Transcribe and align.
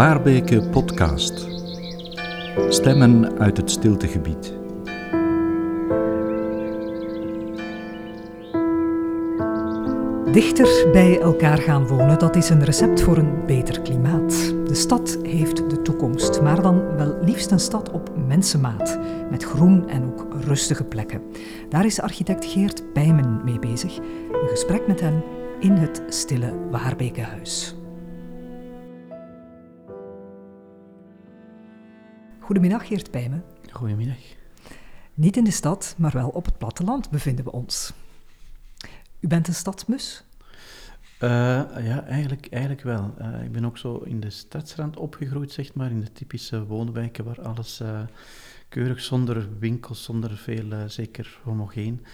Waarbeke 0.00 0.62
Podcast. 0.62 1.46
Stemmen 2.68 3.38
uit 3.38 3.56
het 3.56 3.70
stiltegebied. 3.70 4.54
Dichter 10.32 10.88
bij 10.92 11.20
elkaar 11.20 11.58
gaan 11.58 11.86
wonen, 11.86 12.18
dat 12.18 12.36
is 12.36 12.48
een 12.48 12.64
recept 12.64 13.02
voor 13.02 13.16
een 13.16 13.46
beter 13.46 13.80
klimaat. 13.80 14.54
De 14.66 14.74
stad 14.74 15.18
heeft 15.22 15.70
de 15.70 15.82
toekomst, 15.82 16.42
maar 16.42 16.62
dan 16.62 16.96
wel 16.96 17.16
liefst 17.24 17.50
een 17.50 17.60
stad 17.60 17.90
op 17.90 18.10
mensenmaat, 18.26 18.98
met 19.30 19.44
groen 19.44 19.88
en 19.88 20.04
ook 20.04 20.26
rustige 20.44 20.84
plekken. 20.84 21.22
Daar 21.68 21.84
is 21.84 22.00
architect 22.00 22.44
Geert 22.44 22.92
Pijmen 22.92 23.40
mee 23.44 23.58
bezig. 23.58 23.96
Een 24.32 24.48
gesprek 24.48 24.86
met 24.86 25.00
hem 25.00 25.22
in 25.58 25.72
het 25.72 26.02
stille 26.08 26.54
Waarbekenhuis. 26.70 27.79
Goedemiddag 32.50 32.86
Geert 32.86 33.10
Pijmen. 33.10 33.44
Goedemiddag. 33.70 34.16
Niet 35.14 35.36
in 35.36 35.44
de 35.44 35.50
stad, 35.50 35.94
maar 35.98 36.12
wel 36.12 36.28
op 36.28 36.44
het 36.44 36.58
platteland 36.58 37.10
bevinden 37.10 37.44
we 37.44 37.52
ons. 37.52 37.92
U 39.20 39.28
bent 39.28 39.48
een 39.48 39.54
stadsmus? 39.54 40.24
Uh, 41.20 41.28
ja, 41.84 42.04
eigenlijk, 42.04 42.46
eigenlijk 42.50 42.82
wel. 42.82 43.14
Uh, 43.20 43.42
ik 43.44 43.52
ben 43.52 43.64
ook 43.64 43.78
zo 43.78 43.96
in 43.96 44.20
de 44.20 44.30
stadsrand 44.30 44.96
opgegroeid, 44.96 45.52
zeg 45.52 45.74
maar, 45.74 45.90
in 45.90 46.00
de 46.00 46.12
typische 46.12 46.66
woonwijken 46.66 47.24
waar 47.24 47.42
alles 47.42 47.80
uh, 47.80 48.00
keurig, 48.68 49.00
zonder 49.00 49.58
winkels, 49.58 50.04
zonder 50.04 50.36
veel, 50.36 50.88
zeker 50.88 51.40
homogeen. 51.42 52.04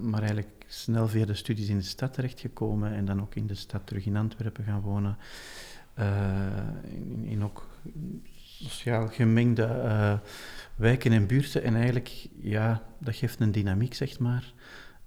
maar 0.00 0.20
eigenlijk 0.20 0.64
snel 0.66 1.08
via 1.08 1.24
de 1.24 1.34
studies 1.34 1.68
in 1.68 1.78
de 1.78 1.84
stad 1.84 2.12
terechtgekomen 2.12 2.92
en 2.92 3.04
dan 3.04 3.20
ook 3.20 3.34
in 3.34 3.46
de 3.46 3.54
stad 3.54 3.86
terug 3.86 4.06
in 4.06 4.16
Antwerpen 4.16 4.64
gaan 4.64 4.80
wonen. 4.80 5.16
In, 6.84 7.24
in, 7.24 7.44
ook 7.44 7.66
sociaal 8.62 9.08
gemengde 9.08 10.20
wijken 10.76 11.12
en 11.12 11.26
buurten. 11.26 11.62
En 11.62 11.74
eigenlijk, 11.74 12.28
ja, 12.40 12.82
dat 12.98 13.16
geeft 13.16 13.40
een 13.40 13.52
dynamiek, 13.52 13.94
zeg 13.94 14.18
maar. 14.18 14.52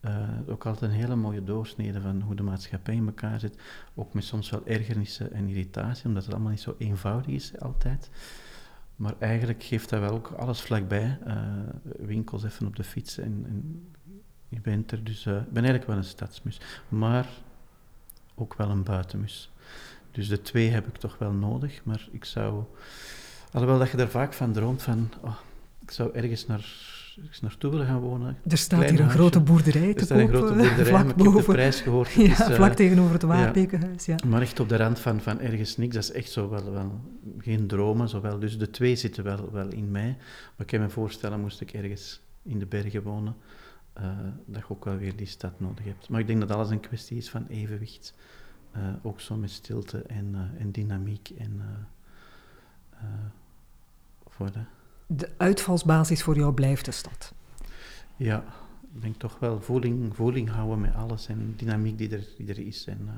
Uh, 0.06 0.30
ook 0.48 0.66
altijd 0.66 0.92
een 0.92 0.98
hele 0.98 1.16
mooie 1.16 1.44
doorsnede 1.44 2.02
van 2.02 2.22
hoe 2.22 2.36
de 2.36 2.44
maatschappij 2.44 2.96
in 2.96 3.06
elkaar 3.06 3.40
zit. 3.40 3.58
Ook 3.96 4.14
met 4.14 4.24
soms 4.24 4.50
wel 4.50 4.66
ergernissen 4.66 5.34
en 5.34 5.48
irritatie, 5.48 6.06
omdat 6.06 6.24
het 6.24 6.34
allemaal 6.34 6.52
niet 6.52 6.62
zo 6.62 6.76
eenvoudig 6.78 7.28
is 7.28 7.60
altijd. 7.60 8.10
Maar 8.96 9.14
eigenlijk 9.20 9.64
geeft 9.64 9.90
dat 9.90 10.00
wel 10.00 10.10
ook 10.10 10.28
alles 10.28 10.62
vlakbij. 10.62 11.18
Uh, 11.28 11.36
winkels 11.84 12.44
even 12.44 12.68
op 12.68 12.76
de 12.76 12.84
fiets 12.84 13.18
en, 13.18 13.46
en 13.48 13.86
je 14.50 14.62
bent 14.62 14.92
er. 14.92 15.04
Dus 15.04 15.26
ik 15.26 15.34
ben 15.34 15.64
eigenlijk 15.64 15.88
wel 15.88 15.98
een 15.98 16.04
stadsmus, 16.04 16.60
maar 16.90 17.28
ook 18.36 18.54
wel 18.54 18.70
een 18.70 18.84
buitenmus. 18.84 19.52
Dus 20.12 20.28
de 20.28 20.42
twee 20.42 20.70
heb 20.70 20.88
ik 20.88 20.98
toch 20.98 21.18
wel 21.18 21.32
nodig, 21.32 21.84
maar 21.84 22.08
ik 22.12 22.26
zou... 22.26 22.64
Alhoewel 23.54 23.80
dat 23.80 23.90
je 23.90 23.98
er 23.98 24.10
vaak 24.10 24.34
van 24.34 24.52
droomt 24.52 24.82
van... 24.82 25.10
Oh, 25.22 25.38
ik 25.82 25.92
zou 25.92 26.14
ergens 26.14 26.48
naar 26.48 26.92
eens 27.18 27.42
naartoe 27.42 27.72
willen 27.72 27.86
gaan 27.86 28.00
wonen. 28.00 28.38
Er 28.48 28.58
staat 28.58 28.90
hier 28.90 29.00
een 29.00 29.10
grote 29.10 29.40
boerderij 29.40 29.94
te 29.94 30.08
koop. 30.08 30.18
Een 30.18 30.28
grote 30.28 30.54
boerderij, 30.54 30.86
vlak 30.86 31.10
ik 31.10 31.24
heb 31.24 31.34
de 31.34 31.44
prijs 31.44 31.82
gehoord. 31.82 32.12
ja, 32.12 32.24
is, 32.24 32.40
uh, 32.40 32.56
vlak 32.56 32.74
tegenover 32.74 33.14
het 33.14 33.22
Waarbekenhuis, 33.22 34.06
ja. 34.06 34.16
Maar 34.28 34.42
echt 34.42 34.60
op 34.60 34.70
de 34.70 34.76
rand 34.76 35.00
van, 35.00 35.22
van 35.22 35.40
ergens 35.40 35.78
niks, 35.78 35.96
dat 35.96 36.04
is 36.04 36.12
echt 36.12 36.32
zo 36.32 36.50
wel, 36.50 36.72
wel 36.72 37.02
geen 37.38 37.68
dromen, 37.68 38.10
zo 38.10 38.22
wel. 38.22 38.40
Dus 38.40 38.58
de 38.58 38.70
twee 38.70 38.96
zitten 38.96 39.24
wel, 39.24 39.52
wel 39.52 39.68
in 39.68 39.92
mij. 39.92 40.16
Maar 40.18 40.54
ik 40.58 40.68
kan 40.68 40.80
me 40.80 40.90
voorstellen, 40.90 41.40
moest 41.40 41.62
ik 41.62 41.74
ergens 41.74 42.22
in 42.44 42.60
de 42.60 42.66
bergen 42.66 43.04
wonen, 43.04 43.36
uh, 43.98 44.04
dat 44.46 44.62
je 44.62 44.70
ook 44.70 44.86
wel 44.86 44.98
weer 44.98 45.16
die 45.16 45.28
stad 45.28 45.60
nodig 45.60 45.86
hebt. 45.86 46.10
Maar 46.10 46.20
ik 46.20 46.28
denk 46.28 46.40
dat 46.40 46.52
alles 46.52 46.70
een 46.70 46.80
kwestie 46.80 47.18
is 47.18 47.30
van 47.30 47.46
evenwicht. 47.48 48.14
Uh, 48.78 48.82
ook 49.02 49.20
zo 49.20 49.36
met 49.36 49.52
stilte 49.52 49.98
en, 50.02 50.52
en 50.58 50.72
dynamiek 50.72 51.30
en... 51.38 51.62
de 54.38 54.66
de 55.08 55.30
uitvalsbasis 55.38 56.24
voor 56.24 56.36
jou 56.36 56.54
blijft 56.54 56.86
de 56.86 56.92
stad. 56.92 57.34
Ja, 58.16 58.44
ik 58.94 59.02
denk 59.02 59.16
toch 59.16 59.40
wel 59.40 59.62
voeling, 59.62 60.16
voeling 60.16 60.50
houden 60.50 60.80
met 60.80 60.96
alles 60.96 61.28
en 61.28 61.54
dynamiek 61.58 61.98
die 61.98 62.10
er, 62.10 62.28
die 62.38 62.48
er 62.48 62.60
is. 62.60 62.86
En, 62.86 63.00
uh, 63.02 63.12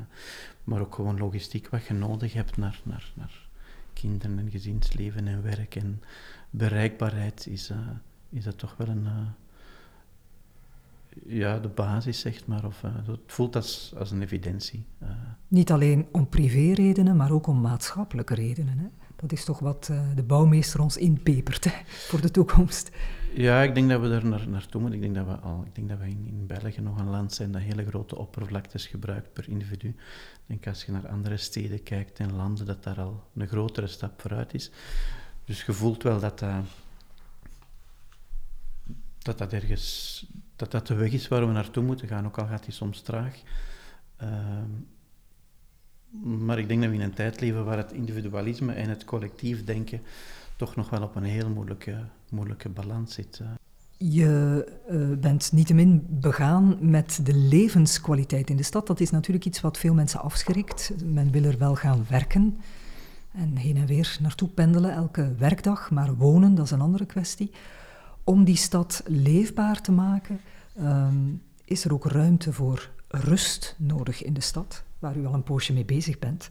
maar 0.63 0.81
ook 0.81 0.95
gewoon 0.95 1.17
logistiek 1.17 1.69
wat 1.69 1.85
je 1.85 1.93
nodig 1.93 2.33
hebt 2.33 2.57
naar, 2.57 2.81
naar, 2.83 3.11
naar 3.15 3.47
kinderen 3.93 4.39
en 4.39 4.51
gezinsleven 4.51 5.27
en 5.27 5.43
werk 5.43 5.75
en 5.75 6.01
bereikbaarheid 6.49 7.47
is, 7.47 7.71
uh, 7.71 7.77
is 8.29 8.43
dat 8.43 8.57
toch 8.57 8.75
wel 8.77 8.87
een... 8.87 9.03
Uh, 9.03 9.27
ja, 11.25 11.59
de 11.59 11.67
basis, 11.67 12.19
zeg 12.19 12.47
maar. 12.47 12.65
Of, 12.65 12.81
het 12.81 13.19
voelt 13.25 13.55
als, 13.55 13.93
als 13.97 14.11
een 14.11 14.21
evidentie. 14.21 14.85
Niet 15.47 15.71
alleen 15.71 16.07
om 16.11 16.29
privéredenen, 16.29 17.15
maar 17.15 17.31
ook 17.31 17.47
om 17.47 17.61
maatschappelijke 17.61 18.33
redenen. 18.33 18.77
Hè? 18.77 18.87
Dat 19.15 19.31
is 19.31 19.45
toch 19.45 19.59
wat 19.59 19.87
uh, 19.91 20.01
de 20.15 20.23
bouwmeester 20.23 20.81
ons 20.81 20.97
inpepert 20.97 21.63
hè, 21.63 21.71
voor 21.85 22.21
de 22.21 22.31
toekomst. 22.31 22.91
Ja, 23.33 23.61
ik 23.61 23.75
denk 23.75 23.89
dat 23.89 24.01
we 24.01 24.09
daar 24.09 24.25
naar, 24.25 24.47
naartoe 24.47 24.81
moeten. 24.81 25.03
Ik 25.03 25.13
denk 25.13 25.27
dat 25.27 25.35
we, 25.35 25.41
al, 25.41 25.63
ik 25.65 25.75
denk 25.75 25.89
dat 25.89 25.99
we 25.99 26.05
in, 26.05 26.25
in 26.27 26.47
België 26.47 26.81
nog 26.81 26.99
een 26.99 27.09
land 27.09 27.33
zijn 27.33 27.51
dat 27.51 27.61
hele 27.61 27.85
grote 27.85 28.15
oppervlaktes 28.15 28.87
gebruikt 28.87 29.33
per 29.33 29.49
individu. 29.49 29.87
Ik 29.87 29.95
denk 30.45 30.67
als 30.67 30.83
je 30.83 30.91
naar 30.91 31.07
andere 31.07 31.37
steden 31.37 31.83
kijkt 31.83 32.19
en 32.19 32.35
landen, 32.35 32.65
dat 32.65 32.83
daar 32.83 32.99
al 32.99 33.23
een 33.35 33.47
grotere 33.47 33.87
stap 33.87 34.21
vooruit 34.21 34.53
is. 34.53 34.71
Dus 35.45 35.63
je 35.63 35.73
voelt 35.73 36.03
wel 36.03 36.19
dat 36.19 36.39
dat, 36.39 36.63
dat, 39.17 39.37
dat 39.37 39.53
ergens 39.53 40.25
dat 40.55 40.71
dat 40.71 40.87
de 40.87 40.93
weg 40.93 41.11
is 41.11 41.27
waar 41.27 41.47
we 41.47 41.53
naartoe 41.53 41.83
moeten 41.83 42.07
gaan, 42.07 42.25
ook 42.25 42.37
al 42.37 42.47
gaat 42.47 42.63
die 42.63 42.73
soms 42.73 43.01
traag. 43.01 43.41
Uh, 44.23 44.29
maar 46.23 46.59
ik 46.59 46.67
denk 46.67 46.81
dat 46.81 46.89
we 46.89 46.95
in 46.95 47.01
een 47.01 47.13
tijd 47.13 47.41
leven 47.41 47.65
waar 47.65 47.77
het 47.77 47.91
individualisme 47.91 48.73
en 48.73 48.89
het 48.89 49.05
collectief 49.05 49.63
denken 49.63 50.01
toch 50.55 50.75
nog 50.75 50.89
wel 50.89 51.01
op 51.01 51.15
een 51.15 51.23
heel 51.23 51.49
moeilijke, 51.49 51.97
moeilijke 52.29 52.69
balans 52.69 53.13
zit. 53.13 53.41
Je 53.97 54.65
uh, 54.89 55.17
bent 55.17 55.51
niettemin 55.51 56.05
begaan 56.09 56.77
met 56.79 57.19
de 57.23 57.33
levenskwaliteit 57.33 58.49
in 58.49 58.57
de 58.57 58.63
stad. 58.63 58.87
Dat 58.87 58.99
is 58.99 59.09
natuurlijk 59.09 59.45
iets 59.45 59.61
wat 59.61 59.77
veel 59.77 59.93
mensen 59.93 60.21
afschrikt. 60.21 60.93
Men 61.03 61.31
wil 61.31 61.43
er 61.43 61.57
wel 61.57 61.75
gaan 61.75 62.05
werken 62.09 62.59
en 63.31 63.55
heen 63.55 63.77
en 63.77 63.85
weer 63.85 64.17
naartoe 64.21 64.49
pendelen 64.49 64.91
elke 64.91 65.35
werkdag, 65.37 65.91
maar 65.91 66.15
wonen, 66.15 66.55
dat 66.55 66.65
is 66.65 66.71
een 66.71 66.81
andere 66.81 67.05
kwestie. 67.05 67.51
Om 68.23 68.43
die 68.43 68.55
stad 68.55 69.03
leefbaar 69.05 69.81
te 69.81 69.91
maken, 69.91 70.39
um, 70.79 71.41
is 71.65 71.85
er 71.85 71.93
ook 71.93 72.05
ruimte 72.05 72.53
voor 72.53 72.89
rust 73.07 73.75
nodig 73.77 74.23
in 74.23 74.33
de 74.33 74.41
stad 74.41 74.83
waar 75.05 75.17
u 75.17 75.25
al 75.25 75.33
een 75.33 75.43
poosje 75.43 75.73
mee 75.73 75.85
bezig 75.85 76.19
bent. 76.19 76.49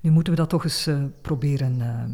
Nu 0.00 0.10
moeten 0.10 0.32
we 0.32 0.38
dat 0.38 0.48
toch 0.48 0.64
eens 0.64 0.86
uh, 0.86 1.04
proberen 1.20 1.78
uh, 1.78 2.04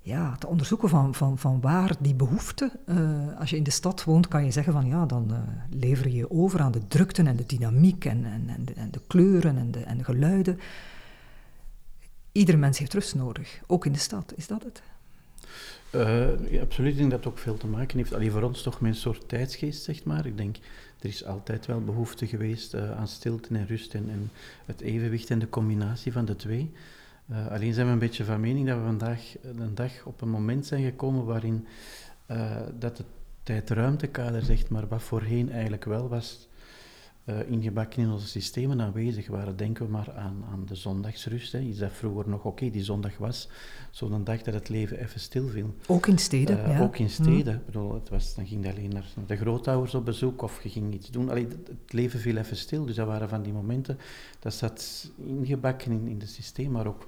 ja, 0.00 0.36
te 0.36 0.46
onderzoeken 0.46 0.88
van, 0.88 1.14
van, 1.14 1.38
van 1.38 1.60
waar 1.60 1.94
die 2.00 2.14
behoefte. 2.14 2.72
Uh, 2.86 3.38
als 3.38 3.50
je 3.50 3.56
in 3.56 3.62
de 3.62 3.70
stad 3.70 4.04
woont, 4.04 4.28
kan 4.28 4.44
je 4.44 4.50
zeggen 4.50 4.72
van 4.72 4.86
ja, 4.86 5.06
dan 5.06 5.32
lever 5.70 6.08
je 6.08 6.14
je 6.14 6.30
over 6.30 6.60
aan 6.60 6.72
de 6.72 6.88
drukte 6.88 7.22
en 7.22 7.36
de 7.36 7.46
dynamiek 7.46 8.04
en, 8.04 8.24
en, 8.24 8.48
en, 8.48 8.64
de, 8.64 8.72
en 8.72 8.90
de 8.90 9.00
kleuren 9.06 9.58
en 9.58 9.70
de, 9.70 9.80
en 9.80 9.98
de 9.98 10.04
geluiden. 10.04 10.58
Ieder 12.32 12.58
mens 12.58 12.78
heeft 12.78 12.94
rust 12.94 13.14
nodig, 13.14 13.60
ook 13.66 13.86
in 13.86 13.92
de 13.92 13.98
stad. 13.98 14.32
Is 14.36 14.46
dat 14.46 14.62
het? 14.62 14.82
Ja, 16.50 16.60
absoluut. 16.60 16.92
Ik 16.92 16.98
denk 16.98 17.10
dat 17.10 17.24
het 17.24 17.28
ook 17.28 17.38
veel 17.38 17.56
te 17.56 17.66
maken 17.66 17.98
heeft. 17.98 18.14
Alleen 18.14 18.30
voor 18.30 18.42
ons 18.42 18.62
toch 18.62 18.80
met 18.80 18.90
een 18.90 18.98
soort 18.98 19.28
tijdsgeest, 19.28 19.82
zeg 19.82 20.04
maar. 20.04 20.26
Ik 20.26 20.36
denk, 20.36 20.56
er 21.02 21.08
is 21.08 21.24
altijd 21.24 21.66
wel 21.66 21.80
behoefte 21.80 22.26
geweest 22.26 22.74
uh, 22.74 22.98
aan 22.98 23.08
stilte 23.08 23.54
en 23.54 23.66
rust 23.66 23.94
en, 23.94 24.10
en, 24.10 24.30
het 24.64 24.80
evenwicht 24.80 25.30
en 25.30 25.38
de 25.38 25.48
combinatie 25.48 26.12
van 26.12 26.24
de 26.24 26.36
twee. 26.36 26.72
Uh, 27.30 27.48
alleen 27.48 27.74
zijn 27.74 27.86
we 27.86 27.92
een 27.92 27.98
beetje 27.98 28.24
van 28.24 28.40
mening 28.40 28.66
dat 28.66 28.76
we 28.76 28.84
vandaag 28.84 29.34
een 29.42 29.74
dag 29.74 30.04
op 30.04 30.20
een 30.20 30.30
moment 30.30 30.66
zijn 30.66 30.84
gekomen 30.84 31.24
waarin 31.24 31.66
dat 32.78 32.98
het 32.98 33.06
tijd-ruimtekader, 33.42 34.42
zeg 34.42 34.68
maar, 34.68 34.88
wat 34.88 35.02
voorheen 35.02 35.52
eigenlijk 35.52 35.84
wel 35.84 36.08
was, 36.08 36.48
uh, 37.24 37.50
ingebakken 37.50 38.02
in 38.02 38.10
onze 38.10 38.26
systemen 38.26 38.80
aanwezig 38.80 39.28
waren. 39.28 39.56
Denken 39.56 39.86
we 39.86 39.92
maar 39.92 40.12
aan, 40.12 40.44
aan 40.52 40.66
de 40.66 40.74
zondagsrust. 40.74 41.52
Hè. 41.52 41.60
Iets 41.60 41.78
dat 41.78 41.92
vroeger 41.92 42.28
nog 42.28 42.44
oké, 42.44 42.70
die 42.70 42.84
zondag 42.84 43.18
was. 43.18 43.48
Zo'n 43.90 44.24
dag 44.24 44.42
dat 44.42 44.54
het 44.54 44.68
leven 44.68 44.98
even 44.98 45.20
stilviel. 45.20 45.74
Ook 45.86 46.06
in 46.06 46.18
steden, 46.18 46.58
uh, 46.58 46.66
ja. 46.66 46.80
Ook 46.80 46.98
in 46.98 47.10
steden. 47.10 47.54
Mm. 47.54 47.62
bedoel, 47.64 47.94
het 47.94 48.08
was, 48.08 48.34
dan 48.34 48.46
ging 48.46 48.64
je 48.64 48.72
alleen 48.72 48.90
naar 48.90 49.06
de 49.26 49.36
grootouders 49.36 49.94
op 49.94 50.04
bezoek 50.04 50.42
of 50.42 50.62
je 50.62 50.68
ging 50.68 50.94
iets 50.94 51.10
doen. 51.10 51.30
Allee, 51.30 51.46
het 51.46 51.92
leven 51.92 52.20
viel 52.20 52.36
even 52.36 52.56
stil. 52.56 52.84
Dus 52.84 52.96
dat 52.96 53.06
waren 53.06 53.28
van 53.28 53.42
die 53.42 53.52
momenten, 53.52 53.98
dat 54.38 54.54
zat 54.54 55.10
ingebakken 55.16 55.92
in, 55.92 56.06
in 56.06 56.20
het 56.20 56.30
systeem, 56.30 56.70
maar 56.70 56.86
ook... 56.86 57.06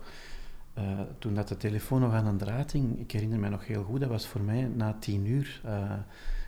Uh, 0.79 1.01
toen 1.19 1.35
dat 1.35 1.49
de 1.49 1.57
telefoon 1.57 2.01
nog 2.01 2.13
aan 2.13 2.27
een 2.27 2.37
draad 2.37 2.73
hing, 2.73 2.99
ik 2.99 3.11
herinner 3.11 3.39
me 3.39 3.49
nog 3.49 3.67
heel 3.67 3.83
goed, 3.83 4.01
dat 4.01 4.09
was 4.09 4.27
voor 4.27 4.41
mij 4.41 4.71
na 4.75 4.97
tien 5.01 5.27
uur 5.27 5.61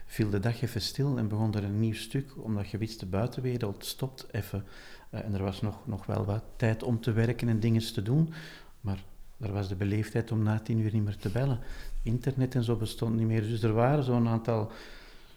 viel 0.07 0.29
de 0.29 0.39
dag 0.39 0.61
even 0.61 0.81
stil 0.81 1.17
en 1.17 1.27
begon 1.27 1.53
er 1.53 1.63
een 1.63 1.79
nieuw 1.79 1.93
stuk, 1.93 2.31
omdat 2.37 2.69
je 2.69 2.77
wist, 2.77 2.99
de 2.99 3.05
buitenwereld 3.05 3.85
stopt 3.85 4.27
even. 4.31 4.65
Uh, 5.11 5.23
en 5.23 5.33
er 5.33 5.43
was 5.43 5.61
nog, 5.61 5.87
nog 5.87 6.05
wel 6.05 6.25
wat 6.25 6.43
tijd 6.55 6.83
om 6.83 7.01
te 7.01 7.11
werken 7.11 7.49
en 7.49 7.59
dingen 7.59 7.93
te 7.93 8.01
doen, 8.01 8.33
maar 8.81 9.03
er 9.39 9.53
was 9.53 9.67
de 9.67 9.75
beleefdheid 9.75 10.31
om 10.31 10.43
na 10.43 10.59
tien 10.59 10.79
uur 10.79 10.93
niet 10.93 11.03
meer 11.03 11.17
te 11.17 11.29
bellen. 11.29 11.59
Internet 12.03 12.55
en 12.55 12.63
zo 12.63 12.75
bestond 12.75 13.15
niet 13.15 13.27
meer, 13.27 13.41
dus 13.41 13.63
er 13.63 13.73
waren 13.73 14.03
zo'n 14.03 14.27
aantal 14.27 14.71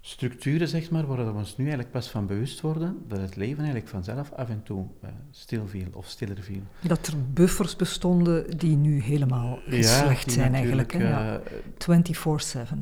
structuren, 0.01 0.69
zeg 0.69 0.91
maar, 0.91 1.07
waar 1.07 1.33
we 1.33 1.39
ons 1.39 1.57
nu 1.57 1.65
eigenlijk 1.65 1.93
pas 1.93 2.09
van 2.09 2.27
bewust 2.27 2.61
worden 2.61 2.99
dat 3.09 3.21
het 3.21 3.37
leven 3.37 3.59
eigenlijk 3.59 3.89
vanzelf 3.89 4.33
af 4.33 4.49
en 4.49 4.63
toe 4.63 4.87
uh, 5.05 5.11
stil 5.31 5.69
viel 5.69 5.87
of 5.93 6.07
stiller 6.07 6.43
viel. 6.43 6.63
Dat 6.81 7.07
er 7.07 7.15
buffers 7.33 7.77
bestonden 7.77 8.59
die 8.59 8.77
nu 8.77 9.01
helemaal 9.03 9.59
slecht 9.69 10.33
zijn 10.33 10.55
eigenlijk. 10.55 10.93
Ja. 10.99 11.41
24-7. 11.41 11.43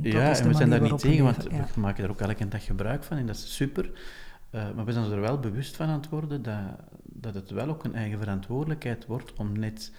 Ja, 0.01 0.37
en 0.37 0.49
we 0.49 0.55
zijn 0.55 0.71
daar 0.71 0.81
niet 0.81 0.99
tegen, 0.99 1.25
want 1.25 1.43
we 1.43 1.81
maken 1.81 2.05
er 2.05 2.11
ook 2.11 2.21
elke 2.21 2.49
dag 2.49 2.65
gebruik 2.65 3.05
van 3.05 3.17
en 3.17 3.27
dat 3.27 3.37
is 3.37 3.55
super. 3.55 3.91
Uh, 4.51 4.63
maar 4.75 4.85
we 4.85 4.93
zijn 4.93 5.11
er 5.11 5.21
wel 5.21 5.39
bewust 5.39 5.77
van 5.77 5.89
aan 5.89 6.01
het 6.01 6.09
worden 6.09 6.43
dat, 6.43 6.59
dat 7.03 7.35
het 7.35 7.51
wel 7.51 7.69
ook 7.69 7.85
een 7.85 7.95
eigen 7.95 8.19
verantwoordelijkheid 8.19 9.07
wordt 9.07 9.33
om 9.33 9.59
net 9.59 9.93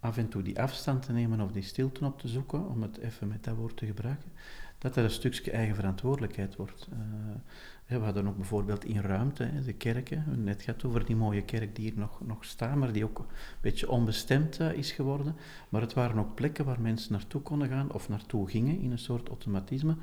af 0.00 0.16
en 0.16 0.28
toe 0.28 0.42
die 0.42 0.60
afstand 0.60 1.02
te 1.02 1.12
nemen 1.12 1.40
of 1.40 1.52
die 1.52 1.62
stilte 1.62 2.04
op 2.04 2.20
te 2.20 2.28
zoeken, 2.28 2.68
om 2.68 2.82
het 2.82 2.98
even 2.98 3.28
met 3.28 3.44
dat 3.44 3.56
woord 3.56 3.76
te 3.76 3.86
gebruiken, 3.86 4.32
dat 4.80 4.96
er 4.96 5.04
een 5.04 5.10
stukje 5.10 5.50
eigen 5.50 5.74
verantwoordelijkheid 5.74 6.56
wordt. 6.56 6.88
Uh, 6.92 7.98
we 7.98 8.04
hadden 8.04 8.28
ook 8.28 8.36
bijvoorbeeld 8.36 8.84
in 8.84 9.00
ruimte, 9.00 9.44
hè, 9.44 9.62
de 9.62 9.72
kerken, 9.72 10.24
we 10.30 10.36
net 10.36 10.62
gaat 10.62 10.84
over 10.84 11.04
die 11.04 11.16
mooie 11.16 11.42
kerk 11.42 11.76
die 11.76 11.84
hier 11.90 11.98
nog, 11.98 12.20
nog 12.26 12.44
staat, 12.44 12.76
maar 12.76 12.92
die 12.92 13.04
ook 13.04 13.18
een 13.18 13.26
beetje 13.60 13.90
onbestemd 13.90 14.60
uh, 14.60 14.72
is 14.72 14.92
geworden. 14.92 15.36
Maar 15.68 15.80
het 15.80 15.94
waren 15.94 16.18
ook 16.18 16.34
plekken 16.34 16.64
waar 16.64 16.80
mensen 16.80 17.12
naartoe 17.12 17.40
konden 17.40 17.68
gaan 17.68 17.92
of 17.92 18.08
naartoe 18.08 18.50
gingen 18.50 18.80
in 18.80 18.90
een 18.90 18.98
soort 18.98 19.28
automatisme. 19.28 19.96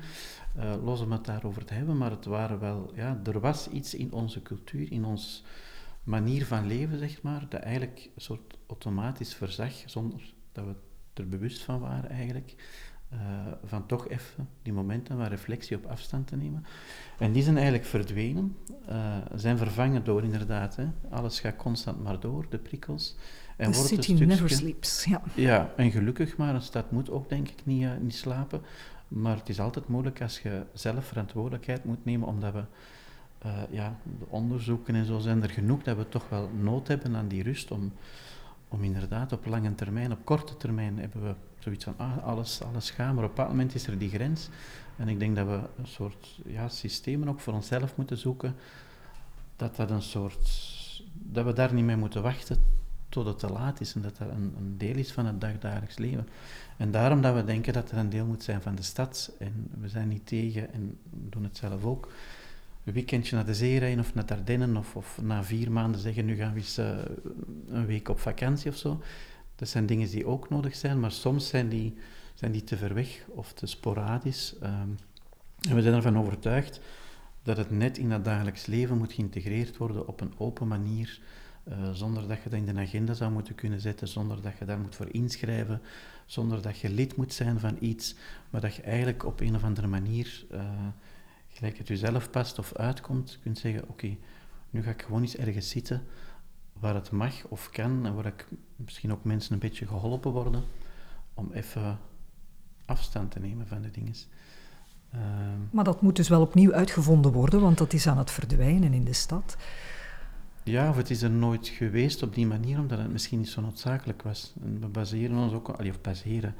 Uh, 0.56 0.74
los 0.84 1.00
om 1.00 1.12
het 1.12 1.24
daarover 1.24 1.64
te 1.64 1.74
hebben, 1.74 1.96
maar 1.96 2.10
het 2.10 2.24
waren 2.24 2.58
wel, 2.58 2.92
ja, 2.94 3.20
er 3.24 3.40
was 3.40 3.68
iets 3.68 3.94
in 3.94 4.12
onze 4.12 4.42
cultuur, 4.42 4.92
in 4.92 5.04
ons 5.04 5.44
manier 6.04 6.46
van 6.46 6.66
leven, 6.66 6.98
zeg 6.98 7.22
maar, 7.22 7.46
dat 7.48 7.60
eigenlijk 7.60 8.10
een 8.14 8.22
soort 8.22 8.58
automatisch 8.66 9.34
verzag, 9.34 9.72
zonder 9.86 10.34
dat 10.52 10.64
we 10.64 10.74
er 11.14 11.28
bewust 11.28 11.62
van 11.62 11.80
waren 11.80 12.10
eigenlijk. 12.10 12.54
Uh, 13.12 13.18
van 13.64 13.86
toch 13.86 14.08
even 14.08 14.48
die 14.62 14.72
momenten 14.72 15.16
van 15.16 15.26
reflectie 15.26 15.76
op 15.76 15.86
afstand 15.86 16.26
te 16.26 16.36
nemen. 16.36 16.64
En 17.18 17.32
die 17.32 17.42
zijn 17.42 17.54
eigenlijk 17.54 17.86
verdwenen, 17.86 18.56
uh, 18.88 19.16
zijn 19.34 19.58
vervangen 19.58 20.04
door 20.04 20.22
inderdaad, 20.22 20.76
hè, 20.76 20.86
alles 21.10 21.40
gaat 21.40 21.56
constant 21.56 22.02
maar 22.02 22.20
door, 22.20 22.46
de 22.50 22.58
prikkels. 22.58 23.16
En 23.56 23.72
The 23.72 23.78
city 23.78 24.12
never 24.12 24.50
sleeps, 24.50 25.04
ja. 25.04 25.22
Ja, 25.34 25.72
en 25.76 25.90
gelukkig 25.90 26.36
maar, 26.36 26.54
een 26.54 26.62
stad 26.62 26.90
moet 26.90 27.10
ook 27.10 27.28
denk 27.28 27.48
ik 27.48 27.60
niet, 27.64 27.82
uh, 27.82 27.90
niet 28.00 28.14
slapen. 28.14 28.60
Maar 29.08 29.36
het 29.36 29.48
is 29.48 29.60
altijd 29.60 29.88
moeilijk 29.88 30.22
als 30.22 30.40
je 30.40 30.62
zelf 30.72 31.04
verantwoordelijkheid 31.04 31.84
moet 31.84 32.04
nemen, 32.04 32.28
omdat 32.28 32.52
we 32.52 32.64
ja, 33.70 33.96
de 34.18 34.26
onderzoeken 34.28 34.94
en 34.94 35.04
zo 35.04 35.18
zijn 35.18 35.42
er 35.42 35.50
genoeg 35.50 35.82
dat 35.82 35.96
we 35.96 36.08
toch 36.08 36.28
wel 36.28 36.50
nood 36.60 36.88
hebben 36.88 37.16
aan 37.16 37.28
die 37.28 37.42
rust 37.42 37.70
om, 37.70 37.92
om 38.68 38.82
inderdaad 38.84 39.32
op 39.32 39.46
lange 39.46 39.74
termijn, 39.74 40.12
op 40.12 40.24
korte 40.24 40.56
termijn 40.56 40.98
hebben 40.98 41.22
we 41.22 41.34
zoiets 41.58 41.84
van 41.84 41.94
ah, 41.96 42.24
alles, 42.24 42.62
alles 42.62 42.90
gaan, 42.90 43.14
maar 43.14 43.24
op 43.24 43.30
een 43.30 43.36
bepaald 43.36 43.48
moment 43.48 43.74
is 43.74 43.86
er 43.86 43.98
die 43.98 44.10
grens. 44.10 44.48
En 44.96 45.08
ik 45.08 45.18
denk 45.18 45.36
dat 45.36 45.46
we 45.46 45.60
een 45.78 45.86
soort 45.86 46.40
ja, 46.46 46.68
systemen 46.68 47.28
ook 47.28 47.40
voor 47.40 47.52
onszelf 47.52 47.96
moeten 47.96 48.18
zoeken, 48.18 48.54
dat 49.56 49.76
dat 49.76 49.90
een 49.90 50.02
soort, 50.02 50.50
dat 51.12 51.44
we 51.44 51.52
daar 51.52 51.74
niet 51.74 51.84
mee 51.84 51.96
moeten 51.96 52.22
wachten 52.22 52.56
tot 53.08 53.26
het 53.26 53.38
te 53.38 53.52
laat 53.52 53.80
is 53.80 53.94
en 53.94 54.02
dat 54.02 54.16
dat 54.16 54.28
een, 54.28 54.54
een 54.58 54.78
deel 54.78 54.96
is 54.96 55.12
van 55.12 55.26
het 55.26 55.40
dagdagelijks 55.40 55.98
leven. 55.98 56.28
En 56.76 56.90
daarom 56.90 57.20
dat 57.20 57.34
we 57.34 57.44
denken 57.44 57.72
dat 57.72 57.90
er 57.90 57.98
een 57.98 58.10
deel 58.10 58.26
moet 58.26 58.42
zijn 58.42 58.62
van 58.62 58.74
de 58.74 58.82
stad 58.82 59.32
en 59.38 59.70
we 59.80 59.88
zijn 59.88 60.08
niet 60.08 60.26
tegen 60.26 60.72
en 60.72 60.98
doen 61.10 61.44
het 61.44 61.56
zelf 61.56 61.84
ook 61.84 62.08
een 62.84 62.92
weekendje 62.92 63.36
naar 63.36 63.46
de 63.46 63.54
zee 63.54 63.78
rijden 63.78 64.00
of 64.00 64.14
naar 64.14 64.44
de 64.44 64.72
of, 64.76 64.96
of 64.96 65.18
na 65.22 65.44
vier 65.44 65.72
maanden 65.72 66.00
zeggen 66.00 66.24
nu 66.24 66.36
gaan 66.36 66.52
we 66.52 66.58
eens 66.58 66.78
uh, 66.78 66.98
een 67.68 67.86
week 67.86 68.08
op 68.08 68.20
vakantie 68.20 68.70
of 68.70 68.76
zo. 68.76 69.02
Dat 69.58 69.68
zijn 69.68 69.86
dingen 69.86 70.10
die 70.10 70.26
ook 70.26 70.48
nodig 70.48 70.76
zijn, 70.76 71.00
maar 71.00 71.12
soms 71.12 71.48
zijn 71.48 71.68
die, 71.68 71.94
zijn 72.34 72.52
die 72.52 72.64
te 72.64 72.76
ver 72.76 72.94
weg 72.94 73.24
of 73.28 73.52
te 73.52 73.66
sporadisch. 73.66 74.54
Um, 74.62 74.98
en 75.68 75.74
we 75.74 75.82
zijn 75.82 75.94
ervan 75.94 76.18
overtuigd 76.18 76.80
dat 77.42 77.56
het 77.56 77.70
net 77.70 77.98
in 77.98 78.08
dat 78.08 78.24
dagelijks 78.24 78.66
leven 78.66 78.98
moet 78.98 79.12
geïntegreerd 79.12 79.76
worden 79.76 80.08
op 80.08 80.20
een 80.20 80.32
open 80.38 80.68
manier, 80.68 81.20
uh, 81.68 81.92
zonder 81.92 82.28
dat 82.28 82.42
je 82.42 82.48
dat 82.48 82.58
in 82.58 82.74
de 82.74 82.80
agenda 82.80 83.14
zou 83.14 83.32
moeten 83.32 83.54
kunnen 83.54 83.80
zetten, 83.80 84.08
zonder 84.08 84.42
dat 84.42 84.58
je 84.58 84.64
daar 84.64 84.78
moet 84.78 84.96
voor 84.96 85.08
inschrijven, 85.12 85.80
zonder 86.26 86.62
dat 86.62 86.78
je 86.78 86.90
lid 86.90 87.16
moet 87.16 87.32
zijn 87.32 87.60
van 87.60 87.76
iets, 87.80 88.14
maar 88.50 88.60
dat 88.60 88.74
je 88.74 88.82
eigenlijk 88.82 89.24
op 89.24 89.40
een 89.40 89.54
of 89.54 89.64
andere 89.64 89.86
manier... 89.86 90.46
Uh, 90.52 90.60
gelijk 91.48 91.78
het 91.78 91.88
jezelf 91.88 92.30
past 92.30 92.58
of 92.58 92.74
uitkomt, 92.74 93.38
kunt 93.42 93.58
zeggen, 93.58 93.88
oké, 93.88 94.16
nu 94.70 94.82
ga 94.82 94.90
ik 94.90 95.02
gewoon 95.02 95.20
eens 95.20 95.36
ergens 95.36 95.68
zitten 95.68 96.02
waar 96.80 96.94
het 96.94 97.10
mag 97.10 97.44
of 97.44 97.70
kan 97.70 98.06
en 98.06 98.14
waar 98.14 98.26
ik 98.26 98.48
misschien 98.76 99.12
ook 99.12 99.24
mensen 99.24 99.52
een 99.52 99.58
beetje 99.58 99.86
geholpen 99.86 100.30
worden 100.30 100.62
om 101.34 101.50
even 101.52 101.98
afstand 102.84 103.30
te 103.30 103.40
nemen 103.40 103.66
van 103.66 103.82
de 103.82 103.90
dingen. 103.90 104.14
Uh, 105.14 105.20
maar 105.70 105.84
dat 105.84 106.02
moet 106.02 106.16
dus 106.16 106.28
wel 106.28 106.40
opnieuw 106.40 106.72
uitgevonden 106.72 107.32
worden, 107.32 107.60
want 107.60 107.78
dat 107.78 107.92
is 107.92 108.06
aan 108.06 108.18
het 108.18 108.30
verdwijnen 108.30 108.92
in 108.92 109.04
de 109.04 109.12
stad. 109.12 109.56
Ja, 110.62 110.88
of 110.88 110.96
het 110.96 111.10
is 111.10 111.22
er 111.22 111.30
nooit 111.30 111.68
geweest 111.68 112.22
op 112.22 112.34
die 112.34 112.46
manier, 112.46 112.78
omdat 112.78 112.98
het 112.98 113.12
misschien 113.12 113.38
niet 113.38 113.48
zo 113.48 113.60
noodzakelijk 113.60 114.22
was. 114.22 114.54
En 114.62 114.80
we 114.80 114.86
baseren 114.86 115.36
ons 115.36 115.52
ook, 115.52 115.78
of 115.78 116.00
baseren. 116.00 116.54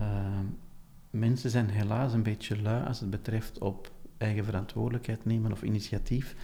Uh, 0.00 0.06
mensen 1.10 1.50
zijn 1.50 1.68
helaas 1.68 2.12
een 2.12 2.22
beetje 2.22 2.62
lui 2.62 2.86
als 2.86 3.00
het 3.00 3.10
betreft 3.10 3.58
op 3.58 3.90
eigen 4.18 4.44
verantwoordelijkheid 4.44 5.24
nemen 5.24 5.52
of 5.52 5.62
initiatief. 5.62 6.36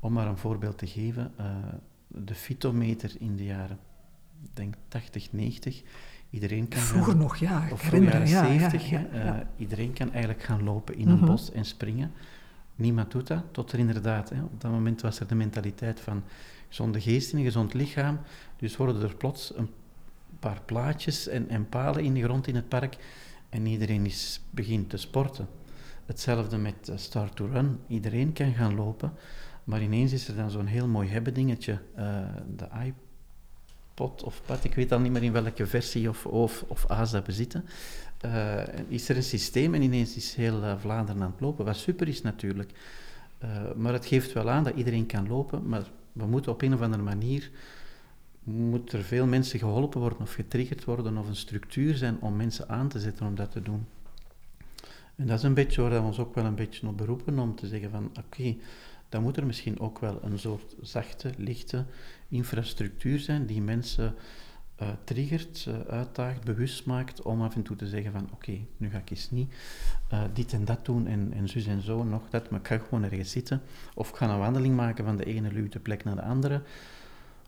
Om 0.00 0.12
maar 0.12 0.26
een 0.26 0.36
voorbeeld 0.36 0.78
te 0.78 0.86
geven, 0.86 1.32
uh, 1.40 1.46
de 2.14 2.34
fitometer 2.34 3.12
in 3.18 3.36
de 3.36 3.44
jaren, 3.44 3.78
denk 4.54 4.74
80, 4.88 5.32
90. 5.32 5.82
Iedereen 6.30 6.68
kan 6.68 6.80
vroeger 6.80 7.16
nog, 7.16 7.36
ja. 7.36 7.68
Of 7.70 7.80
vroeger 7.80 8.26
jaren 8.26 8.28
ja, 8.28 8.44
70. 8.44 8.90
Ja, 8.90 9.06
ja, 9.12 9.36
uh, 9.36 9.40
iedereen 9.56 9.92
kan 9.92 10.10
eigenlijk 10.10 10.42
gaan 10.42 10.62
lopen 10.62 10.94
in 10.94 11.08
een 11.08 11.12
mm 11.12 11.18
-hmm. 11.18 11.26
bos 11.26 11.52
en 11.52 11.64
springen. 11.64 12.12
Niemand 12.74 13.10
doet 13.10 13.26
dat, 13.26 13.44
tot 13.50 13.72
er 13.72 13.78
inderdaad, 13.78 14.30
hè, 14.30 14.42
op 14.42 14.60
dat 14.60 14.70
moment 14.70 15.00
was 15.00 15.20
er 15.20 15.26
de 15.26 15.34
mentaliteit 15.34 16.00
van 16.00 16.22
gezonde 16.68 17.00
geest 17.00 17.32
in 17.32 17.38
een 17.38 17.44
gezond 17.44 17.74
lichaam. 17.74 18.18
Dus 18.56 18.76
worden 18.76 19.02
er 19.02 19.16
plots 19.16 19.56
een 19.56 19.70
paar 20.38 20.60
plaatjes 20.64 21.28
en, 21.28 21.48
en 21.48 21.68
palen 21.68 22.04
in 22.04 22.14
de 22.14 22.22
grond 22.22 22.46
in 22.46 22.54
het 22.54 22.68
park 22.68 22.96
en 23.48 23.66
iedereen 23.66 24.06
is, 24.06 24.40
begint 24.50 24.90
te 24.90 24.96
sporten. 24.96 25.48
Hetzelfde 26.06 26.58
met 26.58 26.88
eh, 26.88 26.96
Start 26.96 27.36
to 27.36 27.46
Run. 27.46 27.78
Iedereen 27.86 28.32
kan 28.32 28.52
gaan 28.52 28.74
lopen, 28.74 29.12
maar 29.64 29.82
ineens 29.82 30.12
is 30.12 30.28
er 30.28 30.36
dan 30.36 30.50
zo'n 30.50 30.66
heel 30.66 30.88
mooi 30.88 31.08
hebben 31.08 31.34
dingetje. 31.34 31.78
Uh, 31.98 32.18
de 32.56 32.68
iPod 32.84 34.22
of 34.22 34.42
pad, 34.46 34.64
ik 34.64 34.74
weet 34.74 34.92
al 34.92 35.00
niet 35.00 35.12
meer 35.12 35.22
in 35.22 35.32
welke 35.32 35.66
versie 35.66 36.08
of, 36.08 36.26
of, 36.26 36.64
of 36.68 36.86
A's 36.90 37.10
dat 37.10 37.24
bezitten. 37.24 37.64
Uh, 38.24 38.62
is 38.88 39.08
er 39.08 39.16
een 39.16 39.22
systeem 39.22 39.74
en 39.74 39.82
ineens 39.82 40.16
is 40.16 40.34
heel 40.34 40.62
uh, 40.62 40.78
Vlaanderen 40.78 41.22
aan 41.22 41.30
het 41.30 41.40
lopen, 41.40 41.64
wat 41.64 41.76
super 41.76 42.08
is 42.08 42.22
natuurlijk. 42.22 42.72
maar 43.76 43.92
het 43.92 44.06
geeft 44.06 44.32
wel 44.32 44.50
aan 44.50 44.64
dat 44.64 44.74
iedereen 44.74 45.06
kan 45.06 45.28
lopen, 45.28 45.68
maar 45.68 45.90
we 46.12 46.26
moeten 46.26 46.52
op 46.52 46.62
een 46.62 46.74
of 46.74 46.80
andere 46.80 47.02
manier 47.02 47.50
moet 48.44 48.92
er 48.92 49.02
veel 49.02 49.26
mensen 49.26 49.58
geholpen 49.58 50.00
worden 50.00 50.20
of 50.20 50.32
getriggerd 50.32 50.84
worden 50.84 51.16
of 51.16 51.28
een 51.28 51.36
structuur 51.36 51.96
zijn 51.96 52.20
om 52.20 52.36
mensen 52.36 52.68
aan 52.68 52.88
te 52.88 53.00
zetten 53.00 53.26
om 53.26 53.34
dat 53.34 53.50
te 53.50 53.62
doen. 53.62 53.86
En 55.16 55.26
dat 55.26 55.38
is 55.38 55.44
een 55.44 55.54
beetje 55.54 55.82
waar 55.82 55.90
we 55.90 56.00
ons 56.00 56.18
ook 56.18 56.34
wel 56.34 56.44
een 56.44 56.54
beetje 56.54 56.88
op 56.88 56.96
beroepen 56.96 57.38
om 57.38 57.54
te 57.54 57.66
zeggen 57.66 57.90
van 57.90 58.10
oké, 58.18 58.56
dan 59.10 59.22
moet 59.22 59.36
er 59.36 59.46
misschien 59.46 59.80
ook 59.80 59.98
wel 59.98 60.22
een 60.22 60.38
soort 60.38 60.76
zachte, 60.80 61.32
lichte 61.36 61.84
infrastructuur 62.28 63.18
zijn 63.18 63.46
die 63.46 63.62
mensen 63.62 64.14
uh, 64.82 64.88
triggert, 65.04 65.66
uh, 65.68 65.80
uitdaagt, 65.80 66.44
bewust 66.44 66.86
maakt 66.86 67.22
om 67.22 67.42
af 67.42 67.54
en 67.54 67.62
toe 67.62 67.76
te 67.76 67.86
zeggen 67.86 68.12
van 68.12 68.28
oké, 68.32 68.58
nu 68.76 68.90
ga 68.90 68.98
ik 68.98 69.10
eens 69.10 69.30
niet 69.30 69.54
uh, 70.12 70.22
dit 70.32 70.52
en 70.52 70.64
dat 70.64 70.84
doen 70.84 71.06
en, 71.06 71.32
en 71.32 71.48
zus 71.48 71.66
en 71.66 71.82
zo, 71.82 72.04
nog 72.04 72.30
dat, 72.30 72.50
maar 72.50 72.60
ik 72.60 72.66
ga 72.66 72.78
gewoon 72.78 73.04
ergens 73.04 73.30
zitten. 73.30 73.62
Of 73.94 74.08
ik 74.08 74.16
ga 74.16 74.28
een 74.28 74.38
wandeling 74.38 74.76
maken 74.76 75.04
van 75.04 75.16
de 75.16 75.24
ene 75.24 75.52
luwte 75.52 75.78
plek 75.78 76.04
naar 76.04 76.16
de 76.16 76.22
andere, 76.22 76.62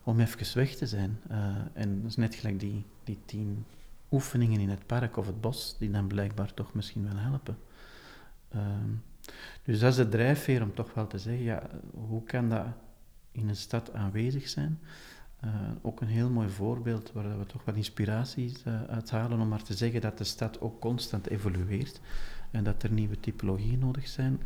om 0.03 0.19
even 0.19 0.57
weg 0.57 0.75
te 0.75 0.87
zijn. 0.87 1.19
en 1.73 2.01
dat 2.01 2.09
is 2.09 2.15
net 2.15 2.35
gelijk 2.35 2.59
die, 2.59 2.85
die 3.03 3.19
tien 3.25 3.65
oefeningen 4.11 4.59
in 4.59 4.69
het 4.69 4.85
park 4.85 5.17
of 5.17 5.25
het 5.25 5.41
bos, 5.41 5.75
die 5.79 5.91
dan 5.91 6.07
blijkbaar 6.07 6.53
toch 6.53 6.73
misschien 6.73 7.03
wel 7.03 7.17
helpen. 7.17 7.57
Ehm, 8.49 8.89
dus 9.63 9.79
dat 9.79 9.89
is 9.89 9.95
de 9.95 10.09
drijfveer 10.09 10.61
om 10.61 10.73
toch 10.73 10.93
wel 10.93 11.07
te 11.07 11.19
zeggen, 11.19 11.43
ja, 11.43 11.69
hoe 11.91 12.23
kan 12.23 12.49
dat 12.49 12.65
in 13.31 13.49
een 13.49 13.55
stad 13.55 13.93
aanwezig 13.93 14.49
zijn? 14.49 14.79
Uh, 15.45 15.49
ook 15.81 16.01
een 16.01 16.07
heel 16.07 16.29
mooi 16.29 16.49
voorbeeld 16.49 17.11
waar 17.11 17.39
we 17.39 17.45
toch 17.45 17.65
wel 17.65 17.75
inspiraties 17.75 18.63
uh, 18.67 18.83
uithalen 18.83 19.39
om 19.39 19.47
maar 19.47 19.63
te 19.63 19.73
zeggen 19.73 20.01
dat 20.01 20.17
de 20.17 20.23
stad 20.23 20.61
ook 20.61 20.81
constant 20.81 21.29
evolueert 21.29 21.99
en 22.51 22.63
dat 22.63 22.83
er 22.83 22.91
nieuwe 22.91 23.19
typologieën 23.19 23.79
nodig 23.79 24.07
zijn. 24.07 24.41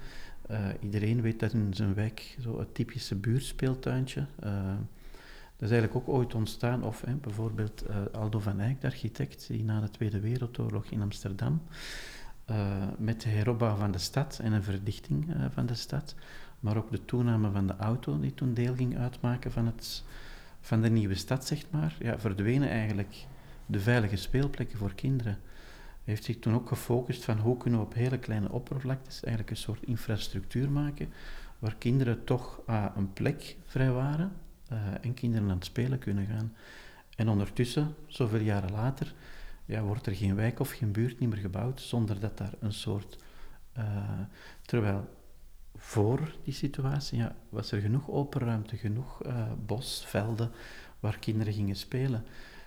Uh, 0.51 0.67
iedereen 0.81 1.21
weet 1.21 1.39
dat 1.39 1.53
in 1.53 1.73
zijn 1.73 1.93
wijk 1.93 2.37
zo 2.39 2.59
het 2.59 2.75
typische 2.75 3.15
buurtspeeltuintje 3.15 4.25
dat 5.57 5.69
is 5.69 5.75
eigenlijk 5.75 5.95
ook 5.95 6.15
ooit 6.15 6.35
ontstaan, 6.35 6.83
of 6.83 7.01
hè, 7.01 7.13
bijvoorbeeld 7.13 7.83
Aldo 8.11 8.39
van 8.39 8.59
Eyck, 8.59 8.81
de 8.81 8.87
architect, 8.87 9.47
die 9.47 9.63
na 9.63 9.79
de 9.79 9.89
Tweede 9.89 10.19
Wereldoorlog 10.19 10.85
in 10.85 11.01
Amsterdam, 11.01 11.61
uh, 12.51 12.57
met 12.97 13.21
de 13.21 13.29
heropbouw 13.29 13.75
van 13.75 13.91
de 13.91 13.97
stad 13.97 14.39
en 14.43 14.51
een 14.51 14.63
verdichting 14.63 15.29
uh, 15.29 15.45
van 15.53 15.65
de 15.65 15.75
stad, 15.75 16.15
maar 16.59 16.77
ook 16.77 16.91
de 16.91 17.05
toename 17.05 17.51
van 17.51 17.67
de 17.67 17.75
auto, 17.75 18.19
die 18.19 18.33
toen 18.33 18.53
deel 18.53 18.75
ging 18.75 18.97
uitmaken 18.97 19.51
van, 19.51 19.65
het, 19.65 20.03
van 20.61 20.81
de 20.81 20.89
nieuwe 20.89 21.15
stad, 21.15 21.45
zeg 21.45 21.63
maar, 21.69 21.95
ja, 21.99 22.19
verdwenen 22.19 22.69
eigenlijk 22.69 23.25
de 23.65 23.79
veilige 23.79 24.15
speelplekken 24.15 24.77
voor 24.77 24.93
kinderen. 24.93 25.37
heeft 26.03 26.23
zich 26.23 26.39
toen 26.39 26.53
ook 26.53 26.67
gefocust 26.67 27.23
van 27.23 27.37
hoe 27.37 27.57
kunnen 27.57 27.79
we 27.79 27.85
op 27.85 27.93
hele 27.93 28.17
kleine 28.17 28.51
oppervlaktes 28.51 29.23
eigenlijk 29.23 29.49
een 29.49 29.63
soort 29.63 29.83
infrastructuur 29.83 30.69
maken 30.69 31.09
waar 31.59 31.75
kinderen 31.75 32.23
toch 32.23 32.61
uh, 32.69 32.85
een 32.95 33.13
plek 33.13 33.55
vrijwaren 33.65 34.31
uh, 34.71 34.77
en 35.01 35.13
kinderen 35.13 35.49
aan 35.49 35.55
het 35.55 35.65
spelen 35.65 35.99
kunnen 35.99 36.25
gaan. 36.25 36.53
En 37.15 37.29
ondertussen, 37.29 37.95
zoveel 38.07 38.39
jaren 38.39 38.71
later, 38.71 39.13
ja, 39.67 39.81
wordt 39.81 40.05
er 40.05 40.15
geen 40.15 40.35
wijk 40.35 40.59
of 40.59 40.71
geen 40.71 40.91
buurt 40.91 41.19
niet 41.19 41.29
meer 41.29 41.39
gebouwd 41.39 41.81
zonder 41.81 42.19
dat 42.19 42.37
daar 42.37 42.53
een 42.59 42.73
soort... 42.73 43.17
Uh, 43.77 44.19
terwijl 44.61 45.09
voor 45.75 46.35
die 46.43 46.53
situatie 46.53 47.17
ja, 47.17 47.35
was 47.49 47.71
er 47.71 47.81
genoeg 47.81 48.09
open 48.09 48.41
ruimte, 48.41 48.77
genoeg 48.77 49.25
uh, 49.25 49.51
bos, 49.65 50.05
velden 50.05 50.51
waar 50.99 51.19
kinderen 51.19 51.53
gingen 51.53 51.75
spelen. 51.75 52.25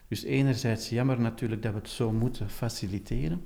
Dus 0.08 0.22
enerzijds 0.22 0.88
jammer 0.88 1.20
natuurlijk 1.20 1.62
dat 1.62 1.72
we 1.72 1.78
het 1.78 1.88
zo 1.88 2.12
moeten 2.12 2.50
faciliteren. 2.50 3.42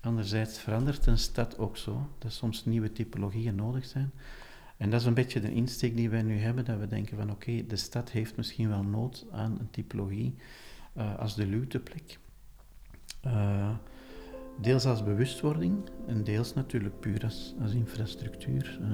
Anderzijds 0.00 0.58
verandert 0.58 1.06
een 1.06 1.18
stad 1.18 1.58
ook 1.58 1.76
zo, 1.76 2.10
dat 2.18 2.32
soms 2.32 2.64
nieuwe 2.64 2.92
typologieën 2.92 3.54
nodig 3.54 3.84
zijn. 3.84 4.12
En 4.76 4.90
dat 4.90 5.00
is 5.00 5.06
een 5.06 5.14
beetje 5.14 5.40
de 5.40 5.52
insteek 5.52 5.96
die 5.96 6.10
wij 6.10 6.22
nu 6.22 6.38
hebben, 6.38 6.64
dat 6.64 6.78
we 6.78 6.86
denken 6.86 7.16
van 7.16 7.30
oké, 7.30 7.66
de 7.66 7.76
stad 7.76 8.10
heeft 8.10 8.36
misschien 8.36 8.68
wel 8.68 8.82
nood 8.82 9.26
aan 9.30 9.58
een 9.58 9.70
typologie 9.70 10.34
uh, 10.96 11.18
als 11.18 11.34
de 11.34 11.46
luwteplek. 11.46 12.18
Uh, 13.26 13.70
deels 14.60 14.86
als 14.86 15.04
bewustwording 15.04 15.90
en 16.06 16.24
deels 16.24 16.54
natuurlijk 16.54 17.00
puur 17.00 17.24
als, 17.24 17.54
als 17.62 17.72
infrastructuur. 17.72 18.78
Uh. 18.82 18.86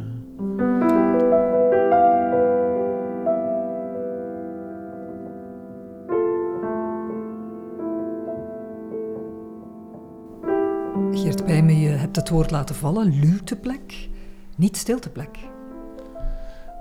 Geert 11.12 11.44
Bijmen, 11.46 11.78
je 11.78 11.88
hebt 11.88 12.16
het 12.16 12.28
woord 12.28 12.50
laten 12.50 12.74
vallen, 12.74 13.18
luwteplek, 13.18 14.08
niet 14.56 14.76
stilteplek. 14.76 15.38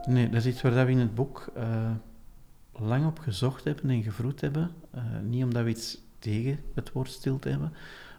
Nee, 0.08 0.30
dat 0.30 0.40
is 0.40 0.46
iets 0.46 0.62
waar 0.62 0.86
we 0.86 0.92
in 0.92 1.00
het 1.00 1.16
boek 1.16 1.52
uh, 1.58 1.92
lang 2.72 3.06
op 3.06 3.20
gezocht 3.20 3.64
hebben 3.64 3.90
en 3.90 4.04
gevroed 4.04 4.42
hebben. 4.42 4.72
Uh, 4.96 5.02
niet 5.24 5.44
omdat 5.44 5.64
we 5.64 5.70
iets 5.70 6.03
tegen 6.24 6.60
het 6.74 6.92
woord 6.92 7.10
stilte 7.10 7.50
hebben, 7.50 7.74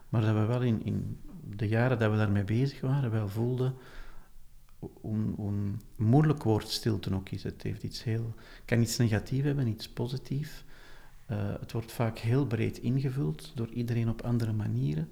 maar 0.08 0.20
dat 0.20 0.34
we 0.34 0.44
wel 0.44 0.62
in, 0.62 0.84
in 0.84 1.18
de 1.56 1.68
jaren 1.68 1.98
dat 1.98 2.10
we 2.10 2.16
daarmee 2.16 2.44
bezig 2.44 2.80
waren, 2.80 3.10
wel 3.10 3.28
voelden 3.28 3.74
hoe, 5.00 5.52
moeilijk 5.96 6.42
woord 6.42 6.68
stilte 6.68 7.14
ook 7.14 7.28
is. 7.28 7.42
Het 7.42 7.62
heeft 7.62 7.82
iets 7.82 8.02
heel, 8.02 8.34
kan 8.64 8.80
iets 8.80 8.96
negatief 8.96 9.44
hebben, 9.44 9.66
iets 9.66 9.88
positiefs. 9.88 10.64
Uh, 11.30 11.52
het 11.60 11.72
wordt 11.72 11.92
vaak 11.92 12.18
heel 12.18 12.46
breed 12.46 12.78
ingevuld 12.78 13.52
door 13.54 13.68
iedereen 13.68 14.08
op 14.08 14.22
andere 14.22 14.52
manieren. 14.52 15.08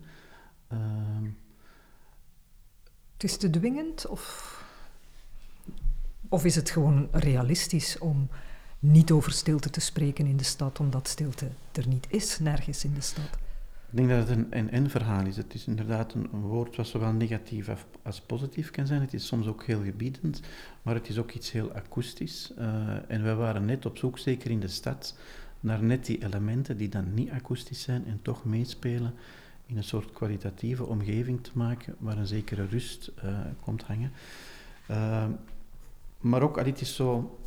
Uh, 0.73 0.79
het 3.13 3.25
is 3.25 3.37
te 3.37 3.51
dwingend 3.51 4.07
of, 4.07 4.57
of 6.29 6.45
is 6.45 6.55
het 6.55 6.71
gewoon 6.71 7.09
realistisch 7.13 7.99
om 7.99 8.29
niet 8.83 9.11
over 9.11 9.33
stilte 9.33 9.71
te 9.71 9.81
spreken 9.81 10.27
in 10.27 10.37
de 10.37 10.45
stad, 10.45 10.81
omdat 10.81 11.09
stilte 11.09 11.49
er 11.73 11.89
niet 11.89 12.07
is, 12.09 12.39
nergens 12.39 12.85
in 12.85 12.95
de 12.95 13.01
stad? 13.01 13.25
Ik 13.91 13.99
denk 13.99 14.09
dat 14.09 14.29
het 14.29 14.37
een 14.37 14.53
en-en-verhaal 14.53 15.27
is. 15.27 15.37
Het 15.37 15.55
is 15.55 15.67
inderdaad 15.67 16.15
een, 16.15 16.29
woord 16.31 16.77
wat 16.77 16.87
zowel 16.87 17.13
negatief 17.13 17.71
als 18.03 18.21
positief 18.21 18.71
kan 18.71 18.87
zijn. 18.87 19.01
Het 19.01 19.15
is 19.15 19.27
soms 19.27 19.47
ook 19.47 19.65
heel 19.65 19.83
gebiedend, 19.83 20.41
maar 20.83 20.95
het 20.95 21.09
is 21.09 21.19
ook 21.19 21.33
iets 21.33 21.53
heel 21.53 21.73
akoestisch. 21.73 22.53
Uh, 22.59 22.67
en 23.09 23.23
wij 23.23 23.35
waren 23.35 23.65
net 23.65 23.87
op 23.87 23.97
zoek, 23.97 24.19
zeker 24.19 24.51
in 24.51 24.61
de 24.61 24.69
stad, 24.69 25.17
naar 25.61 25.83
net 25.83 26.07
die 26.07 26.25
elementen 26.25 26.77
die 26.77 26.89
dan 26.89 27.15
niet 27.15 27.31
akoestisch 27.31 27.83
zijn 27.83 28.07
en 28.07 28.19
toch 28.23 28.45
meespelen 28.45 29.15
in 29.67 29.77
een 29.77 29.85
soort 29.85 30.13
kwalitatieve 30.13 30.85
omgeving 30.85 31.43
te 31.43 31.51
maken 31.55 31.95
waar 31.99 32.17
een 32.17 32.27
zekere 32.27 32.67
rust 32.67 33.11
uh, 33.25 33.39
komt 33.61 33.83
hangen. 33.83 34.13
Uh, 34.91 35.25
maar 36.21 36.43
ook, 36.43 36.65
dit 36.65 36.81
is 36.81 36.95
zo, 36.95 37.39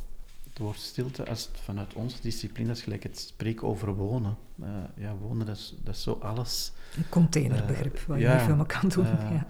het 0.56 0.64
woord 0.64 0.80
stilte, 0.80 1.28
als 1.28 1.46
het 1.46 1.60
vanuit 1.60 1.94
onze 1.94 2.20
discipline, 2.20 2.68
dat 2.68 2.76
is 2.76 2.82
gelijk 2.82 3.02
het 3.02 3.18
spreken 3.18 3.66
over 3.66 3.94
wonen. 3.94 4.36
Uh, 4.60 4.66
ja, 4.96 5.16
wonen, 5.16 5.46
dat 5.46 5.56
is, 5.56 5.74
dat 5.82 5.94
is 5.94 6.02
zo 6.02 6.12
alles. 6.12 6.72
Een 6.96 7.08
containerbegrip, 7.08 7.98
waar 7.98 8.18
je 8.18 8.24
ja, 8.24 8.34
niet 8.34 8.42
veel 8.42 8.56
mee 8.56 8.66
kan 8.66 8.88
doen. 8.88 9.04
ja. 9.04 9.46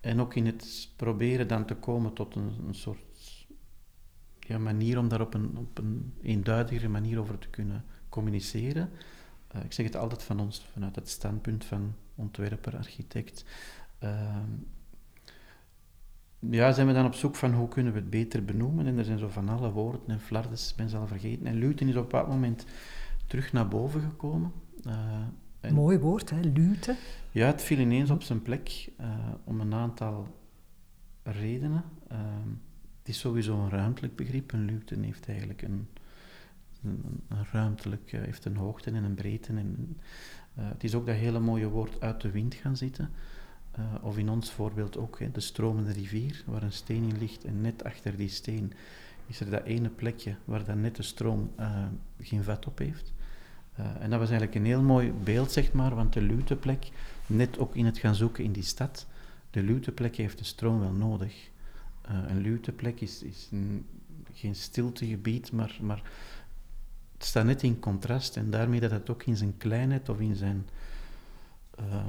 En 0.00 0.20
ook 0.20 0.34
in 0.34 0.46
het 0.46 0.88
proberen 0.96 1.48
dan 1.48 1.64
te 1.64 1.74
komen 1.74 2.12
tot 2.12 2.34
een, 2.34 2.52
een 2.66 2.74
soort 2.74 3.46
ja, 4.40 4.58
manier 4.58 4.98
om 4.98 5.08
daar 5.08 5.20
op 5.20 5.34
een, 5.34 5.56
op 5.56 5.78
een 5.78 6.14
eenduidigere 6.22 6.88
manier 6.88 7.20
over 7.20 7.38
te 7.38 7.48
kunnen 7.48 7.84
communiceren. 8.08 8.90
Uh, 9.56 9.64
ik 9.64 9.72
zeg 9.72 9.86
het 9.86 9.96
altijd 9.96 10.22
van 10.22 10.40
ons, 10.40 10.66
vanuit 10.72 10.94
het 10.96 11.08
standpunt 11.08 11.64
van 11.64 11.94
ontwerper, 12.14 12.76
architect. 12.76 13.44
Uh, 14.04 14.36
ja, 16.38 16.72
zijn 16.72 16.86
we 16.86 16.92
dan 16.92 17.06
op 17.06 17.14
zoek 17.14 17.34
van 17.34 17.52
hoe 17.52 17.68
kunnen 17.68 17.92
we 17.92 17.98
het 17.98 18.10
beter 18.10 18.44
benoemen. 18.44 18.86
En 18.86 18.98
er 18.98 19.04
zijn 19.04 19.18
zo 19.18 19.28
van 19.28 19.48
alle 19.48 19.70
woorden, 19.70 20.00
en 20.06 20.20
flardes 20.20 20.74
ben 20.74 20.88
ze 20.88 20.96
al 20.96 21.06
vergeten. 21.06 21.46
En 21.46 21.54
Luten 21.54 21.88
is 21.88 21.96
op 21.96 22.10
dat 22.10 22.28
moment 22.28 22.66
terug 23.26 23.52
naar 23.52 23.68
boven 23.68 24.00
gekomen. 24.00 24.52
Uh, 24.86 24.94
en, 25.60 25.74
Mooi 25.74 25.98
woord, 25.98 26.30
hè, 26.30 26.40
Luten. 26.40 26.96
Ja, 27.30 27.46
het 27.46 27.62
viel 27.62 27.78
ineens 27.78 28.10
op 28.10 28.22
zijn 28.22 28.42
plek 28.42 28.90
om 29.44 29.60
een 29.60 29.74
aantal 29.74 30.26
redenen. 31.22 31.84
het 32.98 33.08
is 33.08 33.18
sowieso 33.18 33.58
een 33.58 33.70
ruimtelijk 33.70 34.16
begrip. 34.16 34.52
Een 34.52 34.64
Luten 34.64 35.02
heeft 35.02 35.28
eigenlijk 35.28 35.62
een 35.62 35.88
een, 36.84 37.22
een 37.28 37.46
ruimtelijk, 37.52 38.12
uh, 38.12 38.20
heeft 38.20 38.44
een 38.44 38.56
hoogte 38.56 38.90
en 38.90 39.04
een 39.04 39.14
breedte. 39.14 39.52
En, 39.52 39.96
het 40.54 40.84
is 40.84 40.94
ook 40.94 41.06
dat 41.06 41.14
hele 41.14 41.38
mooie 41.38 41.68
woord 41.68 42.00
uit 42.00 42.20
de 42.20 42.30
wind 42.30 42.54
gaan 42.54 42.76
zitten. 42.76 43.10
Uh, 43.78 44.04
of 44.04 44.18
in 44.18 44.28
ons 44.28 44.50
voorbeeld 44.50 44.96
ook 44.96 45.18
hè, 45.18 45.30
de 45.30 45.40
stromende 45.40 45.92
rivier, 45.92 46.42
waar 46.46 46.62
een 46.62 46.72
steen 46.72 47.02
in 47.02 47.18
ligt 47.18 47.44
en 47.44 47.60
net 47.60 47.84
achter 47.84 48.16
die 48.16 48.28
steen 48.28 48.72
is 49.26 49.40
er 49.40 49.50
dat 49.50 49.64
ene 49.64 49.88
plekje 49.88 50.34
waar 50.44 50.64
dan 50.64 50.80
net 50.80 50.96
de 50.96 51.02
stroom 51.02 51.50
geen 52.20 52.44
vat 52.44 52.66
op 52.66 52.78
heeft. 52.78 53.12
en 53.74 54.10
dat 54.10 54.18
was 54.18 54.28
eigenlijk 54.28 54.54
een 54.54 54.64
heel 54.64 54.82
mooi 54.82 55.12
beeld, 55.12 55.52
zeg 55.52 55.72
maar, 55.72 55.94
want 55.94 56.12
de 56.12 56.22
luteplek, 56.22 56.88
net 57.26 57.58
ook 57.58 57.74
in 57.74 57.84
het 57.84 57.98
gaan 57.98 58.14
zoeken 58.14 58.44
in 58.44 58.52
die 58.52 58.62
stad, 58.62 59.06
de 59.50 59.62
luteplek 59.62 60.16
heeft 60.16 60.38
de 60.38 60.44
stroom 60.44 60.80
wel 60.80 60.92
nodig. 60.92 61.50
een 62.02 62.40
luteplek 62.40 63.00
is, 63.00 63.22
is 63.22 63.48
een, 63.52 63.86
geen 64.32 64.54
stiltegebied, 64.54 65.52
maar, 65.52 65.78
maar 65.80 66.02
het 67.18 67.26
staat 67.26 67.44
net 67.44 67.62
in 67.62 67.78
contrast 67.78 68.36
en 68.36 68.50
daarmee 68.50 68.80
dat 68.80 68.90
het 68.90 69.10
ook 69.10 69.22
in 69.22 69.36
zijn 69.36 69.56
kleinheid 69.56 70.08
of 70.08 70.20
in 70.20 70.36
zijn, 70.36 70.68
uh, 71.80 72.08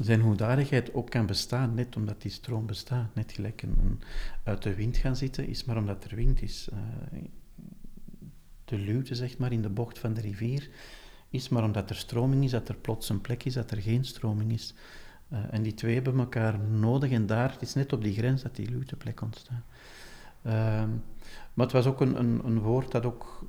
zijn 0.00 0.20
hoedanigheid 0.20 0.94
ook 0.94 1.10
kan 1.10 1.26
bestaan, 1.26 1.74
net 1.74 1.96
omdat 1.96 2.22
die 2.22 2.30
stroom 2.30 2.66
bestaat. 2.66 3.14
Net 3.14 3.32
gelijk 3.32 3.62
een, 3.62 4.00
uit 4.42 4.62
de 4.62 4.74
wind 4.74 4.96
gaan 4.96 5.16
zitten, 5.16 5.46
is 5.46 5.64
maar 5.64 5.76
omdat 5.76 6.04
er 6.04 6.16
wind 6.16 6.42
is. 6.42 6.68
Uh, 6.72 7.22
de 8.64 8.78
luwte, 8.78 9.14
zeg 9.14 9.38
maar, 9.38 9.52
in 9.52 9.62
de 9.62 9.68
bocht 9.68 9.98
van 9.98 10.14
de 10.14 10.20
rivier, 10.20 10.68
is 11.28 11.48
maar 11.48 11.64
omdat 11.64 11.90
er 11.90 11.96
stroming 11.96 12.44
is, 12.44 12.50
dat 12.50 12.68
er 12.68 12.76
plots 12.76 13.08
een 13.08 13.20
plek 13.20 13.44
is, 13.44 13.54
dat 13.54 13.70
er 13.70 13.82
geen 13.82 14.04
stroming 14.04 14.52
is. 14.52 14.74
Uh, 15.32 15.38
en 15.50 15.62
die 15.62 15.74
twee 15.74 15.94
hebben 15.94 16.18
elkaar 16.18 16.58
nodig 16.58 17.10
en 17.10 17.26
daar, 17.26 17.52
het 17.52 17.62
is 17.62 17.74
net 17.74 17.92
op 17.92 18.02
die 18.02 18.14
grens 18.14 18.42
dat 18.42 18.56
die 18.56 18.70
luwteplek 18.70 19.20
ontstaat. 19.20 19.62
Uh, 20.46 20.52
maar 21.54 21.66
het 21.66 21.72
was 21.72 21.86
ook 21.86 22.00
een, 22.00 22.18
een, 22.18 22.40
een 22.44 22.58
woord 22.58 22.90
dat 22.90 23.04
ook 23.04 23.44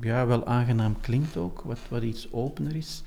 ja, 0.00 0.26
wel 0.26 0.46
aangenaam 0.46 1.00
klinkt 1.00 1.36
ook, 1.36 1.60
wat, 1.60 1.78
wat 1.88 2.02
iets 2.02 2.32
opener 2.32 2.76
is, 2.76 3.02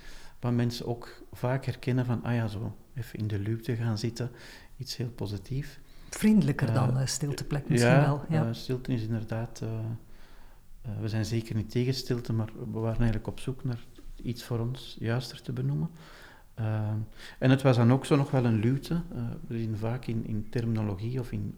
waar 0.45 0.53
mensen 0.53 0.85
ook 0.85 1.21
vaak 1.31 1.65
herkennen 1.65 2.05
van, 2.05 2.23
ah 2.23 2.33
ja, 2.33 2.47
zo 2.47 2.75
even 2.93 3.19
in 3.19 3.27
de 3.27 3.39
luwte 3.39 3.75
gaan 3.75 3.97
zitten, 3.97 4.31
iets 4.77 4.97
heel 4.97 5.09
positief. 5.09 5.79
Vriendelijker 6.09 6.73
dan 6.73 6.97
uh, 6.97 7.05
stilteplek 7.05 7.69
misschien 7.69 7.91
ja, 7.91 8.01
wel. 8.01 8.25
Ja, 8.29 8.47
uh, 8.47 8.53
stilte 8.53 8.93
is 8.93 9.01
inderdaad, 9.01 9.61
uh, 9.63 9.69
we 11.01 11.09
zijn 11.09 11.25
zeker 11.25 11.55
niet 11.55 11.69
tegen 11.69 11.93
stilte, 11.93 12.33
maar 12.33 12.49
we 12.71 12.79
waren 12.79 12.97
eigenlijk 12.97 13.27
op 13.27 13.39
zoek 13.39 13.63
naar 13.63 13.85
iets 14.15 14.43
voor 14.43 14.59
ons 14.59 14.95
juister 14.99 15.41
te 15.41 15.53
benoemen. 15.53 15.89
en 17.39 17.49
het 17.49 17.61
was 17.61 17.77
dan 17.77 17.91
ook 17.91 18.05
zo 18.05 18.15
nog 18.15 18.31
wel 18.31 18.45
een 18.45 18.59
luwte. 18.59 19.01
we 19.47 19.57
zien 19.57 19.77
vaak 19.77 20.05
in, 20.05 20.27
in 20.27 20.49
terminologie 20.49 21.19
of 21.19 21.31
in 21.31 21.55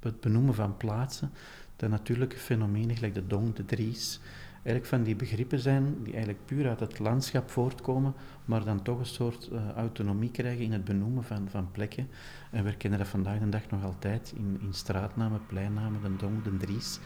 het 0.00 0.20
benoemen 0.20 0.54
van 0.54 0.76
plaatsen, 0.76 1.30
dat 1.76 1.90
natuurlijke 1.90 2.36
fenomenen, 2.36 2.96
gelijk 2.96 3.14
de 3.14 3.26
dong, 3.26 3.54
de 3.54 3.64
dries, 3.64 4.20
eigenlijk 4.62 4.86
van 4.86 5.02
die 5.02 5.16
begrippen 5.16 5.58
zijn 5.58 6.02
die 6.02 6.12
eigenlijk 6.12 6.44
puur 6.44 6.68
uit 6.68 6.80
het 6.80 6.98
landschap 6.98 7.50
voortkomen, 7.50 8.14
maar 8.44 8.64
dan 8.64 8.82
toch 8.82 8.98
een 8.98 9.06
soort 9.06 9.48
uh, 9.52 9.70
autonomie 9.70 10.30
krijgen 10.30 10.64
in 10.64 10.72
het 10.72 10.84
benoemen 10.84 11.24
van, 11.24 11.48
van 11.50 11.70
plekken. 11.70 12.08
En 12.50 12.64
we 12.64 12.76
kennen 12.76 12.98
dat 12.98 13.08
vandaag 13.08 13.38
de 13.38 13.48
dag 13.48 13.70
nog 13.70 13.84
altijd 13.84 14.32
in, 14.36 14.58
in 14.60 14.72
straatnamen, 14.72 15.40
pleinnamen, 15.46 16.02
de 16.02 16.16
Dong, 16.16 16.42
de 16.42 16.56
Dries. 16.56 16.98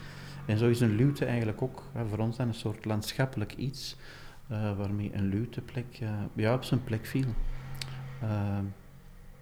En 0.45 0.57
zo 0.57 0.69
is 0.69 0.79
een 0.79 0.95
luwte 0.95 1.25
eigenlijk 1.25 1.61
ook 1.61 1.83
voor 2.09 2.17
ons 2.17 2.37
dan 2.37 2.47
een 2.47 2.53
soort 2.53 2.85
landschappelijk 2.85 3.55
iets, 3.55 3.95
uh, 4.51 4.77
waarmee 4.77 5.13
een 5.13 5.27
luwteplek 5.27 5.99
uh, 6.01 6.09
ja, 6.33 6.53
op 6.53 6.63
zijn 6.63 6.83
plek 6.83 7.05
viel. 7.05 7.27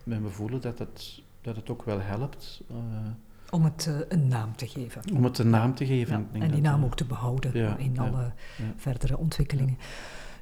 en 0.05 0.23
we 0.23 0.29
voelen 0.29 0.61
dat 0.61 0.77
dat 1.41 1.55
het 1.55 1.69
ook 1.69 1.83
wel 1.83 2.01
helpt 2.01 2.61
om 3.53 3.63
het 3.63 3.85
uh, 3.89 3.95
een 4.07 4.27
naam 4.27 4.55
te 4.55 4.67
geven. 4.67 5.01
Om 5.13 5.23
het 5.23 5.37
een 5.37 5.49
naam 5.49 5.75
te 5.75 5.85
geven. 5.85 6.27
Ja, 6.33 6.39
en 6.39 6.51
die 6.51 6.61
naam 6.61 6.83
ook 6.83 6.95
te 6.95 7.05
behouden 7.05 7.51
ja, 7.53 7.77
in 7.77 7.99
alle 7.99 8.31
verdere 8.75 9.17
ontwikkelingen. 9.17 9.77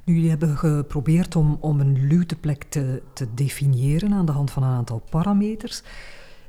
Nu, 0.04 0.14
jullie 0.14 0.30
hebben 0.30 0.56
geprobeerd 0.56 1.36
om, 1.36 1.56
om 1.60 1.80
een 1.80 2.06
luteplek 2.06 2.64
te, 2.68 3.02
te 3.12 3.26
definiëren 3.34 4.12
aan 4.12 4.26
de 4.26 4.32
hand 4.32 4.50
van 4.50 4.62
een 4.62 4.76
aantal 4.76 5.02
parameters. 5.10 5.82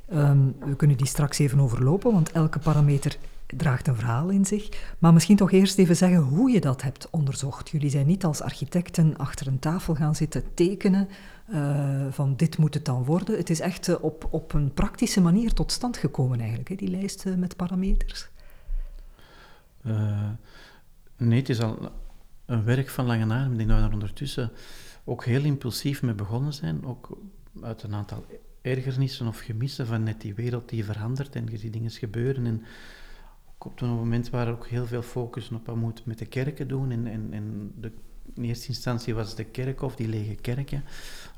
Ehm, 0.08 0.38
we 0.58 0.76
kunnen 0.76 0.96
die 0.96 1.06
straks 1.06 1.38
even 1.38 1.60
overlopen, 1.60 2.12
want 2.12 2.32
elke 2.32 2.58
parameter 2.58 3.16
draagt 3.46 3.86
een 3.86 3.96
verhaal 3.96 4.28
in 4.28 4.44
zich. 4.44 4.94
Maar 4.98 5.12
misschien 5.12 5.36
toch 5.36 5.52
eerst 5.52 5.78
even 5.78 5.96
zeggen 5.96 6.18
hoe 6.18 6.50
je 6.50 6.60
dat 6.60 6.82
hebt 6.82 7.10
onderzocht. 7.10 7.70
Jullie 7.70 7.90
zijn 7.90 8.06
niet 8.06 8.24
als 8.24 8.40
architecten 8.40 9.16
achter 9.16 9.46
een 9.46 9.58
tafel 9.58 9.94
gaan 9.94 10.14
zitten 10.14 10.54
tekenen 10.54 11.08
uh, 11.48 12.06
van 12.10 12.36
dit 12.36 12.58
moet 12.58 12.74
het 12.74 12.84
dan 12.84 13.04
worden. 13.04 13.36
Het 13.36 13.50
is 13.50 13.60
echt 13.60 13.88
uh, 13.88 13.94
op, 14.00 14.28
op 14.30 14.52
een 14.52 14.72
praktische 14.72 15.20
manier 15.20 15.52
tot 15.52 15.72
stand 15.72 15.96
gekomen 15.96 16.38
eigenlijk, 16.38 16.68
hè, 16.68 16.74
die 16.74 16.90
lijst 16.90 17.24
uh, 17.26 17.34
met 17.34 17.56
parameters. 17.56 18.28
nee, 21.16 21.38
het 21.38 21.48
is 21.48 21.60
al 21.60 21.90
een 22.46 22.64
werk 22.64 22.88
van 22.88 23.06
lange 23.06 23.34
adem. 23.34 23.58
Dat 23.58 23.66
we 23.66 23.72
er 23.72 23.92
ondertussen 23.92 24.50
ook 25.04 25.24
heel 25.24 25.44
impulsief 25.44 26.02
mee 26.02 26.14
begonnen 26.14 26.52
zijn. 26.52 26.84
Ook 26.84 27.18
uit 27.62 27.82
een 27.82 27.94
aantal 27.94 28.24
ergernissen 28.62 29.26
of 29.26 29.38
gemissen 29.38 29.86
van 29.86 30.02
net 30.02 30.20
die 30.20 30.34
wereld 30.34 30.68
die 30.68 30.84
verandert 30.84 31.36
en 31.36 31.46
je 31.50 31.58
ziet 31.58 31.72
dingen 31.72 31.90
gebeuren. 31.90 32.46
En 32.46 32.62
op 33.64 33.80
een 33.80 33.88
moment 33.88 34.30
waar 34.30 34.48
ook 34.48 34.66
heel 34.66 34.86
veel 34.86 35.02
focus 35.02 35.50
op 35.50 35.66
wat 35.66 35.76
moet 35.76 36.06
met 36.06 36.18
de 36.18 36.26
kerken 36.26 36.68
doen. 36.68 36.90
En, 36.90 37.06
en, 37.32 37.72
de, 37.80 37.92
in 38.34 38.44
eerste 38.44 38.68
instantie 38.68 39.14
was 39.14 39.34
de 39.34 39.44
kerk 39.44 39.82
of 39.82 39.96
die 39.96 40.08
lege 40.08 40.34
kerken 40.34 40.84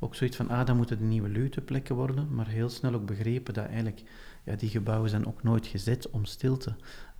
ook 0.00 0.14
zoiets 0.14 0.36
van, 0.36 0.48
ah, 0.48 0.66
dan 0.66 0.76
moeten 0.76 0.98
de 0.98 1.04
nieuwe 1.04 1.28
luteplekken 1.28 1.94
worden. 1.94 2.34
Maar 2.34 2.48
heel 2.48 2.68
snel 2.68 2.94
ook 2.94 3.06
begrepen 3.06 3.54
dat 3.54 3.66
eigenlijk, 3.66 4.02
ja, 4.44 4.54
die 4.56 4.68
gebouwen 4.68 5.10
zijn 5.10 5.26
ook 5.26 5.42
nooit 5.42 5.66
gezet 5.66 6.10
om 6.10 6.24
stilte. 6.24 6.74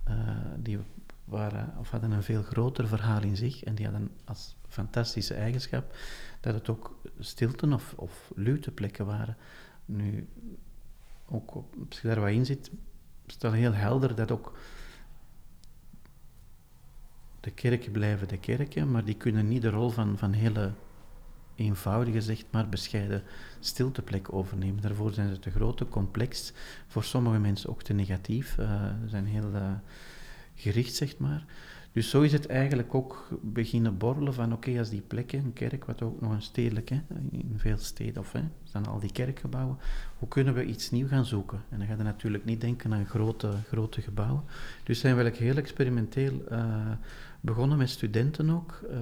Uh, 0.09 0.15
die 0.57 0.77
waren, 1.25 1.73
of 1.79 1.89
hadden 1.89 2.11
een 2.11 2.23
veel 2.23 2.43
groter 2.43 2.87
verhaal 2.87 3.21
in 3.21 3.35
zich 3.35 3.63
en 3.63 3.75
die 3.75 3.85
hadden 3.85 4.11
als 4.25 4.55
fantastische 4.67 5.33
eigenschap 5.33 5.95
dat 6.41 6.53
het 6.53 6.69
ook 6.69 7.01
stilten 7.19 7.73
of, 7.73 7.93
of 7.95 8.31
luteplekken 8.35 9.05
waren. 9.05 9.37
Nu, 9.85 10.27
ook 11.25 11.53
als 11.89 12.01
je 12.01 12.07
daar 12.07 12.19
wat 12.19 12.29
in 12.29 12.45
zit, 12.45 12.71
is 13.25 13.37
het 13.39 13.53
heel 13.53 13.73
helder 13.73 14.15
dat 14.15 14.31
ook 14.31 14.57
de 17.39 17.51
kerken 17.51 17.91
blijven 17.91 18.27
de 18.27 18.37
kerken, 18.37 18.91
maar 18.91 19.05
die 19.05 19.15
kunnen 19.15 19.47
niet 19.47 19.61
de 19.61 19.69
rol 19.69 19.89
van, 19.89 20.17
van 20.17 20.33
hele 20.33 20.71
eenvoudige, 21.55 22.21
zeg 22.21 22.43
maar, 22.51 22.69
bescheiden 22.69 23.23
stilteplek 23.59 24.33
overnemen. 24.33 24.81
Daarvoor 24.81 25.13
zijn 25.13 25.33
ze 25.33 25.39
te 25.39 25.51
groot, 25.51 25.77
te 25.77 25.87
complex, 25.87 26.53
voor 26.87 27.03
sommige 27.03 27.39
mensen 27.39 27.69
ook 27.69 27.83
te 27.83 27.93
negatief. 27.93 28.57
Uh, 28.57 28.85
ze 29.03 29.09
zijn 29.09 29.25
heel 29.25 29.51
uh, 29.53 29.71
gericht, 30.55 30.95
zeg 30.95 31.17
maar. 31.17 31.45
Dus 31.97 32.09
zo 32.09 32.21
is 32.21 32.31
het 32.31 32.47
eigenlijk 32.47 32.95
ook 32.95 33.27
beginnen 33.41 33.97
borrelen 33.97 34.33
van 34.33 34.53
oké, 34.53 34.79
als 34.79 34.89
die 34.89 35.01
plekken, 35.01 35.39
een 35.39 35.53
kerk, 35.53 35.85
wat 35.85 36.01
ook 36.01 36.21
nog 36.21 36.31
een 36.31 36.41
stedelijk, 36.41 36.89
hè, 36.89 37.01
in 37.31 37.53
veel 37.55 37.77
steden 37.77 38.21
of 38.21 38.31
hè, 38.31 38.39
staan 38.63 38.85
al 38.85 38.99
die 38.99 39.11
kerkgebouwen, 39.11 39.77
hoe 40.17 40.27
kunnen 40.27 40.53
we 40.53 40.65
iets 40.65 40.91
nieuws 40.91 41.09
gaan 41.09 41.25
zoeken? 41.25 41.63
En 41.69 41.77
dan 41.77 41.87
ga 41.87 41.95
je 41.97 42.03
natuurlijk 42.03 42.45
niet 42.45 42.61
denken 42.61 42.93
aan 42.93 43.05
grote, 43.05 43.51
grote 43.67 44.01
gebouwen. 44.01 44.43
Dus 44.83 44.99
zijn 44.99 45.15
we 45.15 45.21
eigenlijk 45.21 45.51
heel 45.51 45.63
experimenteel 45.63 46.41
uh, 46.51 46.91
begonnen 47.41 47.77
met 47.77 47.89
studenten 47.89 48.49
ook. 48.49 48.79
Uh, 48.91 48.97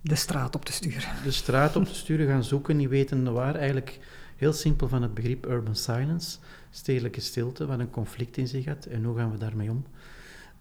de 0.00 0.14
straat 0.14 0.54
op 0.54 0.64
te 0.64 0.72
sturen. 0.72 1.08
De 1.24 1.30
straat 1.30 1.76
op 1.76 1.84
te 1.84 1.94
sturen, 1.94 2.26
gaan 2.26 2.44
zoeken, 2.44 2.76
niet 2.76 2.88
weten 2.88 3.32
waar. 3.32 3.54
Eigenlijk 3.54 3.98
heel 4.36 4.52
simpel 4.52 4.88
van 4.88 5.02
het 5.02 5.14
begrip 5.14 5.46
urban 5.46 5.76
silence, 5.76 6.38
stedelijke 6.70 7.20
stilte, 7.20 7.66
wat 7.66 7.78
een 7.78 7.90
conflict 7.90 8.36
in 8.36 8.48
zich 8.48 8.64
had. 8.64 8.84
En 8.84 9.04
hoe 9.04 9.16
gaan 9.16 9.30
we 9.30 9.38
daarmee 9.38 9.70
om? 9.70 9.84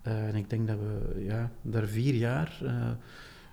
Uh, 0.08 0.27
en 0.27 0.36
ik 0.36 0.50
denk 0.50 0.67
dat 0.67 0.77
we 0.77 1.24
ja, 1.24 1.51
daar 1.62 1.86
vier 1.86 2.13
jaar 2.13 2.60
uh, 2.63 2.89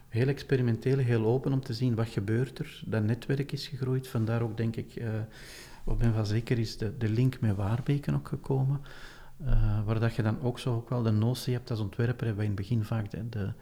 heel 0.09 0.29
experimenteel, 0.29 0.99
heel 0.99 1.27
open 1.27 1.53
om 1.53 1.61
te 1.61 1.75
zien 1.75 1.95
wat 1.95 2.09
gebeurt 2.09 2.59
er. 2.59 2.83
Dat 2.87 3.03
netwerk 3.03 3.53
is 3.53 3.67
gegroeid. 3.67 4.09
Vandaar 4.09 4.43
ook, 4.43 4.57
denk 4.57 4.77
ik, 4.77 4.97
uh, 4.97 5.09
wat 5.85 5.99
ben 5.99 6.15
van 6.15 6.27
zeker 6.27 6.59
is 6.59 6.77
de, 6.77 6.97
de 6.99 7.09
link 7.09 7.41
met 7.41 7.57
Waarbeken 7.57 8.15
ook 8.15 8.29
gekomen. 8.29 8.81
waar 9.85 10.01
dat 10.01 10.15
je 10.15 10.23
dan 10.23 10.41
ook 10.41 10.59
zo 10.59 10.75
ook 10.75 10.89
wel 10.89 11.03
de 11.03 11.11
notie 11.11 11.53
hebt 11.53 11.71
als 11.71 11.81
ontwerper, 11.81 12.27
hebben 12.27 12.45
we 12.45 12.51
in 12.51 12.57
het 12.57 12.69
begin 12.69 12.85
vaak 12.85 13.11
de, 13.11 13.29
de, 13.29 13.53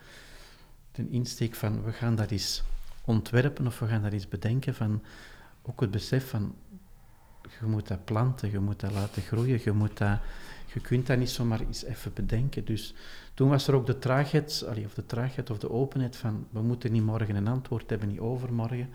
de 0.93 1.09
insteek 1.11 1.55
van 1.55 1.85
we 1.85 1.93
gaan 1.93 2.15
dat 2.15 2.31
eens 2.31 2.63
ontwerpen 3.05 3.67
of 3.67 3.79
we 3.79 3.87
gaan 3.87 4.03
dat 4.03 4.13
eens 4.13 4.29
bedenken 4.29 4.75
van 4.75 5.03
ook 5.63 5.81
het 5.81 5.91
besef 5.91 6.29
van 6.29 6.55
je 7.61 7.67
moet 7.67 7.89
dat 7.89 8.05
planten, 8.05 8.51
je 8.51 8.59
moet 8.59 8.81
dat 8.81 8.93
laten 8.93 9.23
groeien, 9.23 9.61
je 9.65 9.73
moet 9.73 9.99
dat 9.99 10.19
je 10.73 10.81
kunt 10.81 11.07
dat 11.07 11.19
niet 11.19 11.31
zomaar 11.31 11.61
eens 11.61 11.85
even 11.85 12.13
bedenken. 12.13 12.65
Dus 12.65 12.95
toen 13.35 13.49
was 13.49 13.69
er 13.69 13.75
ook 13.75 13.87
de 13.87 13.99
traagheid, 13.99 14.65
of 14.85 14.95
de 14.95 15.07
traagheid 15.07 15.51
of 15.51 15.59
de 15.59 15.71
openheid 15.71 16.17
van, 16.17 16.47
we 16.51 16.63
moeten 16.63 16.93
niet 16.93 17.05
morgen 17.05 17.37
een 17.37 17.49
antwoord 17.49 17.91
hebben, 17.91 18.09
niet 18.09 18.19
overmorgen, 18.19 18.89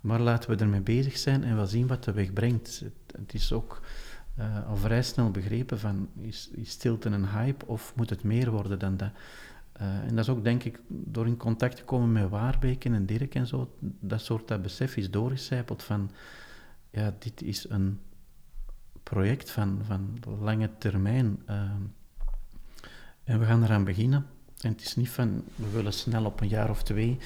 maar 0.00 0.20
laten 0.20 0.50
we 0.50 0.56
ermee 0.56 0.80
bezig 0.80 1.18
zijn 1.18 1.44
en 1.44 1.56
wel 1.56 1.66
zien 1.66 1.86
wat 1.86 2.04
de 2.04 2.12
weg 2.12 2.32
brengt. 2.32 2.82
Het, 3.16 3.34
is 3.34 3.52
ook 3.52 3.80
uh, 4.38 4.68
al 4.68 4.76
vrij 4.76 5.02
snel 5.02 5.30
begrepen 5.30 5.78
van, 5.78 6.08
is, 6.20 6.50
is 6.52 6.70
stilte 6.70 7.08
een 7.08 7.28
hype 7.28 7.66
of 7.66 7.92
moet 7.96 8.10
het 8.10 8.22
meer 8.22 8.50
worden 8.50 8.78
dan 8.78 8.96
dat? 8.96 9.10
Uh, 9.80 9.98
en 9.98 10.08
dat 10.08 10.24
is 10.24 10.28
ook, 10.28 10.44
denk 10.44 10.64
ik, 10.64 10.80
door 10.88 11.26
in 11.26 11.36
contact 11.36 11.76
te 11.76 11.84
komen 11.84 12.12
met 12.12 12.28
Waarbeken 12.28 12.94
en 12.94 13.06
Dirk 13.06 13.34
en 13.34 13.46
zo, 13.46 13.74
dat 13.80 14.20
soort 14.20 14.48
dat 14.48 14.62
besef 14.62 14.96
is 14.96 15.10
doorgecijpeld 15.10 15.82
van, 15.82 16.10
ja, 16.90 17.14
dit 17.18 17.42
is 17.42 17.68
een 17.68 17.98
project 19.02 19.50
van, 19.50 19.80
van 19.86 20.18
lange 20.40 20.70
termijn. 20.78 21.42
Uh, 21.50 21.60
en 23.24 23.38
we 23.38 23.44
gaan 23.44 23.64
eraan 23.64 23.84
beginnen. 23.84 24.26
En 24.60 24.70
het 24.70 24.80
is 24.80 24.96
niet 24.96 25.10
van, 25.10 25.44
we 25.54 25.70
willen 25.70 25.92
snel 25.92 26.24
op 26.24 26.40
een 26.40 26.48
jaar 26.48 26.70
of 26.70 26.82
twee 26.82 27.18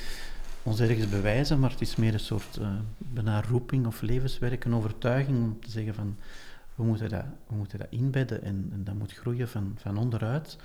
ons 0.63 0.81
ergens 0.81 1.09
bewijzen, 1.09 1.61
maar 1.61 1.71
het 1.71 1.81
is 1.81 1.97
meer 1.97 2.13
een 2.13 2.21
soort 2.21 2.59
uh, 2.61 2.69
bijna 2.99 3.43
roeping 3.43 3.87
of 3.87 4.01
levenswerk, 4.01 4.65
een 4.65 4.75
overtuiging 4.75 5.39
om 5.39 5.61
te 5.61 5.71
zeggen 5.71 5.95
van, 5.95 6.17
we 6.75 6.85
moeten 6.85 7.09
dat, 7.09 7.25
we 7.47 7.55
moeten 7.55 7.79
dat 7.79 7.87
inbedden 7.91 8.43
en, 8.43 8.69
en 8.73 8.85
dat 8.85 8.95
moet 8.95 9.13
groeien 9.13 9.49
van, 9.49 9.75
van 9.79 9.97
onderuit 9.99 10.57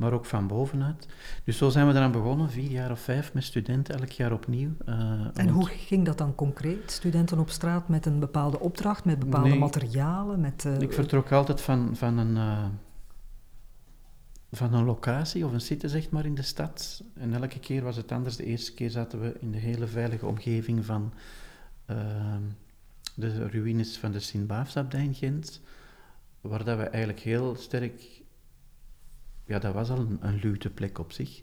maar 0.00 0.12
ook 0.12 0.24
van 0.24 0.46
bovenuit. 0.46 1.06
Dus 1.44 1.56
zo 1.56 1.68
zijn 1.68 1.86
we 1.86 1.92
eraan 1.92 2.12
begonnen, 2.12 2.50
vier 2.50 2.70
jaar 2.70 2.90
of 2.90 3.00
vijf, 3.00 3.34
met 3.34 3.44
studenten 3.44 3.98
elk 3.98 4.10
jaar 4.10 4.32
opnieuw. 4.32 4.70
Uh, 4.88 4.94
en 5.34 5.48
hoe 5.48 5.66
ging 5.66 6.04
dat 6.04 6.18
dan 6.18 6.34
concreet? 6.34 6.90
Studenten 6.90 7.38
op 7.38 7.50
straat 7.50 7.88
met 7.88 8.06
een 8.06 8.18
bepaalde 8.18 8.60
opdracht, 8.60 9.04
met 9.04 9.18
bepaalde 9.18 9.54
materialen? 9.54 10.40
Met, 10.40 10.64
uh, 10.64 10.80
ik 10.80 10.92
vertrok 10.92 11.32
altijd 11.32 11.60
van, 11.60 11.96
van, 11.96 12.18
een, 12.18 12.36
uh, 12.36 12.64
van 14.52 14.74
een 14.74 14.84
locatie 14.84 15.46
of 15.46 15.52
een 15.52 15.60
site, 15.60 15.88
zeg 15.88 16.10
maar, 16.10 16.24
in 16.24 16.34
de 16.34 16.42
stad. 16.42 17.02
En 17.14 17.34
elke 17.34 17.58
keer 17.58 17.82
was 17.82 17.96
het 17.96 18.12
anders. 18.12 18.36
De 18.36 18.44
eerste 18.44 18.74
keer 18.74 18.90
zaten 18.90 19.20
we 19.20 19.36
in 19.40 19.52
de 19.52 19.58
hele 19.58 19.86
veilige 19.86 20.26
omgeving 20.26 20.84
van 20.84 21.12
de 23.14 23.48
ruïnes 23.48 23.98
van 23.98 24.12
de 24.12 24.20
Sint-Baafsabdij 24.20 25.04
in 25.04 25.14
Gent, 25.14 25.60
waar 26.40 26.64
dat 26.64 26.76
we 26.76 26.84
eigenlijk 26.84 27.22
heel 27.22 27.56
sterk 27.56 28.20
ja, 29.50 29.58
dat 29.58 29.74
was 29.74 29.90
al 29.90 29.98
een, 29.98 30.18
een 30.20 30.72
plek 30.74 30.98
op 30.98 31.12
zich. 31.12 31.42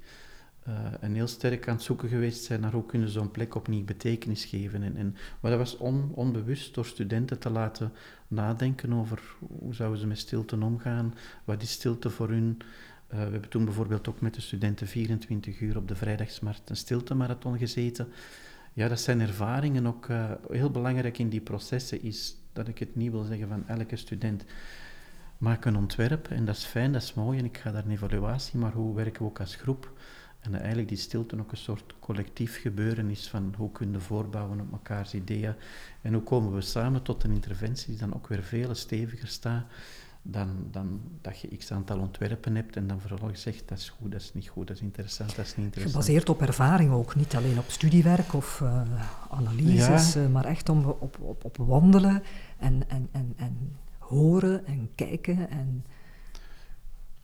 Uh, 0.67 0.73
en 0.99 1.13
heel 1.13 1.27
sterk 1.27 1.67
aan 1.67 1.75
het 1.75 1.83
zoeken 1.83 2.09
geweest 2.09 2.43
zijn 2.43 2.61
naar 2.61 2.71
hoe 2.71 2.85
kunnen 2.85 3.09
zo'n 3.09 3.31
plek 3.31 3.55
opnieuw 3.55 3.83
betekenis 3.83 4.45
geven. 4.45 4.83
En, 4.83 4.97
en, 4.97 5.15
maar 5.39 5.51
dat 5.51 5.59
was 5.59 5.77
on, 5.77 6.11
onbewust 6.13 6.73
door 6.73 6.85
studenten 6.85 7.39
te 7.39 7.49
laten 7.49 7.91
nadenken 8.27 8.93
over 8.93 9.35
hoe 9.59 9.73
zouden 9.73 9.99
ze 9.99 10.07
met 10.07 10.17
stilte 10.17 10.57
omgaan, 10.61 11.13
wat 11.43 11.61
is 11.61 11.71
stilte 11.71 12.09
voor 12.09 12.29
hun. 12.29 12.57
Uh, 12.57 13.17
we 13.17 13.31
hebben 13.31 13.49
toen 13.49 13.65
bijvoorbeeld 13.65 14.07
ook 14.07 14.21
met 14.21 14.33
de 14.33 14.41
studenten 14.41 14.87
24 14.87 15.59
uur 15.59 15.77
op 15.77 15.87
de 15.87 15.95
vrijdagsmarkt 15.95 16.69
een 16.69 16.75
stilte-marathon 16.75 17.57
gezeten. 17.57 18.07
Ja, 18.73 18.87
dat 18.87 18.99
zijn 18.99 19.21
ervaringen 19.21 19.87
ook 19.87 20.07
uh, 20.07 20.31
heel 20.49 20.71
belangrijk 20.71 21.17
in 21.17 21.29
die 21.29 21.41
processen 21.41 22.01
is 22.01 22.35
dat 22.53 22.67
ik 22.67 22.79
het 22.79 22.95
niet 22.95 23.11
wil 23.11 23.23
zeggen 23.23 23.47
van 23.47 23.67
elke 23.67 23.95
student 23.95 24.43
maak 25.37 25.65
een 25.65 25.77
ontwerp 25.77 26.27
en 26.27 26.45
dat 26.45 26.55
is 26.55 26.63
fijn, 26.63 26.91
dat 26.91 27.01
is 27.01 27.13
mooi 27.13 27.39
en 27.39 27.45
ik 27.45 27.57
ga 27.57 27.71
daar 27.71 27.85
een 27.85 27.91
evaluatie, 27.91 28.59
maar 28.59 28.71
hoe 28.71 28.95
werken 28.95 29.21
we 29.21 29.27
ook 29.27 29.39
als 29.39 29.55
groep? 29.55 29.91
En 30.39 30.51
dat 30.51 30.59
eigenlijk 30.59 30.89
die 30.89 30.97
stilte 30.97 31.39
ook 31.39 31.51
een 31.51 31.57
soort 31.57 31.93
collectief 31.99 32.61
gebeuren 32.61 33.09
is 33.09 33.27
van 33.27 33.53
hoe 33.57 33.71
kunnen 33.71 33.95
we 33.95 34.05
voorbouwen 34.05 34.59
op 34.59 34.71
mekaars 34.71 35.13
ideeën 35.13 35.53
en 36.01 36.13
hoe 36.13 36.23
komen 36.23 36.53
we 36.53 36.61
samen 36.61 37.01
tot 37.01 37.23
een 37.23 37.31
interventie 37.31 37.87
die 37.87 37.97
dan 37.97 38.15
ook 38.15 38.27
weer 38.27 38.43
veel 38.43 38.75
steviger 38.75 39.27
staat 39.27 39.65
dan, 40.31 40.67
dan 40.71 41.01
dat 41.21 41.39
je 41.39 41.57
x 41.57 41.71
aantal 41.71 41.99
ontwerpen 41.99 42.55
hebt 42.55 42.75
en 42.75 42.87
dan 42.87 43.01
vervolgens 43.01 43.41
zegt 43.41 43.63
dat 43.67 43.77
is 43.77 43.89
goed, 43.89 44.11
dat 44.11 44.21
is 44.21 44.33
niet 44.33 44.47
goed, 44.47 44.67
dat 44.67 44.75
is 44.75 44.81
interessant, 44.81 45.35
dat 45.35 45.45
is 45.45 45.55
niet 45.55 45.65
interessant. 45.65 46.03
Gebaseerd 46.03 46.29
op 46.29 46.41
ervaring 46.41 46.91
ook, 46.91 47.15
niet 47.15 47.35
alleen 47.35 47.57
op 47.57 47.69
studiewerk 47.69 48.33
of 48.33 48.59
uh, 48.59 48.81
analyses, 49.29 50.13
ja. 50.13 50.21
uh, 50.21 50.27
maar 50.27 50.45
echt 50.45 50.69
om, 50.69 50.85
op, 50.85 51.17
op, 51.21 51.43
op 51.43 51.57
wandelen 51.57 52.23
en, 52.57 52.89
en, 52.89 53.07
en, 53.11 53.33
en 53.35 53.75
horen 54.07 54.65
en 54.65 54.89
kijken 54.95 55.49
en... 55.49 55.85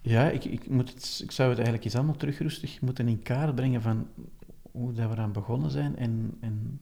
Ja, 0.02 0.30
ik, 0.30 0.46
ik, 0.46 0.70
moet 0.70 0.90
het, 0.90 1.20
ik 1.24 1.32
zou 1.32 1.48
het 1.50 1.58
eigenlijk 1.58 1.86
eens 1.86 1.96
allemaal 1.96 2.16
terug 2.16 2.40
rustig 2.40 2.82
moeten 2.82 3.08
in 3.08 3.22
kaart 3.22 3.56
brengen 3.56 3.82
van 3.82 4.08
hoe 4.72 4.94
dat 4.94 5.10
we 5.10 5.16
aan 5.16 5.32
begonnen 5.32 5.72
zijn. 5.72 5.98
En, 5.98 6.38
en 6.40 6.80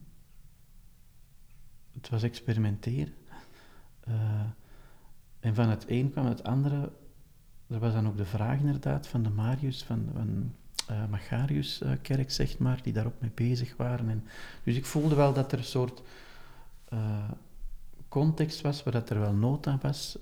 het 1.92 2.08
was 2.08 2.22
experimenteren. 2.22 3.14
Uh, 4.08 4.40
en 5.40 5.54
van 5.54 5.68
het 5.68 5.84
een 5.88 6.10
kwam 6.10 6.26
het 6.26 6.44
andere. 6.44 6.92
Er 7.66 7.78
was 7.78 7.92
dan 7.92 8.06
ook 8.06 8.16
de 8.16 8.24
vraag 8.24 8.58
inderdaad 8.58 9.06
van 9.06 9.22
de 9.22 9.30
Marius, 9.30 9.82
van, 9.82 10.08
van 10.12 10.52
uh, 10.90 11.06
Magariuskerk, 11.10 12.30
zeg 12.30 12.58
maar, 12.58 12.82
die 12.82 12.92
daarop 12.92 13.20
mee 13.20 13.32
bezig 13.34 13.76
waren. 13.76 14.08
En, 14.08 14.24
dus 14.62 14.76
ik 14.76 14.84
voelde 14.84 15.14
wel 15.14 15.32
dat 15.32 15.52
er 15.52 15.58
een 15.58 15.64
soort 15.64 16.02
context 18.12 18.60
was 18.60 18.82
waar 18.82 18.92
dat 18.92 19.10
er 19.10 19.20
wel 19.20 19.32
nood 19.32 19.66
aan 19.66 19.78
was. 19.82 20.18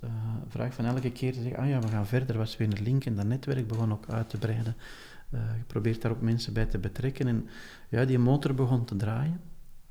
vraag 0.49 0.75
van 0.75 0.85
elke 0.85 1.13
keer 1.13 1.33
te 1.33 1.43
zeggen, 1.43 1.61
ah 1.61 1.69
ja, 1.69 1.81
we 1.81 1.89
gaan 1.89 2.07
verder, 2.07 2.39
was 2.39 2.57
weer 2.57 2.69
een 2.69 2.83
link 2.83 3.05
en 3.05 3.15
dat 3.15 3.27
netwerk 3.27 3.67
begon 3.67 3.93
ook 3.93 4.09
uit 4.09 4.29
te 4.29 4.39
breiden. 4.39 4.77
je 5.31 5.65
probeert 5.67 6.03
daar 6.03 6.13
ook 6.13 6.21
mensen 6.21 6.53
bij 6.53 6.67
te 6.67 6.79
betrekken 6.79 7.27
en 7.27 7.49
ja, 7.89 8.05
die 8.05 8.19
motor 8.19 8.55
begon 8.55 8.85
te 8.85 8.97
draaien. 8.97 9.41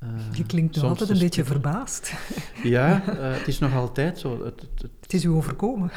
Uh, 0.02 0.08
je 0.32 0.46
klinkt 0.46 0.76
nog 0.76 0.84
altijd 0.84 1.10
een 1.10 1.18
beetje 1.18 1.44
verbaasd. 1.44 2.12
Ja, 2.62 3.02
uh, 3.08 3.32
het 3.38 3.48
is 3.48 3.58
nog 3.58 3.74
altijd 3.74 4.18
zo. 4.18 4.44
Het, 4.44 4.60
het, 4.60 4.90
het 5.00 5.12
is 5.12 5.24
u 5.24 5.28
overkomen. 5.28 5.90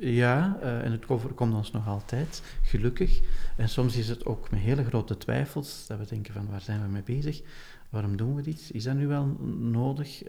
Ja, 0.00 0.58
uh, 0.62 0.84
en 0.84 0.92
het 0.92 1.08
overkomt 1.08 1.54
ons 1.54 1.70
nog 1.70 1.86
altijd, 1.88 2.42
gelukkig. 2.62 3.20
En 3.56 3.68
soms 3.68 3.96
is 3.96 4.08
het 4.08 4.26
ook 4.26 4.50
met 4.50 4.60
hele 4.60 4.84
grote 4.84 5.16
twijfels, 5.16 5.86
dat 5.86 5.98
we 5.98 6.04
denken 6.06 6.32
van 6.32 6.46
waar 6.50 6.60
zijn 6.60 6.82
we 6.82 6.88
mee 6.88 7.02
bezig? 7.02 7.42
Waarom 7.90 8.16
doen 8.16 8.34
we 8.34 8.42
dit? 8.42 8.70
Is 8.72 8.84
dat 8.84 8.94
nu 8.94 9.06
wel 9.06 9.36
nodig? 9.58 10.22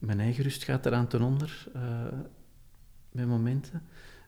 Mijn 0.00 0.20
eigen 0.20 0.42
rust 0.44 0.64
gaat 0.64 0.86
eraan 0.86 1.06
ten 1.06 1.22
onder, 1.22 1.68
met 3.12 3.26
momenten. 3.26 3.82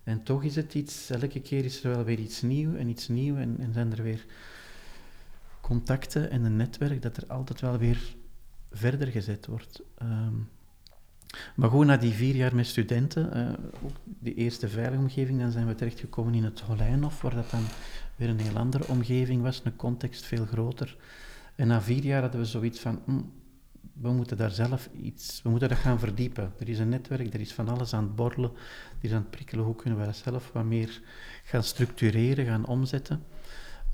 En 0.04 0.22
toch 0.22 0.44
is 0.44 0.56
het 0.56 0.74
iets, 0.74 1.11
elke 1.11 1.40
keer 1.40 1.64
is 1.64 1.85
er 1.85 1.90
wel 1.90 2.04
weer 2.04 2.18
iets 2.18 2.42
nieuws 2.42 2.76
en 2.76 2.88
iets 2.88 3.08
nieuws 3.08 3.38
en, 3.38 3.56
en 3.58 3.72
zijn 3.72 3.92
er 3.92 4.02
weer 4.02 4.24
contacten 5.61 6.30
en 6.30 6.44
een 6.44 6.56
netwerk 6.56 7.02
dat 7.02 7.16
er 7.16 7.26
altijd 7.26 7.61
wel 7.61 7.78
weer 7.78 8.14
verder 8.70 9.08
gezet 9.08 9.46
wordt. 9.46 9.82
Ehm, 9.98 10.35
maar 11.54 11.68
gewoon 11.68 11.87
na 11.87 11.96
die 11.96 12.12
vier 12.12 12.35
jaar 12.35 12.54
met 12.54 12.66
studenten, 12.66 13.37
uh, 13.37 13.85
ook 13.85 13.96
die 14.04 14.35
eerste 14.35 14.68
veilige 14.68 15.02
omgeving, 15.02 15.40
dan 15.40 15.50
zijn 15.50 15.66
we 15.66 15.74
terechtgekomen 15.74 16.35
in 16.35 16.44
het 16.44 16.61
Holijnhof, 16.61 17.20
waar 17.20 17.35
dat 17.35 17.50
dan 17.50 17.64
weer 18.16 18.28
een 18.28 18.40
heel 18.40 18.56
andere 18.56 18.88
omgeving 18.88 19.42
was, 19.42 19.61
een 19.64 19.76
context 19.76 20.24
veel 20.24 20.46
groter. 20.46 20.96
En 21.54 21.66
na 21.66 21.82
vier 21.82 22.04
jaar 22.04 22.22
hadden 22.22 22.40
we 22.40 22.46
zoiets 22.46 22.80
van, 22.80 23.00
hm, 23.04 23.20
we 23.92 24.12
moeten 24.12 24.37
daar 24.37 24.51
zelf 24.51 24.88
iets, 25.03 25.42
we 25.42 25.51
moeten 25.51 25.68
dat 25.68 25.79
gaan 25.79 25.99
verdiepen. 25.99 26.53
Er 26.59 26.68
is 26.68 26.79
een 26.79 26.88
netwerk, 26.88 27.35
er 27.35 27.40
is 27.40 27.53
van 27.53 27.68
alles 27.68 27.95
aan 27.95 28.05
het 28.05 28.16
borrelen, 28.16 28.51
er 28.99 29.05
is 29.05 29.12
aan 29.12 29.21
het 29.21 29.31
prikkelen, 29.31 29.64
hoe 29.64 29.77
kunnen 29.77 29.99
we 29.99 30.05
dat 30.05 30.16
zelf 30.16 30.51
wat 30.53 30.64
meer 30.64 31.01
gaan 31.45 31.62
structureren, 31.62 32.47
gaan 32.47 32.66
omzetten. 32.66 33.23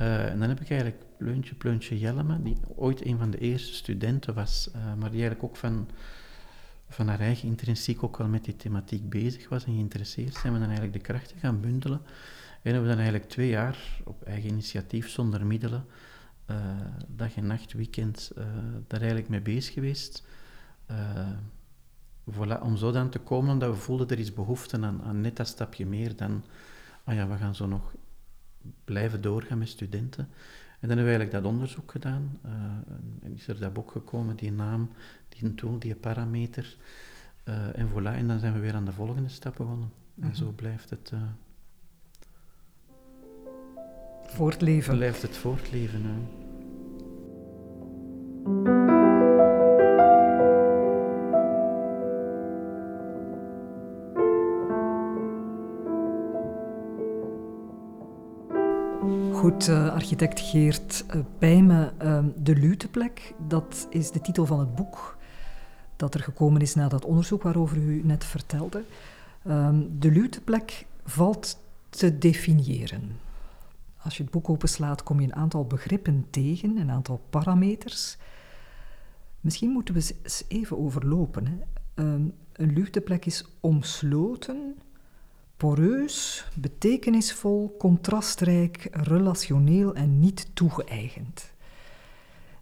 Uh, 0.00 0.30
en 0.30 0.38
dan 0.38 0.48
heb 0.48 0.60
ik 0.60 0.70
eigenlijk 0.70 1.02
Pleuntje 1.16 1.54
Pleuntje 1.54 1.98
Jellema, 1.98 2.38
die 2.42 2.56
ooit 2.76 3.04
een 3.04 3.18
van 3.18 3.30
de 3.30 3.38
eerste 3.38 3.74
studenten 3.74 4.34
was, 4.34 4.68
uh, 4.76 4.82
maar 4.82 5.10
die 5.10 5.20
eigenlijk 5.20 5.42
ook 5.42 5.56
van, 5.56 5.88
van 6.88 7.08
haar 7.08 7.20
eigen 7.20 7.48
intrinsiek 7.48 8.02
ook 8.02 8.16
wel 8.16 8.28
met 8.28 8.44
die 8.44 8.56
thematiek 8.56 9.08
bezig 9.08 9.48
was 9.48 9.64
en 9.64 9.72
geïnteresseerd, 9.72 10.34
zijn 10.34 10.52
we 10.52 10.58
dan 10.58 10.68
eigenlijk 10.68 10.96
de 10.96 11.12
krachten 11.12 11.38
gaan 11.38 11.60
bundelen. 11.60 12.00
En 12.62 12.72
hebben 12.72 12.82
we 12.82 12.88
dan 12.88 12.98
eigenlijk 12.98 13.28
twee 13.28 13.48
jaar 13.48 13.78
op 14.04 14.22
eigen 14.22 14.50
initiatief, 14.50 15.08
zonder 15.08 15.46
middelen, 15.46 15.84
uh, 16.50 16.56
dag 17.08 17.36
en 17.36 17.46
nacht, 17.46 17.72
weekend, 17.72 18.32
daar 18.86 19.00
eigenlijk 19.00 19.28
mee 19.28 19.40
bezig 19.40 19.74
geweest. 19.74 20.26
Voilà, 22.30 22.60
om 22.62 22.76
zo 22.76 22.90
dan 22.90 23.10
te 23.10 23.18
komen, 23.18 23.52
omdat 23.52 23.70
we 23.70 23.76
voelden 23.76 24.08
er 24.08 24.18
is 24.18 24.32
behoefte 24.32 24.80
aan, 24.80 25.02
aan 25.02 25.20
net 25.20 25.36
dat 25.36 25.46
stapje 25.46 25.86
meer 25.86 26.16
dan, 26.16 26.44
ah 27.04 27.14
ja, 27.14 27.28
we 27.28 27.36
gaan 27.36 27.54
zo 27.54 27.66
nog 27.66 27.94
blijven 28.84 29.20
doorgaan 29.20 29.58
met 29.58 29.68
studenten. 29.68 30.28
En 30.80 30.88
dan 30.88 30.96
hebben 30.96 31.14
we 31.14 31.18
eigenlijk 31.18 31.44
dat 31.44 31.52
onderzoek 31.52 31.90
gedaan. 31.90 32.38
Uh, 32.46 32.52
en 33.22 33.34
is 33.34 33.48
er 33.48 33.60
dat 33.60 33.72
boek 33.72 33.90
gekomen, 33.90 34.36
die 34.36 34.52
naam, 34.52 34.90
die 35.28 35.54
tool, 35.54 35.78
die 35.78 35.94
parameter. 35.94 36.76
Uh, 37.44 37.78
en 37.78 37.88
voilà, 37.88 38.14
en 38.14 38.28
dan 38.28 38.38
zijn 38.38 38.52
we 38.52 38.58
weer 38.58 38.74
aan 38.74 38.84
de 38.84 38.92
volgende 38.92 39.28
stap 39.28 39.56
begonnen. 39.56 39.90
En 40.20 40.26
mhm. 40.26 40.36
zo 40.36 40.52
blijft 40.52 40.90
het... 40.90 41.10
Uh, 41.14 41.20
voortleven. 44.32 44.96
Blijft 44.96 45.22
het 45.22 45.36
voortleven. 45.36 46.28
Goed, 59.32 59.68
uh, 59.68 59.92
architect 59.94 60.40
Geert 60.40 61.04
uh, 61.14 61.20
Pijmen, 61.38 61.92
uh, 62.02 62.18
De 62.36 62.56
Luteplek, 62.56 63.34
dat 63.48 63.86
is 63.90 64.10
de 64.10 64.20
titel 64.20 64.46
van 64.46 64.58
het 64.58 64.74
boek 64.74 65.16
dat 65.98 66.14
er 66.14 66.20
gekomen 66.20 66.60
is 66.60 66.74
na 66.74 66.88
dat 66.88 67.04
onderzoek 67.04 67.42
waarover 67.42 67.76
u 67.76 68.00
net 68.04 68.24
vertelde. 68.24 68.84
Ehm, 69.44 69.82
de 69.98 70.10
Luteplek 70.10 70.86
valt 71.04 71.58
te 71.88 72.18
definiëren. 72.18 73.27
Als 74.02 74.16
je 74.16 74.22
het 74.22 74.32
boek 74.32 74.48
openslaat, 74.48 75.02
kom 75.02 75.20
je 75.20 75.26
een 75.26 75.34
aantal 75.34 75.66
begrippen 75.66 76.26
tegen, 76.30 76.76
een 76.76 76.90
aantal 76.90 77.20
parameters. 77.30 78.16
Misschien 79.40 79.70
moeten 79.70 79.94
we 79.94 80.14
eens 80.22 80.44
even 80.48 80.78
overlopen. 80.78 81.46
Hè. 81.46 81.56
Um, 82.04 82.34
een 82.52 82.72
luteplek 82.72 83.26
is 83.26 83.44
omsloten 83.60 84.76
poreus, 85.58 86.48
betekenisvol, 86.54 87.76
contrastrijk, 87.78 88.88
relationeel 88.90 89.94
en 89.94 90.20
niet 90.20 90.50
toegeëigend. 90.54 91.52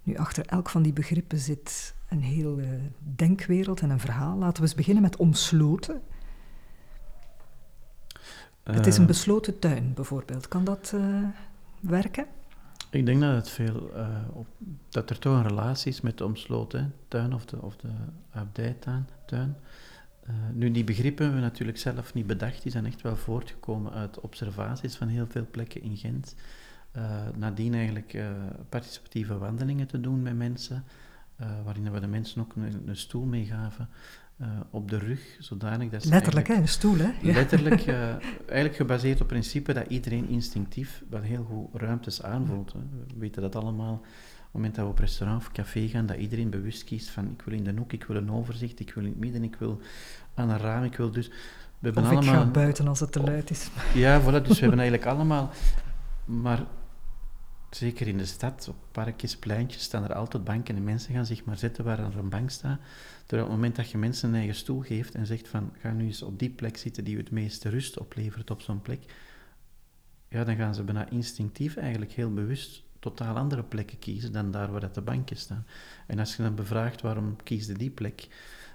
Nu, 0.02 0.16
achter 0.16 0.46
elk 0.46 0.68
van 0.68 0.82
die 0.82 0.92
begrippen 0.92 1.38
zit 1.38 1.94
een 2.08 2.20
hele 2.20 2.78
denkwereld 2.98 3.80
en 3.80 3.90
een 3.90 4.00
verhaal. 4.00 4.36
Laten 4.36 4.56
we 4.56 4.68
eens 4.68 4.76
beginnen 4.76 5.02
met 5.02 5.16
omsloten. 5.16 6.02
Het 8.74 8.86
is 8.86 8.96
een 8.96 9.02
eh. 9.02 9.08
besloten 9.08 9.58
tuin, 9.58 9.92
bijvoorbeeld. 9.94 10.48
Kan 10.48 10.64
dat 10.64 10.92
uh, 10.94 11.22
werken? 11.80 12.26
Ik 12.90 13.06
denk 13.06 13.20
dat, 13.20 13.34
het 13.34 13.48
veel, 13.48 13.90
uh, 13.96 14.08
op, 14.32 14.46
dat 14.88 15.10
er 15.10 15.18
toch 15.18 15.36
een 15.36 15.48
relatie 15.48 15.92
is 15.92 16.00
met 16.00 16.18
de 16.18 16.24
omsloten 16.24 16.94
tuin 17.08 17.34
of 17.34 17.44
de, 17.44 17.62
of 17.62 17.76
de 17.76 17.88
abdijtuin. 18.30 19.08
Tuin. 19.26 19.56
Uh, 20.28 20.34
nu, 20.52 20.70
die 20.70 20.84
begrippen 20.84 21.24
hebben 21.24 21.42
we 21.42 21.48
natuurlijk 21.48 21.78
zelf 21.78 22.14
niet 22.14 22.26
bedacht. 22.26 22.62
Die 22.62 22.72
zijn 22.72 22.86
echt 22.86 23.02
wel 23.02 23.16
voortgekomen 23.16 23.92
uit 23.92 24.20
observaties 24.20 24.96
van 24.96 25.08
heel 25.08 25.26
veel 25.28 25.46
plekken 25.50 25.82
in 25.82 25.96
Gent. 25.96 26.34
Uh, 26.96 27.02
nadien 27.36 27.74
eigenlijk 27.74 28.18
participatieve 28.68 29.38
wandelingen 29.38 29.86
te 29.86 30.00
doen 30.00 30.22
met 30.22 30.36
mensen, 30.36 30.84
waarin 31.64 31.92
we 31.92 32.00
de 32.00 32.06
mensen 32.06 32.40
ook 32.40 32.56
een, 32.56 32.82
een 32.86 32.96
stoel 32.96 33.24
meegaven 33.24 33.88
op 34.70 34.90
de 34.90 34.98
rug, 34.98 35.36
zodanig 35.38 35.90
dat 35.90 36.02
ze 36.02 36.08
Letterlijk, 36.08 36.48
hè, 36.48 36.54
een 36.54 36.68
stoel, 36.68 36.96
hè? 36.96 37.10
Letterlijk, 37.22 37.86
eigenlijk 37.86 38.76
gebaseerd 38.76 39.14
op 39.14 39.18
het 39.18 39.28
principe 39.28 39.72
dat 39.72 39.86
iedereen 39.88 40.28
instinctief 40.28 41.02
wel 41.10 41.20
heel 41.20 41.44
goed 41.44 41.80
ruimtes 41.80 42.22
aanvoelt. 42.22 42.72
Hè. 42.72 42.78
We 42.78 43.18
weten 43.18 43.42
dat 43.42 43.56
allemaal 43.56 44.02
het 44.02 44.52
moment 44.52 44.74
dat 44.74 44.84
we 44.84 44.90
op 44.90 44.98
restaurant 44.98 45.40
of 45.40 45.52
café 45.52 45.88
gaan, 45.88 46.06
dat 46.06 46.16
iedereen 46.16 46.50
bewust 46.50 46.84
kiest 46.84 47.08
van 47.08 47.24
ik 47.24 47.42
wil 47.42 47.54
in 47.54 47.64
de 47.64 47.74
hoek, 47.76 47.92
ik 47.92 48.04
wil 48.04 48.16
een 48.16 48.32
overzicht, 48.32 48.80
ik 48.80 48.94
wil 48.94 49.04
in 49.04 49.10
het 49.10 49.18
midden, 49.18 49.44
ik 49.44 49.56
wil 49.56 49.80
aan 50.34 50.50
een 50.50 50.58
raam, 50.58 50.84
ik 50.84 50.96
wil 50.96 51.10
dus... 51.10 51.28
We 51.28 51.34
hebben 51.92 52.02
of 52.02 52.10
allemaal... 52.10 52.34
ik 52.34 52.40
ga 52.40 52.46
buiten 52.46 52.88
als 52.88 53.00
het 53.00 53.12
te 53.12 53.20
luid 53.20 53.50
is. 53.50 53.68
Ja, 53.94 54.20
voilà, 54.20 54.24
dus 54.24 54.48
we 54.48 54.60
hebben 54.60 54.78
eigenlijk 54.78 55.08
allemaal... 55.08 55.50
Maar 56.24 56.62
zeker 57.70 58.08
in 58.08 58.18
de 58.18 58.26
stad, 58.26 58.66
op 58.68 58.76
parkjes, 58.92 59.36
pleintjes, 59.36 59.82
staan 59.82 60.04
er 60.04 60.14
altijd 60.14 60.44
banken 60.44 60.76
en 60.76 60.84
mensen 60.84 61.14
gaan 61.14 61.26
zich 61.26 61.44
maar 61.44 61.56
zitten 61.56 61.84
waar 61.84 61.98
er 61.98 62.18
een 62.18 62.28
bank 62.28 62.50
staat. 62.50 62.78
Terwijl 63.26 63.42
op 63.42 63.54
het 63.54 63.60
moment 63.60 63.76
dat 63.76 63.90
je 63.90 63.98
mensen 63.98 64.28
een 64.28 64.34
eigen 64.34 64.54
stoel 64.54 64.80
geeft 64.80 65.14
en 65.14 65.26
zegt 65.26 65.48
van 65.48 65.72
ga 65.78 65.92
nu 65.92 66.04
eens 66.04 66.22
op 66.22 66.38
die 66.38 66.50
plek 66.50 66.76
zitten 66.76 67.04
die 67.04 67.14
u 67.14 67.18
het 67.18 67.30
meeste 67.30 67.68
rust 67.68 67.98
oplevert 67.98 68.50
op 68.50 68.60
zo'n 68.60 68.82
plek, 68.82 69.04
ja, 70.28 70.44
dan 70.44 70.56
gaan 70.56 70.74
ze 70.74 70.82
bijna 70.82 71.08
instinctief 71.08 71.76
eigenlijk 71.76 72.12
heel 72.12 72.34
bewust 72.34 72.84
totaal 72.98 73.36
andere 73.36 73.62
plekken 73.62 73.98
kiezen 73.98 74.32
dan 74.32 74.50
daar 74.50 74.70
waar 74.70 74.80
dat 74.80 74.94
de 74.94 75.00
bankjes 75.00 75.40
staan. 75.40 75.66
En 76.06 76.18
als 76.18 76.36
je 76.36 76.42
dan 76.42 76.54
bevraagt 76.54 77.00
waarom 77.00 77.36
kiesde 77.42 77.72
die 77.72 77.90
plek 77.90 78.28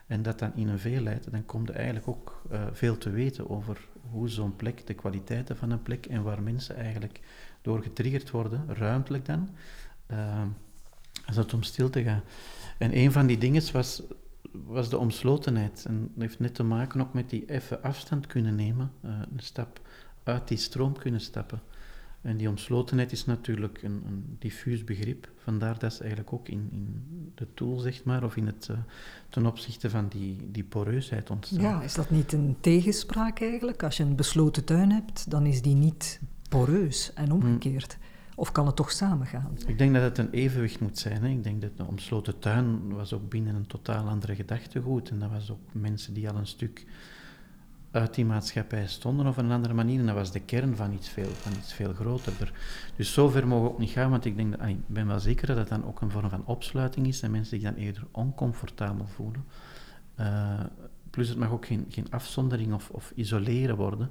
en 0.08 0.22
dat 0.22 0.40
dan 0.40 0.56
in 0.56 0.68
een 0.68 0.80
veel 0.80 1.02
leidt, 1.02 1.32
dan 1.32 1.46
komt 1.46 1.70
er 1.70 1.76
eigenlijk 1.76 2.08
ook 2.08 2.42
uh, 2.52 2.64
veel 2.72 2.98
te 2.98 3.10
weten 3.10 3.50
over 3.50 3.88
hoe 4.10 4.30
zo'n 4.30 4.56
plek, 4.56 4.88
de 4.88 4.94
kwaliteiten 4.94 5.58
van 5.58 5.72
een 5.72 5.82
plek 5.82 6.06
en 6.06 6.24
waar 6.24 6.42
mensen 6.42 6.76
eigenlijk 6.76 7.20
door 7.62 7.82
getriggerd 7.82 8.32
worden, 8.32 8.66
ruimtelijk 8.68 9.26
dan, 9.26 9.50
als 11.26 11.36
het 11.36 11.54
om 11.54 11.64
stil 11.64 11.90
te 11.90 12.04
gaan. 12.04 12.24
En 12.78 12.98
een 12.98 13.12
van 13.12 13.28
die 13.28 13.38
dingen 13.38 13.72
was, 13.72 14.04
was 14.52 14.90
de 14.90 14.98
omslotenheid. 14.98 15.86
En 15.88 16.02
dat 16.02 16.22
heeft 16.22 16.40
net 16.40 16.56
te 16.56 16.64
maken 16.64 17.02
ook 17.02 17.14
met 17.14 17.30
die 17.30 17.50
even 17.50 17.84
afstand 17.84 18.28
kunnen 18.28 18.56
nemen, 18.56 18.92
uh, 19.06 19.12
een 19.32 19.40
stap 19.40 19.82
uit 20.24 20.48
die 20.48 20.58
stroom 20.58 20.98
kunnen 20.98 21.22
stappen. 21.22 21.62
En 22.22 22.38
die 22.38 22.50
omslotenheid 22.50 23.12
is 23.12 23.26
natuurlijk 23.26 23.84
een, 23.84 24.04
een 24.06 24.36
diffuus 24.40 24.84
begrip. 24.84 25.30
Vandaar 25.38 25.80
dat 25.80 25.94
ze 25.94 26.00
eigenlijk 26.00 26.34
ook 26.34 26.48
in, 26.48 26.70
in 26.72 27.04
de 27.36 27.48
tool, 27.54 27.78
zeg 27.78 28.04
maar, 28.04 28.24
of 28.24 28.36
in 28.36 28.46
het, 28.46 28.68
uh, 28.72 28.78
ten 29.30 29.46
opzichte 29.46 29.90
van 29.90 30.08
die, 30.08 30.52
die 30.52 30.64
poreusheid 30.64 31.30
ontstaan. 31.30 31.62
Ja, 31.62 31.82
is 31.82 31.94
dat 31.94 32.10
niet 32.10 32.34
een 32.34 32.56
tegenspraak 32.60 33.42
eigenlijk? 33.42 33.84
Als 33.84 33.98
je 33.98 34.04
een 34.04 34.16
besloten 34.16 34.66
tuin 34.66 34.92
hebt, 34.92 35.30
dan 35.30 35.46
is 35.46 35.62
die 35.62 35.76
niet 35.76 36.20
poreus 36.50 37.14
en 37.14 37.32
omgekeerd. 37.32 37.98
Of 38.36 38.52
kan 38.52 38.66
het 38.66 38.76
toch 38.76 38.92
samengaan? 38.92 39.58
Ik 39.66 39.78
denk 39.78 39.94
dat 39.94 40.04
het 40.04 40.18
een 40.18 40.32
evenwicht 40.32 40.80
moet 40.80 40.98
zijn. 40.98 41.24
Hè. 41.24 41.30
Ik 41.30 41.44
denk 41.44 41.62
dat 41.62 41.78
de 41.78 41.86
omsloten 41.86 42.40
tuin 42.40 42.94
was 42.94 43.14
ook 43.14 43.30
binnen 43.30 43.56
een 43.56 43.68
totaal 43.68 44.08
andere 44.08 44.36
gedachtegoed. 44.36 45.10
En 45.10 45.20
dat 45.20 45.30
was 45.30 45.52
ook 45.52 45.60
mensen 45.72 46.14
die 46.14 46.30
al 46.30 46.36
een 46.36 46.48
stuk 46.48 46.86
uit 47.92 48.14
die 48.14 48.26
maatschappij 48.26 48.88
stonden 48.88 49.28
op 49.28 49.38
een 49.38 49.52
andere 49.52 49.74
manier. 49.74 50.00
En 50.00 50.06
dat 50.06 50.16
was 50.16 50.32
de 50.32 50.40
kern 50.40 50.76
van 50.76 50.94
iets 50.94 51.10
veel, 51.10 51.30
van 51.30 51.52
iets 51.52 51.74
veel 51.74 51.94
groter. 51.94 52.54
Dus 52.96 53.14
zover 53.14 53.48
mogen 53.48 53.66
we 53.66 53.72
ook 53.72 53.80
niet 53.80 53.90
gaan, 53.90 54.10
want 54.10 54.26
ik 54.26 54.36
denk 54.36 54.58
dat, 54.58 54.68
ik 54.68 54.88
ben 54.88 55.08
wel 55.08 55.20
zeker 55.20 55.48
dat 55.48 55.58
het 55.58 55.68
dan 55.68 55.86
ook 55.86 56.02
een 56.02 56.12
vorm 56.12 56.30
van 56.30 56.46
opsluiting 56.46 57.08
is 57.08 57.22
en 57.22 57.32
mensen 57.32 57.60
zich 57.60 57.70
dan 57.70 57.84
eerder 57.84 58.08
oncomfortabel 58.12 59.08
voelen. 59.08 59.46
Uh, 60.20 60.60
plus 61.10 61.30
het 61.30 61.38
mag 61.38 61.52
ook 61.52 61.66
geen, 61.66 61.86
geen 61.90 62.12
afzondering 62.12 62.74
of, 62.74 62.90
of 62.90 63.12
isoleren 63.16 63.76
worden. 63.76 64.10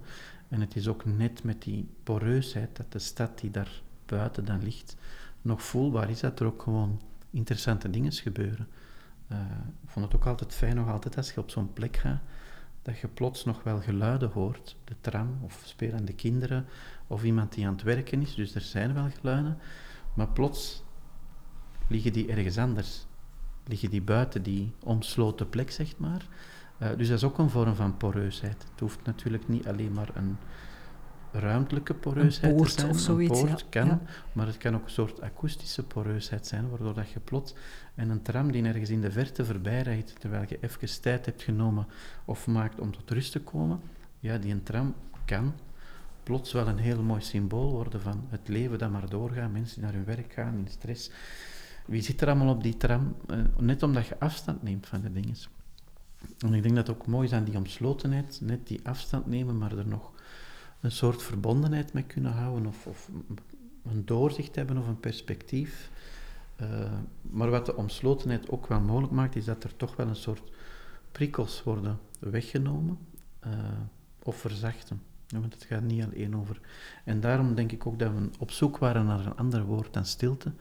En 0.48 0.61
het 0.61 0.76
is 0.76 0.88
ook 0.88 1.04
net 1.04 1.44
met 1.44 1.62
die 1.62 1.88
poreusheid 2.02 2.76
dat 2.76 2.92
de 2.92 2.98
stad 2.98 3.38
die 3.40 3.50
daar 3.50 3.83
buiten 4.11 4.44
dan 4.44 4.62
ligt, 4.62 4.96
nog 5.42 5.62
voelbaar 5.62 6.11
is 6.11 6.20
dat 6.20 6.40
er 6.40 6.46
ook 6.46 6.62
gewoon 6.62 7.01
interessante 7.31 7.90
dingen 7.90 8.12
gebeuren. 8.12 8.68
Uh, 9.33 9.38
ik 9.83 9.90
vond 9.90 10.05
het 10.07 10.14
ook 10.14 10.27
altijd 10.27 10.55
fijn, 10.55 10.77
nog 10.77 10.88
altijd 10.88 11.16
als 11.16 11.33
je 11.33 11.40
op 11.40 11.51
zo'n 11.51 11.73
plek 11.73 11.96
gaat, 11.96 12.20
dat 12.83 12.99
je 12.99 13.09
plots 13.09 13.44
nog 13.44 13.62
wel 13.62 13.81
geluiden 13.81 14.31
hoort. 14.31 14.77
De 14.85 14.94
tram 15.01 15.38
of 15.42 15.62
spelende 15.64 16.12
kinderen 16.12 16.66
of 17.07 17.25
iemand 17.25 17.53
die 17.55 17.66
aan 17.66 17.73
het 17.73 17.83
werken 17.83 18.23
is. 18.23 18.35
Dus 18.35 18.55
er 18.55 18.61
zijn 18.61 18.94
wel 18.94 19.11
geluiden. 19.20 19.59
Maar 20.14 20.29
plots 20.29 20.85
liggen 21.88 22.12
die 22.12 22.29
ergens 22.29 22.59
anders. 22.59 23.07
Liggen 23.66 23.90
die 23.90 24.03
buiten 24.03 24.42
die 24.42 24.73
omsloten 24.85 25.49
plek, 25.49 25.70
zeg 25.70 25.96
maar. 25.96 26.27
Uh, 26.83 26.88
dus 26.96 27.09
dat 27.09 27.16
is 27.16 27.25
ook 27.25 27.38
een 27.38 27.51
vorm 27.51 27.75
van 27.75 27.96
poreusheid. 27.96 28.64
Het 28.70 28.81
hoeft 28.81 29.05
natuurlijk 29.05 29.49
niet 29.49 29.66
alleen 29.66 29.92
maar 29.92 30.11
een 30.14 30.37
ruimtelijke 31.32 31.94
poreusheid 31.94 32.56
poort 32.56 32.74
te 32.74 32.80
zijn. 32.80 32.90
Of 32.90 32.98
zoiets, 32.98 33.40
een 33.40 33.46
poort 33.46 33.60
ja. 33.60 33.66
kan, 33.70 33.86
ja. 33.86 34.00
maar 34.32 34.46
het 34.46 34.56
kan 34.56 34.74
ook 34.74 34.84
een 34.84 34.90
soort 34.90 35.20
akoestische 35.20 35.82
poreusheid 35.82 36.46
zijn, 36.46 36.68
waardoor 36.68 36.94
dat 36.94 37.10
je 37.10 37.20
plots 37.20 37.54
en 37.94 38.10
een 38.10 38.22
tram 38.22 38.52
die 38.52 38.64
ergens 38.64 38.90
in 38.90 39.00
de 39.00 39.10
verte 39.10 39.44
voorbij 39.44 39.82
rijdt, 39.82 40.20
terwijl 40.20 40.44
je 40.48 40.58
even 40.60 41.00
tijd 41.00 41.26
hebt 41.26 41.42
genomen 41.42 41.86
of 42.24 42.46
maakt 42.46 42.80
om 42.80 42.92
tot 42.92 43.10
rust 43.10 43.32
te 43.32 43.40
komen, 43.40 43.80
ja, 44.20 44.38
die 44.38 44.52
een 44.52 44.62
tram 44.62 44.94
kan 45.24 45.52
plots 46.22 46.52
wel 46.52 46.68
een 46.68 46.78
heel 46.78 47.02
mooi 47.02 47.20
symbool 47.20 47.70
worden 47.70 48.00
van 48.00 48.24
het 48.28 48.48
leven 48.48 48.78
dat 48.78 48.90
maar 48.90 49.08
doorgaat, 49.08 49.52
mensen 49.52 49.74
die 49.74 49.84
naar 49.84 49.92
hun 49.92 50.04
werk 50.04 50.32
gaan 50.32 50.54
in 50.54 50.66
stress. 50.68 51.10
Wie 51.86 52.02
zit 52.02 52.20
er 52.20 52.28
allemaal 52.28 52.54
op 52.54 52.62
die 52.62 52.76
tram? 52.76 53.14
Uh, 53.30 53.38
net 53.58 53.82
omdat 53.82 54.06
je 54.06 54.18
afstand 54.18 54.62
neemt 54.62 54.86
van 54.86 55.00
de 55.00 55.12
dingen. 55.12 55.34
En 56.38 56.54
ik 56.54 56.62
denk 56.62 56.74
dat 56.74 56.86
het 56.86 56.96
ook 56.96 57.06
mooi 57.06 57.26
is 57.26 57.32
aan 57.32 57.44
die 57.44 57.56
omslotenheid, 57.56 58.38
net 58.42 58.66
die 58.66 58.80
afstand 58.82 59.26
nemen, 59.26 59.58
maar 59.58 59.78
er 59.78 59.86
nog 59.86 60.12
een 60.80 60.92
soort 60.92 61.22
verbondenheid 61.22 61.92
mee 61.92 62.04
kunnen 62.04 62.32
houden, 62.32 62.66
of, 62.66 62.86
of 62.86 63.10
een 63.84 64.04
doorzicht 64.04 64.54
hebben 64.54 64.78
of 64.78 64.86
een 64.86 65.00
perspectief. 65.00 65.90
Uh, 66.60 66.92
maar 67.22 67.50
wat 67.50 67.66
de 67.66 67.76
omslotenheid 67.76 68.50
ook 68.50 68.66
wel 68.66 68.80
mogelijk 68.80 69.12
maakt, 69.12 69.36
is 69.36 69.44
dat 69.44 69.64
er 69.64 69.76
toch 69.76 69.96
wel 69.96 70.08
een 70.08 70.16
soort 70.16 70.42
prikkels 71.12 71.62
worden 71.62 71.98
weggenomen 72.18 72.98
uh, 73.46 73.52
of 74.22 74.36
verzachten. 74.36 75.02
Ja, 75.26 75.40
want 75.40 75.54
het 75.54 75.64
gaat 75.64 75.82
niet 75.82 76.04
alleen 76.04 76.36
over. 76.36 76.60
En 77.04 77.20
daarom 77.20 77.54
denk 77.54 77.72
ik 77.72 77.86
ook 77.86 77.98
dat 77.98 78.12
we 78.12 78.30
op 78.38 78.50
zoek 78.50 78.78
waren 78.78 79.06
naar 79.06 79.26
een 79.26 79.36
ander 79.36 79.64
woord 79.64 79.92
dan 79.92 80.04
stilte, 80.04 80.52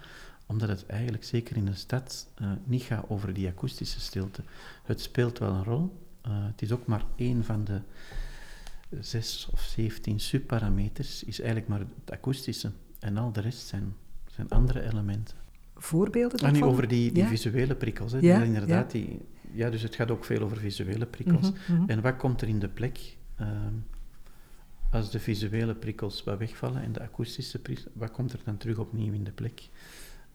omdat 0.46 0.70
het 0.70 0.86
eigenlijk 0.86 1.24
zeker 1.24 1.58
in 1.58 1.68
een 1.68 1.76
stad 1.76 2.28
uh, 2.42 2.52
niet 2.64 2.84
gaat 2.84 3.10
over 3.10 3.34
die 3.34 3.48
akoestische 3.48 4.00
stilte. 4.00 4.44
Het 4.84 5.02
speelt 5.02 5.40
wel 5.40 5.54
een 5.54 5.64
rol. 5.64 5.98
het 6.22 6.62
is 6.62 6.72
ook 6.72 6.86
maar 6.86 7.04
één 7.16 7.44
van 7.44 7.64
de 7.64 7.82
zes 9.00 9.50
of 9.52 9.62
zeventien 9.62 10.20
subparameters, 10.20 11.24
is 11.24 11.40
eigenlijk 11.40 11.70
maar 11.70 11.80
het 11.80 12.12
akoestische. 12.12 12.72
En 13.00 13.18
al 13.18 13.32
de 13.32 13.42
rest 13.42 13.68
zijn, 13.68 13.94
zijn 14.32 14.50
andere 14.50 14.82
elementen. 14.84 15.36
Voorbeelden 15.76 16.38
Ah, 16.38 16.44
daarvan? 16.44 16.62
niet 16.62 16.70
over 16.72 16.88
die, 16.88 17.12
die 17.12 17.24
Ja. 17.24 17.30
visuele 17.30 17.76
prikkels. 17.76 18.12
Hè. 18.12 18.18
Ja, 18.18 18.38
Ja, 18.38 18.44
inderdaad, 18.44 18.92
Die, 18.92 19.20
ja, 19.52 19.70
dus 19.70 19.82
het 19.82 19.96
gaat 19.96 20.12
ook 20.12 20.26
veel 20.26 20.42
over 20.42 20.58
visuele 20.58 21.06
prikkels. 21.06 21.52
Mhm, 21.52 21.74
mhm. 21.82 21.90
En 21.90 22.02
wat 22.02 22.16
komt 22.18 22.42
er 22.42 22.48
in 22.48 22.60
de 22.60 22.68
plek 22.70 23.18
ehm, 23.36 23.74
als 24.92 25.12
de 25.12 25.20
visuele 25.20 25.76
prikkels 25.76 26.24
wat 26.24 26.38
wegvallen 26.38 26.82
en 26.82 26.92
de 26.92 27.02
akoestische 27.02 27.60
prikkels, 27.60 27.94
wat 27.94 28.12
komt 28.12 28.34
er 28.34 28.40
dan 28.46 28.58
terug 28.58 28.78
opnieuw 28.78 29.14
in 29.14 29.24
de 29.24 29.32
plek? 29.32 29.70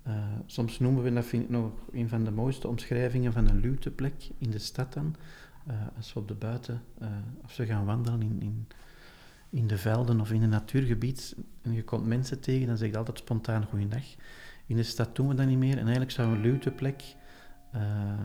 Eh, 0.02 0.14
soms 0.46 0.78
noemen 0.78 1.02
we 1.02 1.12
dat, 1.12 1.24
vind 1.24 1.42
ik 1.42 1.48
nog 1.48 1.72
een 1.92 2.08
van 2.08 2.24
de 2.24 2.30
mooiste 2.30 2.68
omschrijvingen 2.68 3.32
van 3.32 3.48
een 3.48 3.60
luwteplek 3.60 4.14
in 4.38 4.50
de 4.50 4.58
stad 4.58 4.92
dan. 4.92 5.16
Eh, 5.66 5.74
als 5.96 6.12
we 6.12 6.20
op 6.20 6.28
de 6.28 6.34
buiten, 6.34 6.82
als 7.42 7.56
we 7.56 7.66
gaan 7.66 7.84
wandelen 7.84 8.22
in, 8.22 8.42
in, 8.42 8.68
in 9.50 9.66
de 9.66 9.78
velden 9.78 10.20
of 10.20 10.32
in 10.32 10.42
een 10.42 10.48
natuurgebied 10.48 11.36
en 11.62 11.72
je 11.72 11.84
komt 11.84 12.06
mensen 12.06 12.40
tegen, 12.40 12.66
dan 12.66 12.76
zeg 12.76 12.90
je 12.90 12.98
altijd 12.98 13.18
spontaan 13.18 13.64
goeiedag. 13.64 14.04
In 14.66 14.76
de 14.76 14.82
stad 14.82 15.16
doen 15.16 15.28
we 15.28 15.34
dat 15.34 15.46
niet 15.46 15.58
meer 15.58 15.76
en 15.76 15.82
eigenlijk 15.82 16.10
zou 16.10 16.32
een 16.32 16.40
luwteplek 16.40 17.02
uh, 17.74 18.20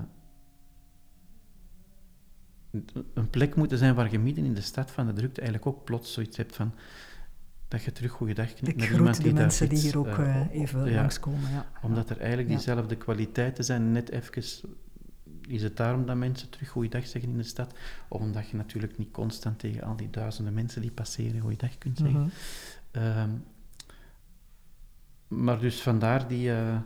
een 3.13 3.30
plek 3.30 3.56
moeten 3.56 3.78
zijn 3.78 3.95
waar 3.95 4.12
je 4.12 4.19
midden 4.19 4.45
in 4.45 4.54
de 4.54 4.62
stad 4.62 4.91
van 4.91 5.06
de 5.06 5.13
drukte 5.13 5.41
eigenlijk 5.41 5.75
ook 5.75 5.84
plots 5.84 6.13
zoiets 6.13 6.38
hebt 6.38 6.56
van 6.56 6.73
dat 7.67 7.84
je 7.84 7.91
terug 7.91 8.12
goeiedag 8.12 8.54
knikt 8.54 8.82
groet 8.82 8.97
iemand 8.97 9.15
die 9.15 9.23
die 9.23 9.34
daar 9.34 9.41
mensen 9.41 9.69
die 9.69 9.80
hier 9.80 9.97
ook 9.97 10.08
eh, 10.08 10.41
eh, 10.41 10.52
even 10.52 10.86
ja. 10.86 10.95
langskomen. 10.95 11.52
Ja. 11.52 11.71
Omdat 11.82 12.10
er 12.10 12.17
eigenlijk 12.17 12.49
Ja. 12.49 12.56
diezelfde 12.56 12.95
kwaliteiten 12.95 13.63
zijn, 13.63 13.91
net 13.91 14.10
even 14.10 14.43
is 15.49 15.63
het 15.63 15.77
daarom 15.77 16.05
dat 16.05 16.15
mensen 16.15 16.49
terug 16.49 16.69
goeiedag 16.69 17.07
zeggen 17.07 17.31
in 17.31 17.38
de 17.38 17.43
stad? 17.43 17.73
Of 18.07 18.21
omdat 18.21 18.49
je 18.49 18.57
natuurlijk 18.57 18.97
niet 18.97 19.12
constant 19.12 19.59
tegen 19.59 19.83
al 19.83 19.95
die 19.95 20.09
duizenden 20.09 20.53
mensen 20.53 20.81
die 20.81 20.91
passeren 20.91 21.41
goeiedag 21.41 21.77
kunt 21.77 21.97
zeggen. 21.97 22.31
Ehm, 22.91 23.29
maar 25.27 25.59
dus 25.59 25.81
vandaar 25.81 26.27
die... 26.27 26.51
eh, 26.51 26.77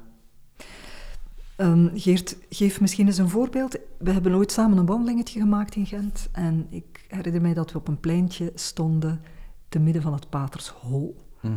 Ehm, 1.56 1.88
Geert, 1.94 2.38
geef 2.50 2.82
misschien 2.82 3.08
eens 3.08 3.18
een 3.18 3.30
voorbeeld. 3.30 3.78
We 3.98 4.12
hebben 4.12 4.34
ooit 4.36 4.52
samen 4.52 4.78
een 4.78 4.86
wandelingetje 4.86 5.40
gemaakt 5.40 5.76
in 5.76 5.86
Gent. 5.86 6.30
En 6.32 6.68
ik 6.70 7.06
herinner 7.08 7.42
mij 7.42 7.54
dat 7.54 7.72
we 7.72 7.78
op 7.78 7.88
een 7.88 8.00
pleintje 8.00 8.52
stonden 8.56 9.22
te 9.70 9.80
midden 9.80 10.02
van 10.02 10.14
het 10.14 10.30
Patershol. 10.30 11.26
mhm. 11.42 11.56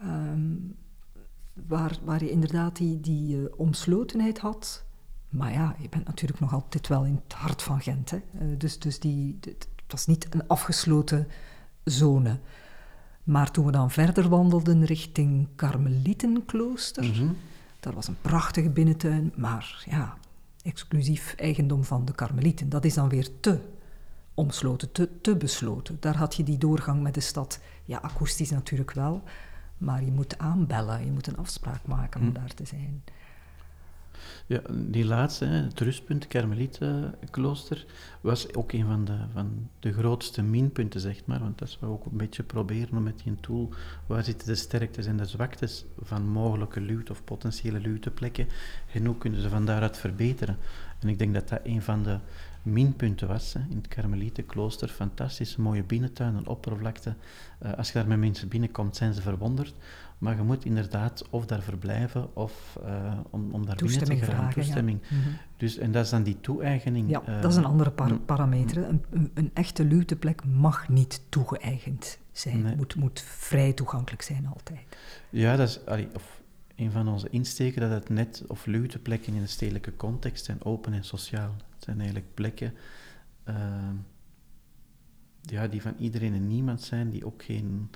Ehm, 0.00 0.52
waar, 1.66 1.98
waar 2.04 2.24
je 2.24 2.30
inderdaad 2.30 2.76
die, 2.76 3.00
die 3.00 3.36
eh, 3.36 3.44
omslotenheid 3.56 4.38
had. 4.38 4.84
Maar 5.34 5.52
ja, 5.52 5.74
je 5.78 5.88
bent 5.88 6.06
natuurlijk 6.06 6.40
nog 6.40 6.52
altijd 6.52 6.88
wel 6.88 7.04
in 7.04 7.20
het 7.24 7.32
hart 7.32 7.62
van 7.62 7.80
Gent. 7.80 8.10
Hè? 8.10 8.16
Eh, 8.16 8.46
dus 8.58 8.78
dus 8.78 9.00
die, 9.00 9.38
het 9.40 9.68
was 9.88 10.06
niet 10.06 10.26
een 10.34 10.46
afgesloten 10.48 11.28
zone. 11.84 12.38
Maar 13.24 13.50
toen 13.50 13.64
we 13.66 13.72
dan 13.72 13.90
verder 13.90 14.28
wandelden 14.28 14.84
richting 14.84 15.48
Karmelietenklooster, 15.56 17.04
Mhm. 17.04 17.26
daar 17.80 17.92
was 17.94 18.08
een 18.08 18.20
prachtige 18.20 18.70
binnentuin, 18.70 19.32
maar 19.36 19.84
ja, 19.90 20.16
exclusief 20.62 21.34
eigendom 21.36 21.84
van 21.84 22.04
de 22.04 22.12
Karmelieten. 22.14 22.68
Dat 22.68 22.84
is 22.84 22.94
dan 22.94 23.08
weer 23.08 23.28
te 23.40 23.58
omsloten, 24.34 24.92
te, 24.92 25.08
te 25.20 25.36
besloten. 25.36 25.96
Daar 26.00 26.16
had 26.16 26.34
je 26.34 26.42
die 26.42 26.58
doorgang 26.58 27.02
met 27.02 27.14
de 27.14 27.20
stad. 27.20 27.60
Ja, 27.84 27.98
akoestisch 27.98 28.50
natuurlijk 28.50 28.92
wel, 28.92 29.22
maar 29.78 30.04
je 30.04 30.10
moet 30.12 30.38
aanbellen, 30.38 31.04
je 31.04 31.10
moet 31.10 31.26
een 31.26 31.36
afspraak 31.36 31.86
maken 31.86 32.20
om 32.20 32.26
Hm. 32.26 32.32
daar 32.32 32.54
te 32.54 32.64
zijn. 32.64 33.04
Ja, 34.46 34.60
die 34.72 35.04
laatste, 35.04 35.44
het 35.44 35.80
rustpunt, 35.80 36.26
Karmelietenklooster, 36.26 37.84
was 38.20 38.54
ook 38.54 38.72
een 38.72 38.86
van 38.86 39.04
de, 39.04 39.16
van 39.32 39.68
de 39.80 39.92
grootste 39.92 40.42
minpunten, 40.42 41.00
zeg 41.00 41.24
maar. 41.24 41.40
Want 41.40 41.58
dat 41.58 41.68
is 41.68 41.78
wat 41.80 41.88
we 41.88 41.94
ook 41.94 42.04
een 42.04 42.16
beetje 42.16 42.42
proberen 42.42 43.02
met 43.02 43.20
die 43.24 43.36
tool, 43.40 43.70
waar 44.06 44.24
zitten 44.24 44.46
de 44.46 44.54
sterktes 44.54 45.06
en 45.06 45.16
de 45.16 45.26
zwaktes 45.26 45.84
van 46.00 46.28
mogelijke 46.28 46.80
luwte 46.80 47.12
of 47.12 47.24
potentiële 47.24 47.80
luwteplekken 47.80 48.48
en 48.92 49.04
hoe 49.04 49.18
kunnen 49.18 49.40
ze 49.40 49.48
van 49.48 49.66
daaruit 49.66 49.98
verbeteren. 49.98 50.56
En 51.00 51.08
ik 51.08 51.18
denk 51.18 51.34
dat 51.34 51.48
dat 51.48 51.60
een 51.64 51.82
van 51.82 52.02
de 52.02 52.18
minpunten 52.64 53.28
was 53.28 53.52
hè, 53.52 53.60
in 53.70 53.76
het 53.76 53.88
Karmelietenklooster. 53.88 54.88
Fantastische 54.88 55.60
mooie 55.60 55.82
binnentuin, 55.82 56.34
een 56.34 56.46
oppervlakte. 56.46 57.14
Eh, 57.58 57.72
als 57.72 57.88
je 57.88 57.94
daar 57.98 58.06
met 58.08 58.18
mensen 58.18 58.48
binnenkomt, 58.48 58.96
zijn 58.96 59.14
ze 59.14 59.22
verwonderd. 59.22 59.74
Maar 60.18 60.36
je 60.36 60.42
moet 60.42 60.64
inderdaad 60.64 61.24
of 61.30 61.46
daar 61.46 61.62
verblijven 61.62 62.36
of 62.36 62.78
eh, 62.86 63.12
om, 63.30 63.52
om 63.52 63.66
daar 63.66 63.76
Toestemming 63.76 64.20
binnen 64.20 64.28
te 64.36 64.42
gaan. 64.42 64.52
vragen. 64.52 64.60
ja. 64.60 64.66
Toestemming. 64.66 65.00
Mhm. 65.10 65.34
Dus, 65.56 65.78
en 65.78 65.92
dat 65.92 66.04
is 66.04 66.10
dan 66.10 66.22
die 66.22 66.40
toe-eigening. 66.40 67.10
Ja, 67.10 67.22
eh, 67.26 67.40
dat 67.42 67.50
is 67.50 67.56
een 67.56 67.64
andere 67.64 67.90
par- 67.90 68.18
parameter. 68.18 68.88
Een, 68.88 69.04
een, 69.10 69.30
een 69.34 69.50
echte 69.54 69.84
luwteplek 69.84 70.44
mag 70.44 70.88
niet 70.88 71.20
toegeëigend 71.28 72.18
zijn. 72.32 72.62
Nee. 72.62 72.76
Moet, 72.76 72.94
moet 72.94 73.20
vrij 73.20 73.72
toegankelijk 73.72 74.22
zijn 74.22 74.46
altijd. 74.46 74.80
Ja, 75.30 75.56
dat 75.56 75.68
is 75.68 75.86
allee, 75.86 76.08
of 76.14 76.42
een 76.76 76.90
van 76.90 77.08
onze 77.08 77.30
insteken 77.30 77.80
dat 77.80 77.90
het 77.90 78.08
net 78.08 78.44
of 78.46 78.66
luwteplekken 78.66 79.34
in 79.34 79.40
een 79.40 79.48
stedelijke 79.48 79.96
context 79.96 80.44
zijn 80.44 80.64
open 80.64 80.92
en 80.92 81.04
sociaal. 81.04 81.54
Het 81.74 81.84
zijn 81.84 81.96
eigenlijk 81.96 82.34
plekken 82.34 82.74
eh, 83.44 83.90
ja, 85.40 85.66
die 85.66 85.82
van 85.82 85.94
iedereen 85.98 86.34
en 86.34 86.46
niemand 86.46 86.82
zijn, 86.82 87.10
die 87.10 87.26
ook 87.26 87.42
geen, 87.42 87.90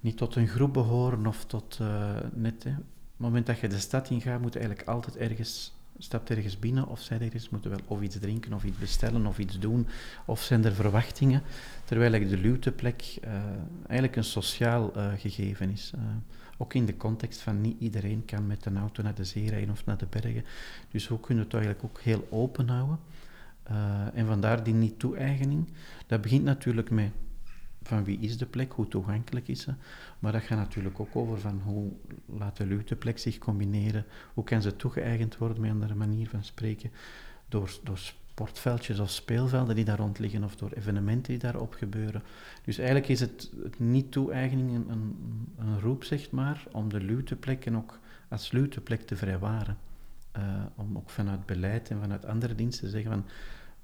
niet 0.00 0.16
tot 0.16 0.36
een 0.36 0.48
groep 0.48 0.72
behoren 0.72 1.26
of 1.26 1.44
tot 1.44 1.78
eh, 1.80 2.16
net. 2.32 2.64
Hè. 2.64 2.70
Op 2.70 3.20
het 3.20 3.32
moment 3.32 3.46
dat 3.46 3.58
je 3.58 3.68
de 3.68 3.78
stad 3.78 4.10
ingaat, 4.10 4.40
moet 4.40 4.52
je 4.52 4.58
eigenlijk 4.58 4.88
altijd 4.88 5.16
ergens, 5.16 5.74
stapt 5.98 6.30
ergens 6.30 6.58
binnen 6.58 6.86
of 6.86 7.00
zij 7.00 7.20
ergens 7.20 7.48
moeten 7.48 7.70
wel 7.70 7.80
of 7.86 8.02
iets 8.02 8.18
drinken 8.18 8.52
of 8.52 8.64
iets 8.64 8.78
bestellen 8.78 9.26
of 9.26 9.38
iets 9.38 9.58
doen 9.58 9.86
of 10.24 10.42
zijn 10.42 10.64
er 10.64 10.74
verwachtingen. 10.74 11.42
Terwijl 11.84 12.28
de 12.28 12.38
luwteplek 12.38 13.16
eh 13.20 13.32
eigenlijk 13.86 14.16
een 14.16 14.24
sociaal 14.24 14.92
eh, 14.94 15.12
gegeven 15.16 15.70
is. 15.70 15.92
Ook 16.58 16.74
in 16.74 16.86
de 16.86 16.96
context 16.96 17.40
van 17.40 17.60
niet 17.60 17.80
iedereen 17.80 18.24
kan 18.24 18.46
met 18.46 18.66
een 18.66 18.78
auto 18.78 19.02
naar 19.02 19.14
de 19.14 19.24
zee 19.24 19.50
rijden 19.50 19.70
of 19.70 19.84
naar 19.84 19.98
de 19.98 20.06
bergen. 20.06 20.44
Dus 20.90 21.06
hoe 21.06 21.20
kunnen 21.20 21.44
we 21.44 21.56
het 21.56 21.64
eigenlijk 21.64 21.84
ook 21.84 22.00
heel 22.00 22.26
open 22.30 22.68
houden? 22.68 22.98
Eh, 23.62 24.16
en 24.18 24.26
vandaar 24.26 24.64
die 24.64 24.74
niet-toe-eigening. 24.74 25.68
Dat 26.06 26.20
begint 26.20 26.44
natuurlijk 26.44 26.90
met 26.90 27.10
van 27.82 28.04
wie 28.04 28.18
is 28.18 28.38
de 28.38 28.46
plek, 28.46 28.72
hoe 28.72 28.88
toegankelijk 28.88 29.48
is 29.48 29.60
ze. 29.60 29.74
Maar 30.18 30.32
dat 30.32 30.42
gaat 30.42 30.58
natuurlijk 30.58 31.00
ook 31.00 31.16
over 31.16 31.40
van 31.40 31.60
hoe 31.64 31.92
laat 32.26 32.56
de 32.56 32.66
luwteplek 32.66 33.18
zich 33.18 33.38
combineren, 33.38 34.04
hoe 34.34 34.44
kan 34.44 34.62
ze 34.62 34.76
toegeëigend 34.76 35.36
worden, 35.36 35.60
met 35.60 35.70
een 35.70 35.74
andere 35.74 35.94
manier 35.94 36.28
van 36.28 36.44
spreken, 36.44 36.90
door, 37.48 37.78
door 37.82 37.98
sportveldjes 38.34 38.98
of 38.98 39.10
speelvelden 39.10 39.74
die 39.74 39.84
daar 39.84 39.98
rond 39.98 40.18
liggen 40.18 40.44
of 40.44 40.56
door 40.56 40.72
evenementen 40.72 41.32
die 41.32 41.42
daarop 41.42 41.74
gebeuren. 41.74 42.22
Dus 42.64 42.78
eigenlijk 42.78 43.08
is 43.08 43.20
het, 43.20 43.50
het 43.62 43.78
niet 43.78 44.12
toe-eigening 44.12 44.74
een, 44.74 44.90
een, 44.90 45.16
een, 45.58 45.80
roep, 45.80 46.04
zeg 46.04 46.30
maar, 46.30 46.64
om 46.72 46.88
de 46.88 47.00
luwteplekken 47.00 47.76
ook 47.76 47.98
als 48.28 48.52
luwteplek 48.52 49.00
te 49.00 49.16
vrijwaren. 49.16 49.78
Uh, 50.36 50.42
om 50.74 50.96
ook 50.96 51.10
vanuit 51.10 51.46
beleid 51.46 51.90
en 51.90 52.00
vanuit 52.00 52.24
andere 52.24 52.54
diensten 52.54 52.84
te 52.84 52.90
zeggen 52.90 53.10
van 53.10 53.24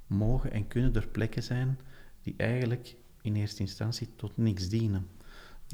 mogen 0.07 0.53
en 0.53 0.69
kunnen 0.69 0.95
er 0.95 1.07
plekken 1.07 1.43
zijn 1.43 1.79
die 2.23 2.35
eigenlijk 2.37 2.97
in 3.23 3.37
eerste 3.37 3.61
instantie 3.61 4.09
tot 4.17 4.37
niks 4.37 4.69
dienen. 4.69 5.07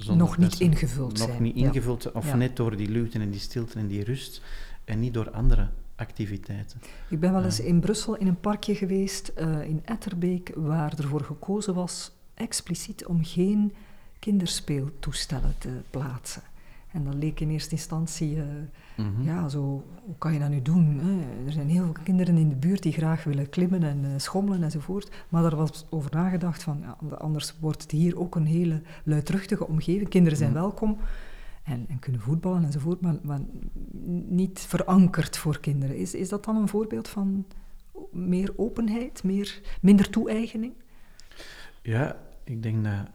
nog 0.07 0.39
niet 0.39 0.61
ingevuld 0.61 1.19
zijn. 1.19 1.31
Nog 1.31 1.41
niet 1.41 1.57
ingevuld 1.57 2.13
of 2.13 2.35
net 2.35 2.57
door 2.57 2.77
die 2.77 2.89
luwte 2.89 3.19
en 3.19 3.31
die 3.31 3.41
stilte 3.41 3.79
en 3.79 3.87
die 3.87 4.05
rust, 4.05 4.43
en 4.85 5.01
niet 5.01 5.15
door 5.15 5.31
andere 5.31 5.69
activiteiten. 5.97 6.81
Ik 7.09 7.21
ben 7.21 7.33
wel 7.33 7.45
eens 7.45 7.61
in 7.61 7.81
Brussel 7.81 8.17
in 8.17 8.27
een 8.27 8.41
parkje 8.41 8.75
geweest, 8.75 9.33
uh, 9.39 9.63
in 9.63 9.83
Etterbeek, 9.85 10.53
waar 10.55 10.99
ervoor 10.99 11.21
gekozen 11.21 11.75
was 11.75 12.13
expliciet 12.35 13.07
om 13.07 13.25
geen 13.25 13.73
kinderspeeltoestellen 14.19 15.55
te 15.59 15.81
plaatsen. 15.91 16.43
En 16.93 17.05
dat 17.05 17.15
leek 17.15 17.41
in 17.41 17.51
eerste 17.51 17.71
instantie, 17.71 18.37
uh, 18.37 19.05
ja, 19.25 19.49
zo, 19.49 19.85
hoe 20.05 20.15
kan 20.19 20.33
je 20.33 20.39
dat 20.39 20.49
nu 20.49 20.63
doen? 20.63 20.99
Hè? 20.99 21.45
Er 21.47 21.53
zijn 21.53 21.69
heel 21.69 21.85
veel 21.85 22.03
kinderen 22.03 22.37
in 22.37 22.49
de 22.49 22.55
buurt 22.55 22.83
die 22.83 22.93
graag 22.93 23.25
willen 23.25 23.49
klimmen 23.49 23.83
en 23.83 24.05
uh, 24.05 24.11
schommelen 24.17 24.63
enzovoort. 24.63 25.11
Maar 25.29 25.43
daar 25.43 25.57
was 25.57 25.87
over 25.91 26.11
nagedacht 26.15 26.63
van, 26.63 26.79
ja, 26.81 27.17
anders 27.17 27.55
wordt 27.61 27.83
het 27.83 27.91
hier 27.91 28.19
ook 28.19 28.35
een 28.35 28.47
hele 28.47 28.83
luidruchtige 29.05 29.67
omgeving. 29.67 30.09
Kinderen 30.09 30.39
zijn 30.39 30.51
mhm. 30.51 30.61
welkom 30.61 30.99
en, 31.63 31.85
en, 31.89 31.99
kunnen 31.99 32.21
voetballen 32.21 32.65
enzovoort, 32.65 33.01
maar, 33.01 33.15
maar 33.23 33.41
niet 34.29 34.61
verankerd 34.61 35.37
voor 35.37 35.61
kinderen. 35.61 35.97
Is, 35.97 36.15
is 36.15 36.29
dat 36.29 36.45
dan 36.45 36.57
een 36.57 36.69
voorbeeld 36.69 37.09
van 37.09 37.47
meer 38.13 38.53
openheid, 38.57 39.23
meer, 39.23 39.61
minder 39.81 40.11
toe-eigening? 40.11 40.73
Ja, 41.83 42.23
ik 42.45 42.63
denk 42.63 42.85
dat 42.85 43.09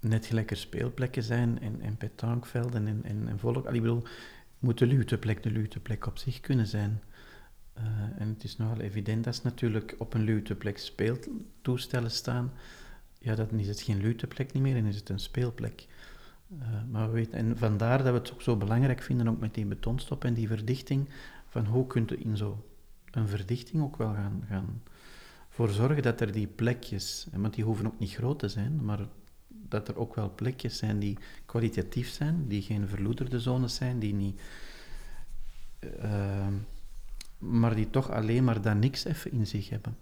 net 0.00 0.30
er 0.30 0.56
speelplekken 0.56 1.22
zijn 1.22 1.60
en, 1.60 1.80
en 1.80 1.96
petankvelden 1.96 2.86
en, 2.86 3.04
en, 3.04 3.28
en 3.28 3.38
volk. 3.38 3.66
Ik 3.66 3.80
bedoel, 3.82 4.02
moet 4.58 4.78
de 4.78 4.86
luwteplek 4.86 5.42
de 5.42 5.50
luwteplek 5.50 6.06
op 6.06 6.18
zich 6.18 6.40
kunnen 6.40 6.66
zijn. 6.66 7.02
Uh, 7.78 7.84
en 8.18 8.28
het 8.28 8.44
is 8.44 8.56
nogal 8.56 8.80
evident 8.80 9.24
dat 9.24 9.42
natuurlijk 9.42 9.94
op 9.98 10.14
een 10.14 10.22
luwteplek 10.22 10.78
speeltoestellen 10.78 12.10
staan. 12.10 12.52
Ja, 13.18 13.34
dan 13.34 13.58
is 13.58 13.68
het 13.68 13.80
geen 13.80 14.00
luwteplek 14.00 14.52
niet 14.52 14.62
meer 14.62 14.76
en 14.76 14.86
is 14.86 14.96
het 14.96 15.08
een 15.08 15.18
speelplek. 15.18 15.86
Uh, 16.52 16.66
maar 16.90 17.06
we 17.06 17.12
weten, 17.12 17.32
en 17.32 17.58
vandaar 17.58 17.98
dat 17.98 18.12
we 18.12 18.18
het 18.18 18.32
ook 18.32 18.42
zo 18.42 18.56
belangrijk 18.56 19.02
vinden, 19.02 19.28
ook 19.28 19.40
met 19.40 19.54
die 19.54 19.66
betonstop 19.66 20.24
en 20.24 20.34
die 20.34 20.48
verdichting, 20.48 21.08
van 21.48 21.64
hoe 21.64 21.86
kunt 21.86 22.10
je 22.10 22.18
in 22.18 22.36
zo'n 22.36 22.56
verdichting 23.26 23.82
ook 23.82 23.96
wel 23.96 24.12
gaan, 24.14 24.44
gaan 24.48 24.82
voor 25.48 25.68
zorgen 25.68 26.02
dat 26.02 26.20
er 26.20 26.32
die 26.32 26.46
plekjes, 26.46 27.26
want 27.32 27.54
die 27.54 27.64
hoeven 27.64 27.86
ook 27.86 27.98
niet 27.98 28.14
groot 28.14 28.38
te 28.38 28.48
zijn, 28.48 28.84
maar 28.84 29.06
dat 29.48 29.88
er 29.88 29.98
ook 29.98 30.14
wel 30.14 30.34
plekjes 30.34 30.78
zijn 30.78 30.98
die 30.98 31.18
kwalitatief 31.46 32.08
zijn, 32.08 32.48
die 32.48 32.62
geen 32.62 32.88
verloederde 32.88 33.40
zones 33.40 33.74
zijn, 33.74 33.98
die 33.98 34.14
niet... 34.14 34.40
Uh, 36.02 36.46
maar 37.38 37.74
die 37.74 37.90
toch 37.90 38.10
alleen 38.10 38.44
maar 38.44 38.62
dat 38.62 38.76
niks 38.76 39.04
even 39.04 39.32
in 39.32 39.46
zich 39.46 39.68
hebben. 39.68 39.96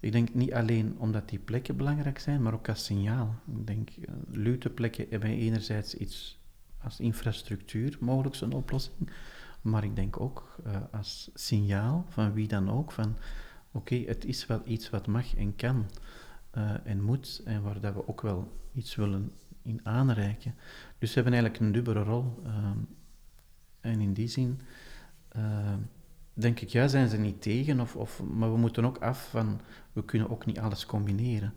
Ik 0.00 0.12
denk 0.12 0.34
niet 0.34 0.52
alleen 0.52 0.94
omdat 0.98 1.28
die 1.28 1.38
plekken 1.38 1.76
belangrijk 1.76 2.18
zijn, 2.18 2.42
maar 2.42 2.54
ook 2.54 2.68
als 2.68 2.84
signaal. 2.84 3.34
Ik 3.56 3.66
denk, 3.66 3.90
uh, 3.96 4.06
luteplekken 4.30 5.06
hebben 5.10 5.30
enerzijds 5.30 5.94
iets 5.94 6.38
als 6.82 7.00
infrastructuur 7.00 7.96
mogelijk 8.00 8.40
een 8.40 8.52
oplossing, 8.52 9.10
maar 9.60 9.84
ik 9.84 9.96
denk 9.96 10.20
ook 10.20 10.56
uh, 10.66 10.76
als 10.92 11.30
signaal 11.34 12.04
van 12.08 12.32
wie 12.32 12.48
dan 12.48 12.70
ook, 12.70 12.92
van 12.92 13.16
oké, 13.70 13.94
het 13.94 14.24
is 14.24 14.46
wel 14.46 14.60
iets 14.64 14.90
wat 14.90 15.06
mag 15.06 15.36
en 15.36 15.56
kan 15.56 15.86
uh, 16.56 16.74
en 16.84 17.02
moet, 17.02 17.42
en 17.44 17.62
waar 17.62 17.80
dat 17.80 17.94
we 17.94 18.08
ook 18.08 18.20
wel 18.20 18.52
iets 18.72 18.94
willen 18.94 19.32
in 19.62 19.80
aanreiken. 19.82 20.54
Dus 20.98 21.12
ze 21.12 21.14
hebben 21.14 21.32
eigenlijk 21.32 21.62
een 21.62 21.72
dubbele 21.72 22.02
rol. 22.02 22.42
Uh, 22.46 22.70
en 23.80 24.00
in 24.00 24.12
die 24.12 24.28
zin 24.28 24.60
uh, 25.36 25.74
denk 26.38 26.60
ik, 26.60 26.68
ja, 26.68 26.88
zijn 26.88 27.08
ze 27.08 27.16
niet 27.16 27.42
tegen, 27.42 27.80
of, 27.80 27.96
of, 27.96 28.22
maar 28.22 28.52
we 28.52 28.58
moeten 28.58 28.84
ook 28.84 28.98
af 28.98 29.28
van, 29.30 29.60
we 29.92 30.04
kunnen 30.04 30.30
ook 30.30 30.46
niet 30.46 30.58
alles 30.58 30.86
combineren. 30.86 31.54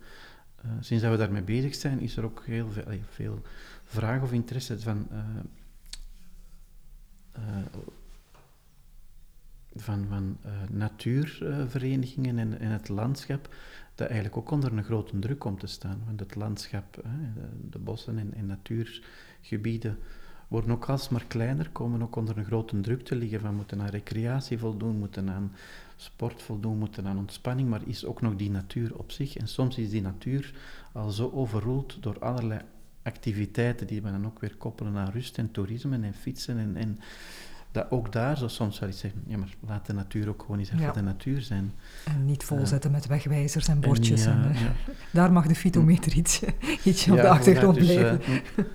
Uh, 0.65 0.71
sinds 0.79 1.03
dat 1.03 1.11
we 1.11 1.17
daarmee 1.17 1.41
bezig 1.41 1.75
zijn, 1.75 1.99
is 1.99 2.17
er 2.17 2.23
ook 2.23 2.43
heel 2.45 2.71
veel, 2.71 2.83
veel 3.09 3.41
vraag 3.83 4.21
of 4.21 4.31
interesse 4.31 4.79
van, 4.79 5.07
van, 9.75 10.05
van 10.07 10.37
natuurverenigingen 10.69 12.39
en, 12.39 12.59
en 12.59 12.71
het 12.71 12.89
landschap 12.89 13.49
dat 13.95 14.07
eigenlijk 14.07 14.37
ook 14.37 14.51
onder 14.51 14.73
een 14.73 14.83
grote 14.83 15.19
druk 15.19 15.39
komt 15.39 15.59
te 15.59 15.67
staan. 15.67 16.01
Want 16.05 16.19
het 16.19 16.35
landschap, 16.35 17.03
de 17.69 17.79
bossen 17.79 18.17
en, 18.17 18.33
en 18.33 18.45
natuurgebieden 18.45 19.97
worden 20.49 20.71
ook 20.71 20.89
alsmaar 20.89 21.25
kleiner, 21.27 21.69
komen 21.69 22.01
ook 22.01 22.15
onder 22.15 22.37
een 22.37 22.45
grote 22.45 22.81
druk 22.81 23.05
te 23.05 23.15
liggen 23.15 23.39
van 23.39 23.55
moeten 23.55 23.81
aan 23.81 23.87
recreatie 23.87 24.57
voldoen, 24.57 24.97
moeten 24.97 25.29
aan 25.29 25.51
sport 25.95 26.41
voldoen, 26.41 26.77
moeten 26.77 27.07
aan 27.07 27.17
ontspanning, 27.17 27.69
maar 27.69 27.81
is 27.85 28.05
ook 28.05 28.21
nog 28.21 28.35
die 28.35 28.51
natuur 28.51 28.97
op 28.97 29.11
zich. 29.11 29.37
En 29.37 29.47
soms 29.47 29.77
is 29.77 29.89
die 29.89 30.01
natuur 30.01 30.53
al 30.91 31.09
zo 31.09 31.31
overroeld 31.33 31.97
door 32.03 32.19
allerlei 32.19 32.61
activiteiten 33.03 33.87
die 33.87 34.01
we 34.01 34.11
dan 34.11 34.25
ook 34.25 34.39
weer 34.39 34.55
koppelen 34.55 34.95
aan 34.95 35.11
rust 35.11 35.37
en 35.37 35.51
toerisme 35.51 35.99
en 36.01 36.13
fietsen 36.13 36.57
en, 36.57 36.75
en 36.75 36.99
dat 37.71 37.91
ook 37.91 38.11
daar 38.11 38.37
zo 38.37 38.47
soms 38.47 38.79
wel 38.79 38.89
eens 38.89 38.99
zeggen, 38.99 39.23
ja, 39.27 39.37
maar 39.37 39.55
laat 39.67 39.85
de 39.85 39.93
natuur 39.93 40.29
ook 40.29 40.41
gewoon 40.41 40.59
eens 40.59 40.71
even 40.71 40.93
de 40.93 41.01
natuur 41.01 41.41
zijn. 41.41 41.73
En 42.05 42.25
niet 42.25 42.43
volzetten 42.43 42.89
uh, 42.89 42.95
met 42.95 43.07
wegwijzers 43.07 43.67
en 43.67 43.79
bordjes. 43.79 44.25
En, 44.25 44.43
en 44.43 44.53
ja. 44.53 44.73
daar 45.19 45.31
mag 45.31 45.47
de 45.47 45.55
fytometer 45.55 46.13
ietsje, 46.13 46.47
ietsje 46.83 47.11
op 47.11 47.17
de 47.17 47.27
achtergrond 47.27 47.75
dus, 47.75 47.85
blijven. 47.85 48.21
Uh, 48.21 48.65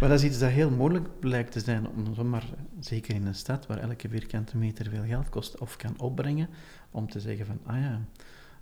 maar 0.00 0.08
dat 0.08 0.18
is 0.18 0.24
iets 0.24 0.38
dat 0.38 0.50
heel 0.50 0.70
moeilijk 0.70 1.20
blijkt 1.20 1.52
te 1.52 1.60
zijn, 1.60 1.88
om 1.88 2.14
zomaar, 2.14 2.44
zeker 2.80 3.14
in 3.14 3.26
een 3.26 3.34
stad 3.34 3.66
waar 3.66 3.78
elke 3.78 4.08
vierkante 4.08 4.56
meter 4.56 4.90
veel 4.90 5.04
geld 5.04 5.28
kost 5.28 5.58
of 5.58 5.76
kan 5.76 6.00
opbrengen, 6.00 6.48
om 6.90 7.10
te 7.10 7.20
zeggen 7.20 7.46
van, 7.46 7.58
ah 7.64 7.80
ja, 7.80 8.00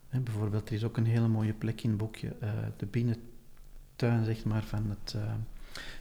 hè, 0.08 0.20
bijvoorbeeld, 0.20 0.68
er 0.68 0.74
is 0.74 0.84
ook 0.84 0.96
een 0.96 1.06
hele 1.06 1.28
mooie 1.28 1.52
plek 1.52 1.82
in 1.82 1.88
het 1.88 1.98
boekje, 1.98 2.36
de 2.76 2.86
binnentuin, 2.86 4.24
zeg 4.24 4.44
maar, 4.44 4.62
van 4.62 4.96
het 4.98 5.16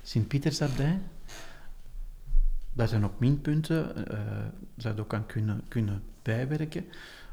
Sint-Pietersabdij, 0.02 1.00
daar 2.74 2.88
zijn 2.88 3.04
ook 3.04 3.20
minpunten, 3.20 4.12
uh, 4.12 4.20
zou 4.78 4.96
je 4.96 5.02
ook 5.02 5.14
aan 5.14 5.26
kunnen, 5.26 5.64
kunnen 5.68 6.04
bijwerken. 6.22 6.86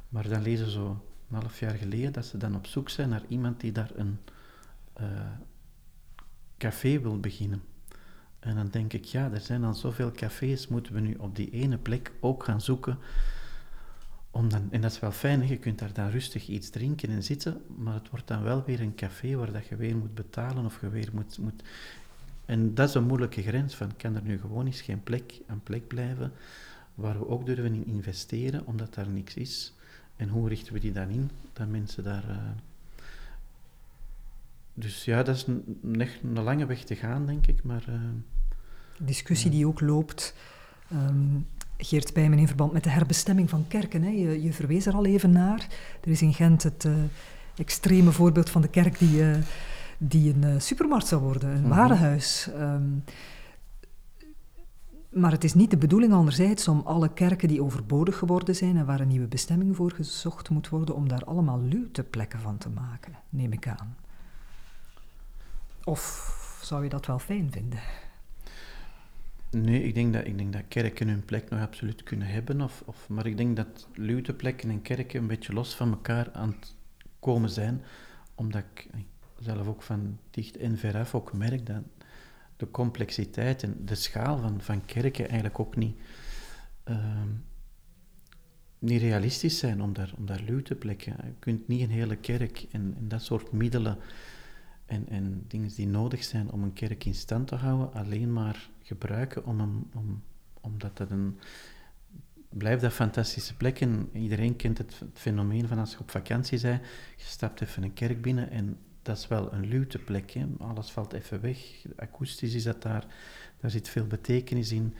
Maar 0.08 0.28
dan 0.28 0.42
lezen 0.42 0.66
ze 0.66 0.72
zo 0.72 1.04
een 1.30 1.36
half 1.36 1.60
jaar 1.60 1.74
geleden 1.74 2.12
dat 2.12 2.26
ze 2.26 2.36
dan 2.36 2.56
op 2.56 2.66
zoek 2.66 2.88
zijn 2.88 3.08
naar 3.08 3.24
iemand 3.28 3.60
die 3.60 3.72
daar 3.72 3.90
een 3.94 4.18
uh, 5.00 5.06
café 6.58 7.00
wil 7.00 7.20
beginnen. 7.20 7.62
En 8.38 8.54
dan 8.54 8.68
denk 8.68 8.92
ik, 8.92 9.04
ja, 9.04 9.30
er 9.32 9.40
zijn 9.40 9.60
dan 9.60 9.74
zoveel 9.74 10.12
cafés, 10.12 10.68
moeten 10.68 10.92
we 10.92 11.00
nu 11.00 11.14
op 11.14 11.36
die 11.36 11.50
ene 11.50 11.78
plek 11.78 12.12
ook 12.20 12.44
gaan 12.44 12.60
zoeken. 12.60 12.98
Om 14.30 14.48
dan, 14.48 14.68
en 14.70 14.80
dat 14.80 14.90
is 14.92 15.00
wel 15.00 15.12
fijn, 15.12 15.46
je 15.46 15.56
kunt 15.56 15.78
daar 15.78 15.92
dan 15.92 16.10
rustig 16.10 16.48
iets 16.48 16.70
drinken 16.70 17.08
en 17.08 17.22
zitten, 17.22 17.62
maar 17.76 17.94
het 17.94 18.10
wordt 18.10 18.26
dan 18.26 18.42
wel 18.42 18.64
weer 18.64 18.80
een 18.80 18.94
café 18.94 19.36
waar 19.36 19.52
dat 19.52 19.66
je 19.66 19.76
weer 19.76 19.96
moet 19.96 20.14
betalen 20.14 20.64
of 20.64 20.80
je 20.80 20.88
weer 20.88 21.10
moet, 21.12 21.38
moet 21.38 21.62
en 22.46 22.74
dat 22.74 22.88
is 22.88 22.94
een 22.94 23.06
moeilijke 23.06 23.42
grens 23.42 23.74
van, 23.74 23.96
kan 23.96 24.14
er 24.14 24.22
nu 24.22 24.40
gewoon 24.40 24.66
eens 24.66 24.80
geen 24.80 25.02
plek 25.02 25.40
aan 25.46 25.60
plek 25.62 25.86
blijven 25.86 26.32
waar 26.94 27.18
we 27.18 27.28
ook 27.28 27.46
durven 27.46 27.74
in 27.74 27.86
investeren, 27.86 28.66
omdat 28.66 28.94
daar 28.94 29.08
niks 29.08 29.34
is. 29.34 29.74
En 30.16 30.28
hoe 30.28 30.48
richten 30.48 30.72
we 30.72 30.80
die 30.80 30.92
dan 30.92 31.08
in, 31.08 31.30
dat 31.52 31.68
mensen 31.68 32.04
daar... 32.04 32.24
Uh... 32.28 32.36
Dus 34.74 35.04
ja, 35.04 35.22
dat 35.22 35.36
is 35.36 35.46
een, 35.46 35.78
een, 36.22 36.42
lange 36.42 36.66
weg 36.66 36.84
te 36.84 36.94
gaan, 36.94 37.26
denk 37.26 37.46
ik, 37.46 37.62
maar... 37.62 37.84
Uh... 37.88 37.94
Discussie 38.98 39.50
die 39.50 39.66
ook 39.66 39.80
loopt, 39.80 40.34
um, 40.92 41.46
Geert 41.76 42.12
Bijmen, 42.12 42.38
in 42.38 42.46
verband 42.46 42.72
met 42.72 42.84
de 42.84 42.90
herbestemming 42.90 43.50
van 43.50 43.68
kerken. 43.68 44.02
Hè. 44.02 44.10
Je, 44.10 44.42
je 44.42 44.52
verwees 44.52 44.86
er 44.86 44.94
al 44.94 45.04
even 45.04 45.32
naar. 45.32 45.66
Er 46.00 46.10
is 46.10 46.22
in 46.22 46.34
Gent 46.34 46.62
het 46.62 46.84
uh, 46.84 46.94
extreme 47.56 48.12
voorbeeld 48.12 48.50
van 48.50 48.62
de 48.62 48.68
kerk 48.68 48.98
die 48.98 49.22
die 49.98 50.34
een 50.34 50.42
uh, 50.42 50.60
supermarkt 50.60 51.06
zou 51.06 51.22
worden, 51.22 51.48
een 51.48 51.62
mm 51.62 51.68
warenhuis. 51.68 52.48
Um, 52.58 53.04
maar 55.16 55.30
het 55.30 55.44
is 55.44 55.54
niet 55.54 55.70
de 55.70 55.76
bedoeling 55.76 56.12
anderzijds 56.12 56.68
om 56.68 56.80
alle 56.84 57.12
kerken 57.12 57.48
die 57.48 57.62
overbodig 57.62 58.18
geworden 58.18 58.54
zijn 58.54 58.76
en 58.76 58.86
waar 58.86 59.00
een 59.00 59.08
nieuwe 59.08 59.26
bestemming 59.26 59.76
voor 59.76 59.90
gezocht 59.90 60.50
moet 60.50 60.68
worden, 60.68 60.94
om 60.94 61.08
daar 61.08 61.24
allemaal 61.24 61.58
plekken 62.04 62.40
van 62.40 62.58
te 62.58 62.68
maken, 62.68 63.12
neem 63.28 63.52
ik 63.52 63.68
aan. 63.68 63.96
Of 65.84 66.34
zou 66.62 66.82
je 66.82 66.88
dat 66.88 67.06
wel 67.06 67.18
fijn 67.18 67.52
vinden? 67.52 67.78
Nee, 69.50 69.82
ik 69.82 69.94
denk 69.94 70.12
dat, 70.12 70.26
ik 70.26 70.38
denk 70.38 70.52
dat 70.52 70.62
kerken 70.68 71.08
hun 71.08 71.24
plek 71.24 71.50
nog 71.50 71.60
absoluut 71.60 72.02
kunnen 72.02 72.28
hebben. 72.28 72.60
Of, 72.60 72.82
of, 72.86 73.08
maar 73.08 73.26
ik 73.26 73.36
denk 73.36 73.56
dat 73.56 73.88
plekken 74.34 74.70
en 74.70 74.82
kerken 74.82 75.20
een 75.20 75.26
beetje 75.26 75.52
los 75.52 75.74
van 75.74 75.90
elkaar 75.90 76.32
aan 76.32 76.48
het 76.48 76.74
komen 77.20 77.50
zijn, 77.50 77.82
omdat 78.34 78.62
ik 78.74 78.88
zelf 79.38 79.66
ook 79.66 79.82
van 79.82 80.18
dicht 80.30 80.56
en 80.56 80.78
veraf 80.78 81.14
ook 81.14 81.32
merk 81.32 81.66
dat 81.66 81.82
de 82.56 82.70
complexiteit 82.70 83.62
en 83.62 83.84
de 83.84 83.94
schaal 83.94 84.38
van, 84.38 84.60
van 84.60 84.84
kerken 84.84 85.24
eigenlijk 85.24 85.58
ook 85.58 85.76
niet, 85.76 85.96
ehm, 86.84 87.28
niet 88.78 89.00
realistisch 89.00 89.58
zijn 89.58 89.82
om 89.82 89.92
daar, 89.92 90.12
om 90.16 90.26
daar 90.26 90.42
luw 90.46 90.62
te 90.62 90.74
plekken. 90.74 91.16
Je 91.24 91.34
kunt 91.38 91.68
niet 91.68 91.80
een 91.80 91.90
hele 91.90 92.16
kerk 92.16 92.66
en, 92.70 92.96
dat 93.00 93.22
soort 93.22 93.52
middelen 93.52 93.98
en, 94.86 95.08
en 95.08 95.44
dingen 95.48 95.74
die 95.74 95.86
nodig 95.86 96.24
zijn 96.24 96.50
om 96.50 96.62
een 96.62 96.72
kerk 96.72 97.04
in 97.04 97.14
stand 97.14 97.48
te 97.48 97.54
houden, 97.54 97.92
alleen 97.92 98.32
maar 98.32 98.70
gebruiken 98.82 99.46
om, 99.46 99.60
om 99.94 100.22
omdat 100.60 100.96
dat 100.96 101.10
een... 101.10 101.38
Blijft 102.48 102.82
dat 102.82 102.92
fantastische 102.92 103.56
plek 103.56 103.80
en 103.80 104.08
iedereen 104.12 104.56
kent 104.56 104.78
het, 104.78 105.02
fenomeen 105.12 105.68
van 105.68 105.78
als 105.78 105.92
je 105.92 105.98
op 105.98 106.10
vakantie 106.10 106.60
bent, 106.60 106.82
je 107.16 107.24
stapt 107.24 107.60
even 107.60 107.82
een 107.82 107.92
kerk 107.92 108.22
binnen 108.22 108.50
en 108.50 108.78
dat 109.06 109.16
is 109.16 109.28
wel 109.28 109.52
een 109.52 109.66
luwte 109.66 109.98
plek. 109.98 110.30
Hè. 110.30 110.46
Alles 110.58 110.90
valt 110.90 111.12
even 111.12 111.40
weg. 111.40 111.58
Akoestisch 111.96 112.54
is 112.54 112.62
dat 112.62 112.82
daar. 112.82 113.06
Daar 113.60 113.70
zit 113.70 113.88
veel 113.88 114.06
betekenis 114.06 114.72
in. 114.72 114.94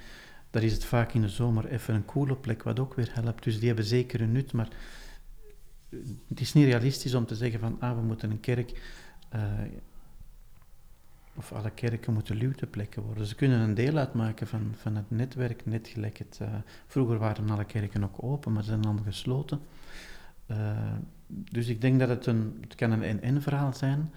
Daar 0.50 0.62
is 0.62 0.72
het 0.72 0.84
vaak 0.84 1.12
in 1.12 1.20
de 1.20 1.28
zomer 1.28 1.66
even 1.66 1.94
een 1.94 2.04
koele 2.04 2.36
plek, 2.36 2.62
wat 2.62 2.80
ook 2.80 2.94
weer 2.94 3.10
helpt. 3.12 3.44
Dus 3.44 3.58
die 3.58 3.66
hebben 3.66 3.84
zeker 3.84 4.20
een 4.20 4.32
nut, 4.32 4.52
maar 4.52 4.68
het 6.28 6.40
is 6.40 6.52
niet 6.52 6.64
realistisch 6.64 7.14
om 7.14 7.26
te 7.26 7.34
zeggen 7.34 7.60
van, 7.60 7.76
ah, 7.80 7.96
we 7.96 8.02
moeten 8.02 8.30
een 8.30 8.40
kerk... 8.40 8.80
Uh, 9.34 9.42
of 11.34 11.52
alle 11.52 11.70
kerken 11.70 12.12
moeten 12.12 12.36
luwteplekken 12.36 13.02
worden. 13.02 13.26
Ze 13.26 13.34
kunnen 13.34 13.60
een 13.60 13.74
deel 13.74 13.96
uitmaken 13.96 14.46
van, 14.46 14.74
van 14.76 14.96
het 14.96 15.10
netwerk, 15.10 15.66
net 15.66 15.88
gelijk 15.88 16.18
het... 16.18 16.38
Uh, 16.42 16.48
vroeger 16.86 17.18
waren 17.18 17.50
alle 17.50 17.64
kerken 17.64 18.04
ook 18.04 18.22
open, 18.22 18.52
maar 18.52 18.62
ze 18.62 18.68
zijn 18.68 18.84
allemaal 18.84 19.04
gesloten. 19.04 19.60
Dus 21.26 21.66
ik 21.66 21.80
denk 21.80 21.98
dat 21.98 22.08
het 22.08 22.26
een... 22.26 22.56
Het 22.60 22.74
kan 22.74 22.90
een 22.90 23.02
en-en 23.02 23.42
verhaal 23.42 23.72
zijn, 23.72 24.12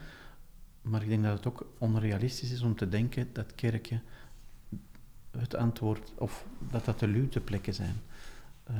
maar 0.81 1.01
ik 1.01 1.07
denk 1.07 1.23
dat 1.23 1.37
het 1.37 1.47
ook 1.47 1.65
onrealistisch 1.77 2.51
is 2.51 2.61
om 2.61 2.75
te 2.75 2.89
denken 2.89 3.29
dat 3.33 3.55
kerken 3.55 4.01
het 5.31 5.55
antwoord... 5.55 6.13
Of 6.15 6.45
dat 6.71 6.85
dat 6.85 6.99
de 6.99 7.07
luwteplekken 7.07 7.73
zijn. 7.73 7.95
Uh, 8.71 8.77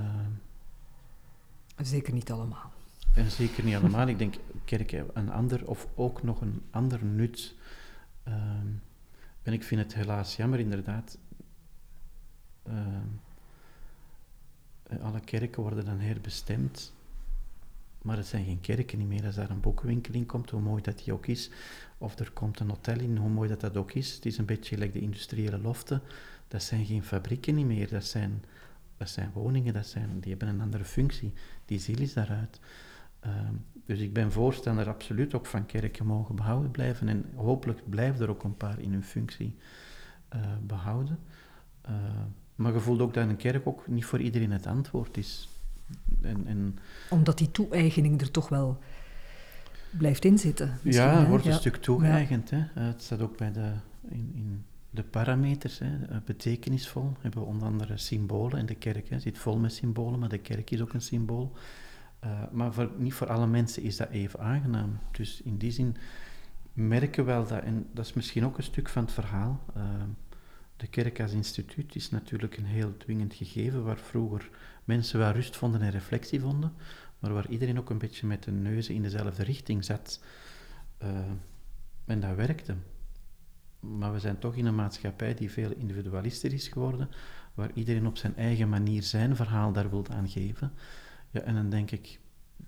zeker 1.78 2.14
niet 2.14 2.32
allemaal. 2.32 2.72
En 3.16 3.32
zeker 3.32 3.64
niet 3.64 3.76
allemaal. 3.76 4.08
Ik 4.08 4.18
denk 4.18 4.36
kerken 4.66 5.08
een 5.14 5.30
ander, 5.30 5.68
of 5.68 5.88
ook 5.96 6.24
nog 6.24 6.42
een 6.42 6.62
ander 6.72 7.06
nut 7.06 7.56
Um, 8.30 8.82
en 9.42 9.54
ik 9.54 9.64
vind 9.64 9.82
het 9.82 9.94
helaas 9.94 10.36
jammer, 10.36 10.60
inderdaad. 10.60 11.18
Uh, 12.68 12.76
alle 15.02 15.20
kerken 15.20 15.62
worden 15.62 15.86
dan 15.86 16.00
herbestemd, 16.00 16.94
maar 18.02 18.18
het 18.18 18.26
zijn 18.26 18.46
geen 18.46 18.62
kerken 18.62 18.98
niet 18.98 19.08
meer. 19.08 19.26
Als 19.26 19.36
daar 19.36 19.50
een 19.50 19.60
boekwinkel 19.60 20.14
in 20.14 20.26
komt, 20.26 20.50
hoe 20.50 20.62
mooi 20.62 20.82
dat 20.82 21.02
die 21.04 21.14
ook 21.14 21.28
is, 21.28 21.50
of 21.98 22.20
er 22.20 22.32
komt 22.32 22.60
een 22.60 22.70
hotel 22.70 23.00
in, 23.00 23.18
hoe 23.18 23.30
mooi 23.30 23.50
dat 23.50 23.62
dat 23.62 23.78
ook 23.78 23.92
is. 23.92 24.14
Het 24.14 24.26
is 24.26 24.38
een 24.38 24.46
beetje 24.46 24.76
gelijk 24.76 24.94
de 24.94 25.00
industriële 25.00 25.60
loften. 25.60 26.02
Dat 26.48 26.64
zijn 26.64 26.86
geen 26.86 27.04
fabrieken 27.04 27.56
niet 27.56 27.66
meer, 27.66 27.90
dat 27.90 28.06
zijn, 28.06 28.44
dat 28.98 29.10
zijn 29.10 29.32
woningen, 29.34 29.74
dat 29.74 29.86
zijn, 29.88 30.20
die 30.20 30.30
hebben 30.30 30.48
een 30.48 30.62
andere 30.62 30.86
functie. 30.86 31.34
Die 31.66 31.80
ziel 31.80 32.00
is 32.00 32.14
daaruit. 32.14 32.60
Ehm, 33.20 33.54
dus 33.86 34.00
ik 34.00 34.14
ben 34.14 34.32
voorstander 34.32 34.88
absoluut 34.88 35.34
ook 35.34 35.46
van 35.46 35.66
kerken 35.66 36.06
mogen 36.06 36.36
behouden 36.36 36.72
blijven 36.72 37.08
en 37.08 37.26
hopelijk 37.36 37.90
blijven 37.90 38.22
er 38.22 38.30
ook 38.30 38.44
een 38.44 38.58
paar 38.58 38.80
in 38.80 38.92
hun 38.92 39.04
functie 39.04 39.56
uh, 40.36 40.42
behouden. 40.62 41.20
Uh, 41.90 41.96
maar 42.56 42.74
je 42.74 42.80
voelt 42.80 43.02
ook 43.02 43.14
dat 43.14 43.30
een 43.30 43.38
kerk 43.38 43.68
ook 43.68 43.88
niet 43.88 44.06
voor 44.06 44.20
iedereen 44.20 44.52
het 44.52 44.68
antwoord 44.68 45.18
is. 45.18 45.50
En, 46.22 46.48
en 46.48 46.78
Omdat 47.10 47.38
die 47.38 47.52
toe-eigening 47.52 48.22
er 48.22 48.32
toch 48.32 48.50
wel 48.50 48.80
blijft 49.98 50.26
inzitten. 50.26 50.80
Ja, 50.84 51.28
wordt 51.28 51.46
een 51.46 51.54
stuk 51.54 51.76
toe-eigend. 51.76 52.50
Ja. 52.50 52.70
Het 52.74 53.02
staat 53.02 53.22
ook 53.22 53.38
bij 53.38 53.52
de, 53.52 53.72
in, 54.08 54.32
in 54.34 54.64
de 54.90 55.04
parameters, 55.04 55.80
hè. 55.80 56.06
Eh, 56.10 56.18
betekenisvol. 56.26 57.10
We 57.10 57.20
hebben 57.22 57.46
onder 57.46 57.68
andere 57.68 57.98
symbolen 57.98 58.60
in 58.60 58.66
de 58.66 58.76
kerk. 58.76 59.10
Hè. 59.10 59.20
zit 59.20 59.38
vol 59.38 59.58
met 59.58 59.74
symbolen, 59.74 60.20
maar 60.20 60.30
de 60.30 60.38
kerk 60.38 60.72
is 60.72 60.82
ook 60.82 60.94
een 60.94 61.02
symbool. 61.02 61.54
Uh, 62.24 62.32
maar 62.52 62.74
voor, 62.74 62.92
niet 62.98 63.14
voor 63.14 63.28
alle 63.28 63.48
mensen 63.48 63.84
is 63.84 63.98
dat 63.98 64.10
even 64.10 64.40
aangenaam. 64.40 65.00
Dus 65.12 65.42
in 65.42 65.58
die 65.58 65.72
zin 65.72 65.96
merken 66.74 67.26
we 67.26 67.32
wel 67.32 67.48
dat, 67.48 67.62
en 67.62 67.88
dat 67.94 68.06
is 68.06 68.14
misschien 68.14 68.46
ook 68.46 68.58
een 68.58 68.64
stuk 68.64 68.90
van 68.90 69.04
het 69.04 69.12
verhaal. 69.12 69.60
Uh, 69.78 69.84
de 70.80 70.88
kerk 70.88 71.20
als 71.20 71.32
instituut 71.32 71.96
is 71.96 72.10
natuurlijk 72.10 72.58
een 72.58 72.66
heel 72.66 72.98
dwingend 72.98 73.34
gegeven, 73.34 73.84
waar 73.84 73.98
vroeger 73.98 74.50
mensen 74.84 75.20
wel 75.20 75.32
rust 75.32 75.56
vonden 75.56 75.82
en 75.82 75.92
reflectie 75.92 76.40
vonden, 76.40 76.74
maar 77.20 77.34
waar 77.34 77.50
iedereen 77.50 77.80
ook 77.80 77.90
een 77.90 77.98
beetje 77.98 78.28
met 78.28 78.44
de 78.44 78.52
neuzen 78.52 78.96
in 78.96 79.02
dezelfde 79.02 79.44
richting 79.44 79.86
zat. 79.86 80.24
Uh, 81.04 81.20
en 82.06 82.20
dat 82.20 82.36
werkte. 82.36 82.76
Maar 83.80 84.14
we 84.14 84.20
zijn 84.20 84.40
toch 84.40 84.56
in 84.56 84.66
een 84.66 84.76
maatschappij 84.76 85.34
die 85.34 85.52
veel 85.52 85.72
individualister 85.72 86.54
is 86.54 86.68
geworden, 86.68 87.10
waar 87.54 87.72
iedereen 87.74 88.08
op 88.08 88.18
zijn 88.18 88.36
eigen 88.36 88.70
manier 88.70 89.04
zijn 89.04 89.36
verhaal 89.36 89.72
daar 89.72 89.90
wil 89.90 90.06
aan 90.10 90.30
geven. 90.30 90.72
Ja, 91.32 91.40
en 91.42 91.56
dan 91.56 91.70
denk 91.70 91.92
ik, 91.92 92.20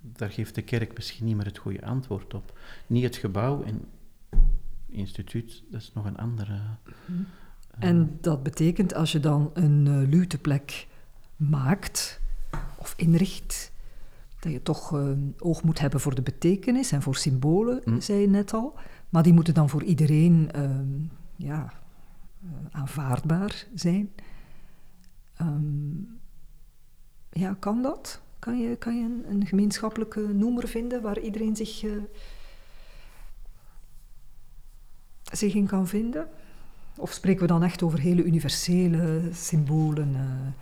daar 0.02 0.32
geeft 0.32 0.56
de 0.56 0.62
kerk 0.62 0.96
misschien 0.96 1.26
niet 1.26 1.36
meer 1.36 1.46
het 1.46 1.58
goede 1.58 1.86
antwoord 1.86 2.34
op. 2.34 2.60
Niet 2.88 3.04
het 3.04 3.16
gebouw 3.16 3.64
en 3.64 3.86
instituut, 4.86 5.64
dat 5.70 5.82
is 5.82 5.94
nog 5.94 6.06
een 6.06 6.18
andere. 6.18 6.54
Uh, 7.10 7.16
en 7.80 8.18
dat 8.22 8.44
betekent 8.44 8.94
als 8.94 9.12
je 9.12 9.20
dan 9.20 9.52
een 9.54 9.86
uh, 9.86 10.10
luteplek 10.10 10.88
maakt 11.36 12.22
of 12.78 12.94
inricht, 12.98 13.72
dat 14.40 14.52
je 14.52 14.62
toch 14.62 14.96
uh, 14.96 15.12
oog 15.38 15.64
moet 15.64 15.80
hebben 15.80 16.00
voor 16.00 16.16
de 16.16 16.22
betekenis 16.22 16.92
en 16.92 17.02
voor 17.02 17.16
symbolen, 17.16 17.82
mm. 17.86 18.02
zei 18.02 18.20
je 18.20 18.28
net 18.28 18.54
al. 18.54 18.74
Maar 19.10 19.24
die 19.24 19.34
moeten 19.34 19.54
dan 19.54 19.70
voor 19.70 19.84
iedereen 19.84 20.50
ehm, 20.52 21.00
ja, 21.36 21.74
aanvaardbaar 22.72 23.68
zijn. 23.76 24.12
Um, 25.42 26.20
ja, 27.30 27.56
kan 27.60 27.82
dat? 27.82 28.22
Kan 28.40 28.60
je, 28.60 28.76
kan 28.76 28.98
je 28.98 29.04
een, 29.04 29.24
een 29.30 29.46
gemeenschappelijke 29.46 30.20
noemer 30.20 30.68
vinden 30.68 31.02
waar 31.02 31.20
iedereen 31.20 31.56
zich, 31.56 31.84
uh, 31.84 32.04
zich 35.32 35.54
in 35.54 35.68
kan 35.68 35.88
vinden? 35.88 36.28
Of 36.98 37.12
spreken 37.12 37.42
we 37.42 37.48
dan 37.48 37.64
echt 37.64 37.84
over 37.84 38.00
hele 38.00 38.24
universele 38.24 39.30
symbolen? 39.32 40.10
Uh? 40.10 40.54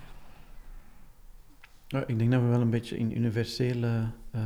Nou, 1.90 2.04
ik 2.08 2.18
denk 2.18 2.32
dat 2.32 2.42
we 2.42 2.48
wel 2.48 2.62
een 2.62 2.70
beetje 2.70 2.98
in 2.98 3.18
universele, 3.18 4.12
uh, 4.36 4.42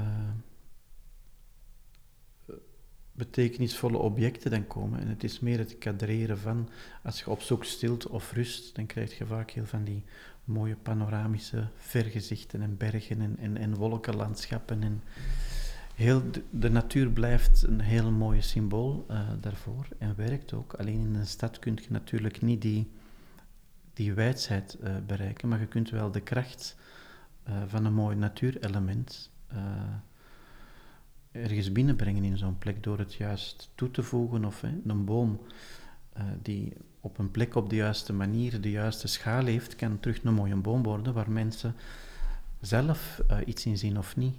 betekenisvolle 3.11 3.97
objecten 3.97 4.51
dan 4.51 4.67
komen. 4.67 4.99
En 4.99 5.07
het 5.07 5.23
is 5.23 5.39
meer 5.39 5.57
het 5.57 5.77
kadreren 5.77 6.39
van, 6.39 6.69
als 7.03 7.19
je 7.19 7.29
op 7.29 7.41
zoek 7.41 7.63
stilte 7.63 8.09
of 8.09 8.31
rust, 8.31 8.75
dan 8.75 8.85
krijg 8.85 9.17
je 9.17 9.25
vaak 9.25 9.51
heel 9.51 9.65
van 9.65 9.83
die 9.83 10.03
mooie 10.43 10.75
panoramische 10.75 11.67
vergezichten 11.75 12.61
en 12.61 12.77
bergen 12.77 13.21
en, 13.21 13.37
en, 13.39 13.57
en 13.57 13.75
wolkenlandschappen. 13.75 14.83
En 14.83 15.01
heel 15.93 16.21
de, 16.49 16.69
natuur 16.69 17.09
blijft 17.09 17.63
een 17.63 17.79
heel 17.79 18.11
mooi 18.11 18.41
symbool 18.41 19.05
uh, 19.11 19.19
daarvoor 19.41 19.87
en 19.97 20.15
werkt 20.15 20.53
ook. 20.53 20.73
Alleen 20.73 20.99
in 20.99 21.15
een 21.15 21.27
stad 21.27 21.59
kun 21.59 21.75
je 21.81 21.87
natuurlijk 21.89 22.41
niet 22.41 22.61
die, 22.61 22.91
die 23.93 24.13
wijsheid 24.13 24.77
uh, 24.83 24.95
bereiken, 25.05 25.49
maar 25.49 25.59
je 25.59 25.67
kunt 25.67 25.89
wel 25.89 26.11
de 26.11 26.21
kracht 26.21 26.75
uh, 27.49 27.53
van 27.67 27.85
een 27.85 27.93
mooi 27.93 28.15
natuurelement 28.15 29.31
ergens 31.31 31.71
binnenbrengen 31.71 32.23
in 32.23 32.37
zo'n 32.37 32.57
plek 32.57 32.83
door 32.83 32.99
het 32.99 33.13
juist 33.13 33.71
toe 33.75 33.91
te 33.91 34.03
voegen 34.03 34.45
of 34.45 34.63
een 34.63 35.05
boom 35.05 35.39
die 36.41 36.73
op 36.99 37.17
een 37.17 37.31
plek 37.31 37.55
op 37.55 37.69
de 37.69 37.75
juiste 37.75 38.13
manier, 38.13 38.61
de 38.61 38.71
juiste 38.71 39.07
schaal 39.07 39.45
heeft, 39.45 39.75
kan 39.75 39.99
terug 39.99 40.23
een 40.23 40.33
mooie 40.33 40.55
boom 40.55 40.83
worden 40.83 41.13
waar 41.13 41.31
mensen 41.31 41.75
zelf 42.61 43.21
iets 43.45 43.65
in 43.65 43.77
zien 43.77 43.97
of 43.97 44.15
niet. 44.15 44.35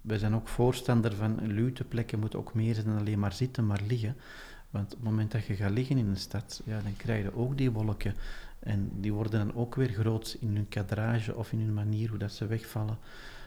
Wij 0.00 0.18
zijn 0.18 0.34
ook 0.34 0.48
voorstander 0.48 1.14
van 1.14 1.46
lute 1.46 1.84
plekken 1.84 2.18
moeten 2.18 2.38
ook 2.38 2.54
meer 2.54 2.74
zijn 2.74 2.86
dan 2.86 2.98
alleen 2.98 3.18
maar 3.18 3.32
zitten, 3.32 3.66
maar 3.66 3.80
liggen. 3.86 4.16
Want 4.70 4.84
op 4.84 4.98
het 4.98 5.08
moment 5.08 5.32
dat 5.32 5.44
je 5.44 5.54
gaat 5.54 5.70
liggen 5.70 5.98
in 5.98 6.06
een 6.06 6.16
stad, 6.16 6.62
ja, 6.64 6.80
dan 6.82 6.96
krijg 6.96 7.22
je 7.22 7.36
ook 7.36 7.58
die 7.58 7.70
wolken. 7.70 8.14
En 8.58 8.90
die 8.94 9.12
worden 9.12 9.46
dan 9.46 9.54
ook 9.54 9.74
weer 9.74 9.88
groot 9.88 10.36
in 10.40 10.54
hun 10.54 10.68
kadrage 10.68 11.34
of 11.34 11.52
in 11.52 11.60
hun 11.60 11.74
manier 11.74 12.08
hoe 12.08 12.18
dat 12.18 12.32
ze 12.32 12.46
wegvallen 12.46 12.98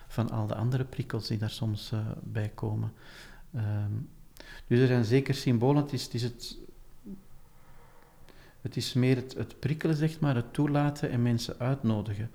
van 0.07 0.29
al 0.29 0.47
de 0.47 0.55
andere 0.55 0.83
prikkels 0.83 1.27
die 1.27 1.37
daar 1.37 1.49
soms 1.49 1.91
uh, 1.91 1.99
bij 2.23 2.51
komen. 2.53 2.91
Um, 3.55 4.09
dus 4.67 4.79
er 4.79 4.87
zijn 4.87 5.05
zeker 5.05 5.33
symbolen. 5.33 5.83
Het 5.83 5.93
is, 5.93 6.03
het, 6.03 6.13
is 6.13 6.23
het 6.23 6.57
het 8.61 8.77
is 8.77 8.93
meer 8.93 9.15
het, 9.15 9.33
het 9.33 9.59
prikkelen, 9.59 9.95
zeg 9.95 10.19
maar, 10.19 10.35
het 10.35 10.53
toelaten 10.53 11.09
en 11.09 11.21
mensen 11.21 11.59
uitnodigen 11.59 12.31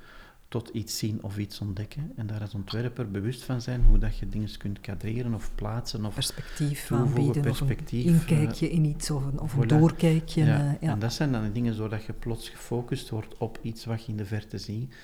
tot 0.49 0.69
iets 0.69 0.99
zien 0.99 1.23
of 1.23 1.39
iets 1.39 1.61
ontdekken. 1.61 2.13
En 2.17 2.27
daar 2.27 2.41
als 2.41 2.55
ontwerper 2.55 3.11
bewust 3.11 3.43
van 3.43 3.63
zijn 3.63 3.85
hoe 3.85 3.99
dat 3.99 4.19
je 4.19 4.29
dingen 4.29 4.57
kunt 4.59 4.81
kadreren 4.81 5.35
of 5.35 5.55
plaatsen. 5.55 6.05
Of 6.05 6.15
perspectief 6.15 6.93
aanbieden, 6.93 7.43
perspectief, 7.43 8.05
of 8.05 8.11
een 8.11 8.19
inkijkje 8.19 8.71
in 8.71 8.85
iets 8.85 9.11
of 9.11 9.25
een, 9.25 9.41
of 9.41 9.55
een 9.55 9.69
doorkijkje. 9.69 10.45
Ja. 10.45 10.65
Uh, 10.65 10.73
ja. 10.81 10.93
En 10.93 10.99
dat 10.99 11.13
zijn 11.13 11.33
dan 11.33 11.43
de 11.43 11.53
dingen 11.53 11.75
zodat 11.75 12.05
je 12.05 12.13
plots 12.13 12.49
gefocust 12.49 13.11
wordt 13.11 13.39
op 13.39 13.59
iets 13.63 13.85
wat 13.85 14.05
je 14.05 14.11
in 14.11 14.17
de 14.17 14.25
verte 14.25 14.59
ziet. 14.59 14.95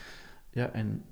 Ja, 0.50 0.70
en 0.70 1.02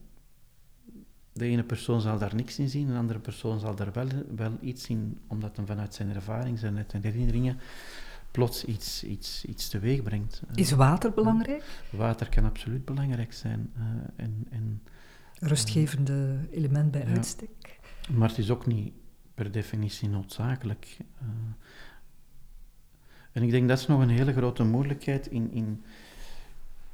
de 1.32 1.44
ene 1.44 1.62
persoon 1.64 2.00
zal 2.00 2.18
daar 2.18 2.34
niks 2.34 2.58
in 2.58 2.68
zien, 2.68 2.88
een 2.88 2.96
andere 2.96 3.18
persoon 3.18 3.60
zal 3.60 3.74
daar 3.74 3.92
wel, 3.92 4.08
wel 4.36 4.52
iets 4.60 4.84
zien, 4.84 5.20
omdat 5.26 5.56
hij 5.56 5.66
vanuit 5.66 5.94
zijn 5.94 6.14
ervaring, 6.14 6.58
zijn 6.58 6.86
herinneringen, 7.02 7.58
plots 8.32 8.64
iets, 8.64 9.04
iets, 9.04 9.44
iets 9.44 9.68
teweeg 9.68 10.02
brengt. 10.02 10.42
Is 10.54 10.70
water 10.70 11.12
belangrijk? 11.12 11.64
Water 11.90 12.28
kan 12.28 12.44
absoluut 12.44 12.84
belangrijk 12.84 13.32
zijn. 13.32 13.72
Uh, 13.76 13.84
en, 14.16 14.46
en, 14.50 14.82
Rustgevende 15.38 16.38
element 16.50 16.90
bij 16.90 17.04
uitstek. 17.04 17.80
Maar 18.10 18.28
het 18.28 18.38
is 18.38 18.50
ook 18.50 18.66
niet 18.66 18.92
per 19.34 19.52
definitie 19.52 20.08
noodzakelijk. 20.08 20.96
Uh, 21.22 21.28
en 23.32 23.42
ik 23.42 23.50
denk 23.50 23.68
dat 23.68 23.78
is 23.78 23.86
nog 23.86 24.00
een 24.00 24.08
hele 24.08 24.32
grote 24.32 24.64
moeilijkheid 24.64 25.26
in, 25.26 25.52
in 25.52 25.82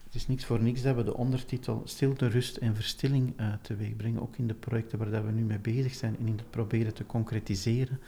het 0.08 0.16
is 0.16 0.26
niks 0.26 0.44
voor 0.44 0.62
niks 0.62 0.82
dat 0.82 0.96
we 0.96 1.04
de 1.04 1.16
ondertitel 1.16 1.82
stilte, 1.84 2.26
rust 2.26 2.56
en 2.56 2.74
verstilling 2.74 3.40
uh, 3.40 3.52
teweeg 3.62 3.96
brengen, 3.96 4.22
ook 4.22 4.36
in 4.36 4.46
de 4.46 4.54
projecten 4.54 4.98
waar 4.98 5.10
dat 5.10 5.24
we 5.24 5.30
nu 5.30 5.42
mee 5.42 5.58
bezig 5.58 5.94
zijn 5.94 6.16
en 6.18 6.26
in 6.26 6.36
het 6.36 6.50
proberen 6.50 6.94
te 6.94 7.06
concretiseren 7.06 8.00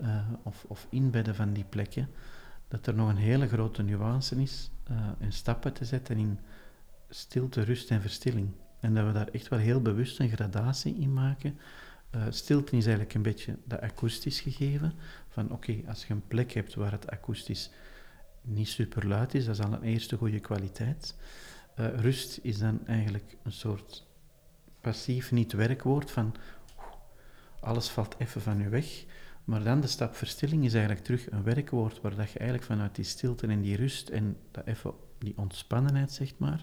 uh, 0.00 0.16
of, 0.42 0.64
of 0.68 0.86
inbedden 0.90 1.34
van 1.34 1.52
die 1.52 1.64
plekken, 1.64 2.08
dat 2.68 2.86
er 2.86 2.94
nog 2.94 3.08
een 3.08 3.16
hele 3.16 3.48
grote 3.48 3.82
nuance 3.82 4.42
is 4.42 4.70
uh, 4.90 4.96
en 5.18 5.32
stappen 5.32 5.72
te 5.72 5.84
zetten 5.84 6.16
in 6.16 6.38
stilte, 7.08 7.62
rust 7.62 7.90
en 7.90 8.00
verstilling. 8.00 8.50
En 8.80 8.94
dat 8.94 9.06
we 9.06 9.12
daar 9.12 9.28
echt 9.28 9.48
wel 9.48 9.58
heel 9.58 9.82
bewust 9.82 10.18
een 10.18 10.30
gradatie 10.30 10.94
in 10.94 11.12
maken. 11.12 11.58
stilte 12.28 12.76
is 12.76 12.84
eigenlijk 12.84 13.14
een 13.14 13.22
beetje 13.22 13.56
de 13.64 13.80
akoestisch 13.80 14.40
gegeven, 14.40 14.92
van 15.28 15.52
oké, 15.52 15.82
als 15.86 16.06
je 16.06 16.14
een 16.14 16.26
plek 16.26 16.52
hebt 16.52 16.74
waar 16.74 16.92
het 16.92 17.10
akoestisch 17.10 17.70
niet 18.42 18.68
super 18.68 19.06
luid 19.06 19.34
is, 19.34 19.44
dat 19.44 19.58
is 19.58 19.64
al 19.64 19.72
een 19.72 19.82
eerste 19.82 20.16
goede 20.16 20.40
kwaliteit. 20.40 21.16
Uh, 21.78 22.00
rust 22.00 22.38
is 22.42 22.58
dan 22.58 22.86
eigenlijk 22.86 23.36
een 23.42 23.52
soort 23.52 24.06
passief 24.80 25.32
niet-werkwoord 25.32 26.10
van 26.10 26.34
alles 27.60 27.88
valt 27.88 28.14
even 28.18 28.40
van 28.40 28.58
je 28.58 28.68
weg. 28.68 29.04
Maar 29.48 29.62
dan 29.62 29.80
de 29.80 29.86
stap 29.86 30.14
verstilling 30.14 30.64
is 30.64 30.74
eigenlijk 30.74 31.04
terug 31.04 31.30
een 31.30 31.42
werkwoord 31.42 32.00
waar 32.00 32.16
dat 32.16 32.30
je 32.30 32.38
eigenlijk 32.38 32.68
vanuit 32.68 32.94
die 32.94 33.04
stilte 33.04 33.46
en 33.46 33.60
die 33.60 33.76
rust 33.76 34.08
en 34.08 34.36
dat 34.50 34.66
even, 34.66 34.92
die 35.18 35.38
ontspannenheid, 35.38 36.12
zeg 36.12 36.38
maar, 36.38 36.62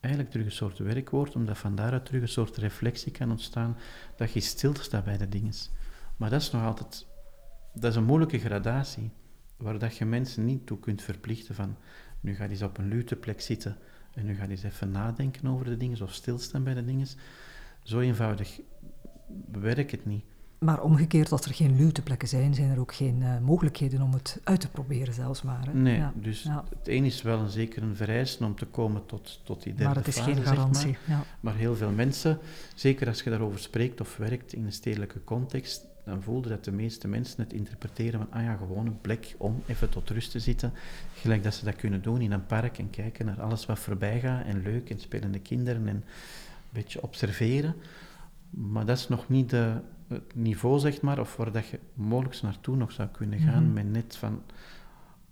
eigenlijk 0.00 0.32
terug 0.32 0.46
een 0.46 0.52
soort 0.52 0.78
werkwoord, 0.78 1.34
omdat 1.34 1.58
van 1.58 1.74
daaruit 1.74 2.04
terug 2.04 2.22
een 2.22 2.28
soort 2.28 2.56
reflectie 2.56 3.12
kan 3.12 3.30
ontstaan 3.30 3.76
dat 4.16 4.32
je 4.32 4.40
stilstaat 4.40 5.04
bij 5.04 5.16
de 5.16 5.28
dingen. 5.28 5.52
Maar 6.16 6.30
dat 6.30 6.40
is 6.40 6.50
nog 6.50 6.62
altijd, 6.62 7.06
dat 7.74 7.90
is 7.90 7.96
een 7.96 8.04
moeilijke 8.04 8.38
gradatie 8.38 9.10
waar 9.56 9.78
dat 9.78 9.96
je 9.96 10.04
mensen 10.04 10.44
niet 10.44 10.66
toe 10.66 10.78
kunt 10.78 11.02
verplichten 11.02 11.54
van 11.54 11.76
nu 12.20 12.34
ga 12.34 12.44
je 12.44 12.50
eens 12.50 12.62
op 12.62 12.78
een 12.78 12.88
lute 12.88 13.16
plek 13.16 13.40
zitten 13.40 13.76
en 14.14 14.24
nu 14.24 14.34
ga 14.34 14.42
je 14.42 14.50
eens 14.50 14.62
even 14.62 14.90
nadenken 14.90 15.48
over 15.48 15.64
de 15.64 15.76
dingen 15.76 16.02
of 16.02 16.12
stilstaan 16.12 16.64
bij 16.64 16.74
de 16.74 16.84
dingen. 16.84 17.06
Zo 17.82 18.00
eenvoudig 18.00 18.60
werkt 19.52 19.90
het 19.90 20.06
niet. 20.06 20.24
Maar 20.58 20.82
omgekeerd, 20.82 21.32
als 21.32 21.42
er 21.44 21.54
geen 21.54 21.76
luteplekken 21.76 22.28
zijn, 22.28 22.54
zijn 22.54 22.70
er 22.70 22.80
ook 22.80 22.94
geen 22.94 23.20
uh, 23.20 23.38
mogelijkheden 23.38 24.02
om 24.02 24.12
het 24.12 24.40
uit 24.44 24.60
te 24.60 24.68
proberen 24.68 25.14
zelfs 25.14 25.42
maar. 25.42 25.66
Hè? 25.66 25.74
Nee, 25.74 26.02
dus 26.14 26.42
het 26.78 26.88
een 26.88 27.04
is 27.04 27.22
wel 27.22 27.38
een 27.38 27.50
zeker 27.50 27.82
een 27.82 27.96
vereiste 27.96 28.44
om 28.44 28.56
te 28.56 28.66
komen 28.66 29.06
tot, 29.06 29.40
tot 29.44 29.62
die 29.62 29.74
derde 29.74 29.84
Maar 29.84 29.96
het 29.96 30.06
is 30.06 30.16
fase, 30.16 30.32
geen 30.32 30.42
garantie. 30.42 30.96
Maar. 31.06 31.16
Ja. 31.16 31.24
maar 31.40 31.54
heel 31.54 31.76
veel 31.76 31.90
mensen, 31.90 32.38
zeker 32.74 33.06
als 33.06 33.22
je 33.22 33.30
daarover 33.30 33.60
spreekt 33.60 34.00
of 34.00 34.16
werkt 34.16 34.52
in 34.52 34.64
een 34.64 34.72
stedelijke 34.72 35.24
context, 35.24 35.86
dan 36.04 36.22
voelde 36.22 36.48
dat 36.48 36.64
de 36.64 36.72
meeste 36.72 37.08
mensen 37.08 37.42
het 37.42 37.52
interpreteren 37.52 38.20
van, 38.20 38.40
ah 38.40 38.42
ja, 38.42 38.56
gewoon 38.56 38.86
een 38.86 39.00
plek 39.00 39.34
om 39.38 39.62
even 39.66 39.88
tot 39.88 40.10
rust 40.10 40.30
te 40.30 40.38
zitten. 40.38 40.72
Gelijk 41.14 41.42
dat 41.42 41.54
ze 41.54 41.64
dat 41.64 41.76
kunnen 41.76 42.02
doen 42.02 42.20
in 42.20 42.32
een 42.32 42.46
park 42.46 42.78
en 42.78 42.90
kijken 42.90 43.26
naar 43.26 43.40
alles 43.40 43.66
wat 43.66 43.78
voorbij 43.78 44.20
gaat 44.20 44.44
en 44.44 44.62
leuk 44.62 44.90
en 44.90 44.98
spelende 44.98 45.38
kinderen 45.38 45.88
en 45.88 45.94
een 45.94 46.04
beetje 46.70 47.02
observeren. 47.02 47.74
Maar 48.50 48.86
dat 48.86 48.98
is 48.98 49.08
nog 49.08 49.28
niet 49.28 49.50
de, 49.50 49.80
het 50.08 50.34
niveau, 50.34 50.78
zeg 50.78 51.00
maar, 51.00 51.20
of 51.20 51.36
waar 51.36 51.52
dat 51.52 51.66
je 51.66 51.80
mogelijk 51.94 52.42
naartoe 52.42 52.76
nog 52.76 52.92
zou 52.92 53.08
kunnen 53.08 53.38
gaan, 53.38 53.66
mm 53.66 53.72
met 53.72 53.90
net 53.90 54.16
van, 54.16 54.42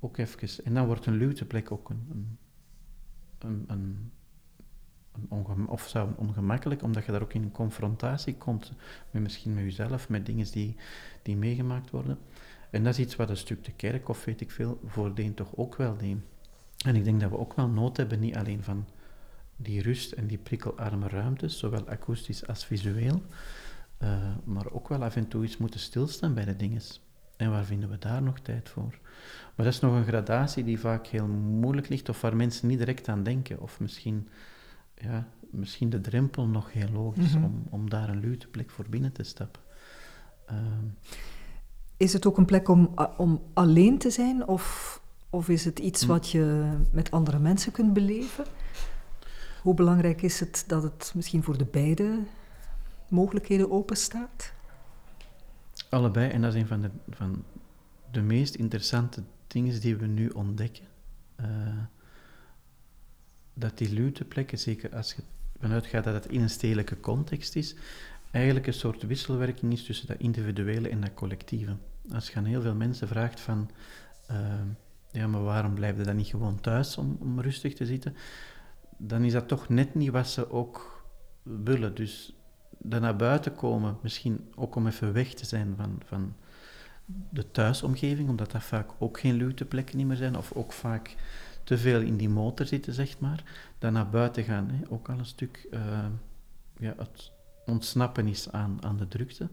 ook 0.01 0.17
even. 0.17 0.65
En 0.65 0.75
dan 0.75 0.87
wordt 0.87 1.07
een 1.07 1.17
luwte 1.17 1.45
plek 1.45 1.73
ook 1.73 1.91
een, 1.91 2.39
een, 3.39 3.65
een, 3.67 4.13
een 5.31 5.69
of 5.69 5.89
zou 5.89 6.11
ongemakkelijk, 6.17 6.83
omdat 6.83 7.05
je 7.05 7.13
daar 7.13 7.23
ook 7.23 7.35
in 7.35 7.43
een 7.43 7.53
confrontatie 7.53 8.35
komt, 8.37 8.73
met 9.11 9.23
misschien 9.23 9.55
met 9.55 9.65
jezelf, 9.65 10.09
met 10.09 10.27
dingen 10.27 10.53
die, 10.53 10.77
die 11.23 11.37
meegemaakt 11.37 11.91
worden. 11.91 12.19
En 12.71 12.85
dat 12.85 12.93
is 12.93 13.05
iets 13.05 13.17
wat 13.17 13.31
een 13.31 13.37
stuk 13.37 13.65
de 13.65 13.73
kerk, 13.73 14.09
of 14.09 14.25
weet 14.25 14.41
ik 14.41 14.51
veel, 14.51 14.81
voor 14.87 15.35
toch 15.35 15.57
ook 15.57 15.77
wel 15.77 15.97
deed. 15.97 16.17
En 16.85 16.97
ik 16.97 17.05
denk 17.05 17.21
dat 17.21 17.31
we 17.31 17.39
ook 17.39 17.55
wel 17.55 17.69
nood 17.69 17.97
hebben, 17.97 18.21
niet 18.21 18.37
alleen 18.37 18.63
van 18.63 18.87
die 19.57 19.83
rust 19.83 20.13
en 20.13 20.27
die 20.27 20.39
prikkelarme 20.39 21.09
ruimtes, 21.09 21.59
zowel 21.59 21.89
akoestisch 21.89 22.47
als 22.47 22.65
visueel, 22.65 23.23
uh, 24.03 24.09
maar 24.45 24.73
ook 24.73 24.89
wel 24.89 25.05
af 25.05 25.17
en 25.17 25.29
toe 25.29 25.45
iets 25.45 25.57
moeten 25.57 25.81
stilstaan 25.81 26.35
bij 26.35 26.45
de 26.45 26.57
dingen. 26.57 26.81
En 27.37 27.51
waar 27.51 27.65
vinden 27.65 27.91
we 27.91 27.99
daar 27.99 28.23
nog 28.23 28.39
tijd 28.39 28.69
voor? 28.69 28.99
Maar 29.55 29.67
dat 29.67 29.75
is 29.75 29.81
nog 29.81 29.95
een 29.95 30.07
gradatie 30.07 30.65
die 30.65 30.81
vaak 30.81 31.07
heel 31.07 31.27
moeilijk 31.27 31.89
ligt, 31.89 32.09
of 32.09 32.21
waar 32.21 32.37
mensen 32.37 32.69
niet 32.69 32.79
direct 32.79 33.09
aan 33.09 33.23
denken, 33.23 33.61
of 33.61 33.81
misschien 33.81 34.29
ja, 34.95 35.29
misschien 35.51 35.91
de 35.91 36.01
drempel 36.01 36.47
nog 36.47 36.73
heel 36.73 36.89
logisch 36.93 37.25
is 37.25 37.35
mhm. 37.35 37.45
om, 37.45 37.67
om 37.71 37.91
daar 37.91 38.09
een 38.09 38.21
lute 38.21 38.47
plek 38.47 38.71
voor 38.71 38.87
binnen 38.89 39.13
te 39.13 39.23
stappen. 39.23 39.63
Ehm, 40.47 40.85
is 41.97 42.13
het 42.13 42.27
ook 42.27 42.39
een 42.39 42.45
plek 42.45 42.69
om, 42.69 42.95
om 43.17 43.43
alleen 43.53 43.99
te 43.99 44.11
zijn 44.11 44.47
of, 44.47 45.01
of 45.31 45.49
is 45.49 45.65
het 45.65 45.79
iets 45.79 46.03
hm. 46.03 46.09
wat 46.09 46.31
je 46.31 46.73
met 46.93 47.11
andere 47.11 47.39
mensen 47.39 47.73
kunt 47.73 47.93
beleven? 47.93 48.45
Hoe 49.63 49.75
belangrijk 49.75 50.23
is 50.23 50.41
het 50.41 50.65
dat 50.67 50.83
het 50.83 51.13
misschien 51.15 51.43
voor 51.43 51.59
de 51.59 51.65
beide 51.65 52.19
mogelijkheden 53.09 53.71
open 53.71 53.97
staat? 53.97 54.53
Allebei, 55.89 56.31
en 56.31 56.41
dat 56.43 56.55
is 56.55 56.61
een 56.61 56.67
van 56.67 56.81
de, 56.81 56.91
van 57.11 57.45
de 58.11 58.21
meest 58.21 58.55
interessante 58.55 59.23
dingen 59.47 59.81
die 59.81 59.97
we 59.97 60.07
nu 60.07 60.29
ontdekken. 60.29 60.85
Uh, 61.41 61.47
dat 63.55 63.79
die 63.79 63.93
luteplekken, 63.93 64.59
zeker 64.59 64.95
als 64.95 65.13
je 65.13 65.23
vanuit 65.61 65.87
gaat 65.87 66.05
dat 66.05 66.15
het 66.15 66.27
in 66.27 66.43
een 66.43 66.51
stedelijke 66.51 67.01
context 67.01 67.57
is, 67.57 67.75
eigenlijk 68.31 68.67
een 68.67 68.73
soort 68.73 69.03
wisselwerking 69.03 69.73
is 69.73 69.85
tussen 69.85 70.07
dat 70.07 70.19
individuele 70.19 70.89
en 70.89 71.01
dat 71.01 71.15
collectieve. 71.15 71.77
Als 72.13 72.31
je 72.31 72.41
heel 72.41 72.63
veel 72.63 72.75
mensen 72.75 73.09
vraagt 73.09 73.41
van, 73.41 73.71
uh, 74.31 74.37
ja, 75.11 75.27
maar 75.27 75.43
waarom 75.43 75.75
blijf 75.75 75.97
je 75.97 76.03
dan 76.03 76.17
niet 76.17 76.27
gewoon 76.27 76.61
thuis 76.61 76.97
om, 76.97 77.17
om 77.21 77.41
rustig 77.41 77.75
te 77.75 77.87
zitten, 77.87 78.17
dan 78.97 79.25
is 79.25 79.33
dat 79.33 79.49
toch 79.49 79.69
net 79.69 79.95
niet 79.95 80.11
wat 80.11 80.29
ze 80.29 80.51
ook 80.51 81.05
willen. 81.43 81.95
Dus 81.95 82.36
dan 82.89 83.01
naar 83.01 83.17
buiten 83.17 83.55
komen, 83.55 83.97
misschien 84.03 84.49
ook 84.55 84.75
om 84.75 84.87
even 84.87 85.13
weg 85.13 85.35
te 85.35 85.47
zijn 85.47 85.75
van, 85.77 86.01
van 86.05 86.35
de 87.31 87.51
thuisomgeving, 87.51 88.29
omdat 88.29 88.51
dat 88.51 88.63
vaak 88.63 88.91
ook 88.99 89.21
geen 89.21 89.35
luteplekken 89.35 89.97
niet 89.97 90.07
meer 90.07 90.17
zijn, 90.17 90.37
of 90.37 90.53
ook 90.53 90.73
vaak 90.73 91.17
te 91.65 91.79
veel 91.79 92.01
in 92.01 92.17
die 92.17 92.29
motor 92.29 92.67
zitten, 92.67 92.93
zeg 92.93 93.19
maar, 93.19 93.45
dan 93.79 93.93
naar 93.93 94.09
buiten 94.09 94.45
gaan. 94.45 94.71
Hè. 94.71 94.91
Ook 94.91 95.09
al 95.09 95.19
een 95.19 95.27
stuk 95.27 95.69
uh, 95.71 95.81
ja, 96.79 96.95
het 96.97 97.33
ontsnappen 97.67 98.29
is 98.29 98.53
aan, 98.53 98.79
aan 98.81 98.97
de 98.97 99.09
drukte. 99.09 99.49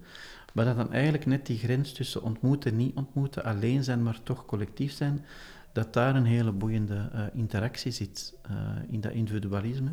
Maar 0.54 0.66
dat 0.66 0.76
dan 0.76 0.92
eigenlijk 0.92 1.26
net 1.26 1.46
die 1.46 1.58
grens 1.58 1.92
tussen 1.94 2.22
ontmoeten, 2.22 2.76
niet 2.76 2.96
ontmoeten, 2.96 3.44
alleen 3.44 3.84
zijn, 3.84 4.04
maar 4.04 4.24
toch 4.24 4.46
collectief 4.46 4.92
zijn, 4.92 5.26
dat 5.72 5.94
daar 5.94 6.16
een 6.16 6.26
hele 6.26 6.52
boeiende 6.52 7.10
uh, 7.14 7.24
interactie 7.34 7.92
zit 7.92 8.34
uh, 8.52 8.58
in 8.88 9.02
dat 9.02 9.12
individualisme, 9.12 9.92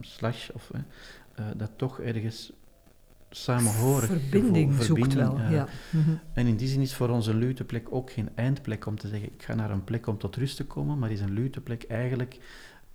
slash, 0.00 0.50
of 0.50 0.70
dat 1.56 1.70
toch 1.76 2.00
ergens 2.00 2.52
samenhorig 3.30 4.08
Verbinding 4.08 4.76
gevoel, 4.76 4.96
zoekt 4.96 5.14
wel, 5.14 5.40
ja. 5.40 5.68
Mhm. 5.90 6.10
En 6.32 6.46
in 6.46 6.56
die 6.56 6.68
zin 6.68 6.80
is 6.80 6.94
voor 6.94 7.08
ons 7.08 7.26
een 7.26 7.38
luteplek 7.38 7.86
ook 7.90 8.10
geen 8.10 8.28
eindplek 8.34 8.86
om 8.86 8.98
te 8.98 9.08
zeggen, 9.08 9.32
ik 9.32 9.42
ga 9.42 9.54
naar 9.54 9.70
een 9.70 9.84
plek 9.84 10.06
om 10.06 10.18
tot 10.18 10.36
rust 10.36 10.56
te 10.56 10.64
komen, 10.64 10.98
maar 10.98 11.10
is 11.10 11.20
een 11.20 11.32
luteplek 11.32 11.82
eigenlijk 11.82 12.38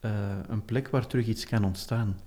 uh, 0.01 0.11
een 0.47 0.65
plek 0.65 0.88
waar 0.88 1.07
terug 1.07 1.27
iets 1.27 1.45
kan 1.45 1.63
ontstaan. 1.63 2.19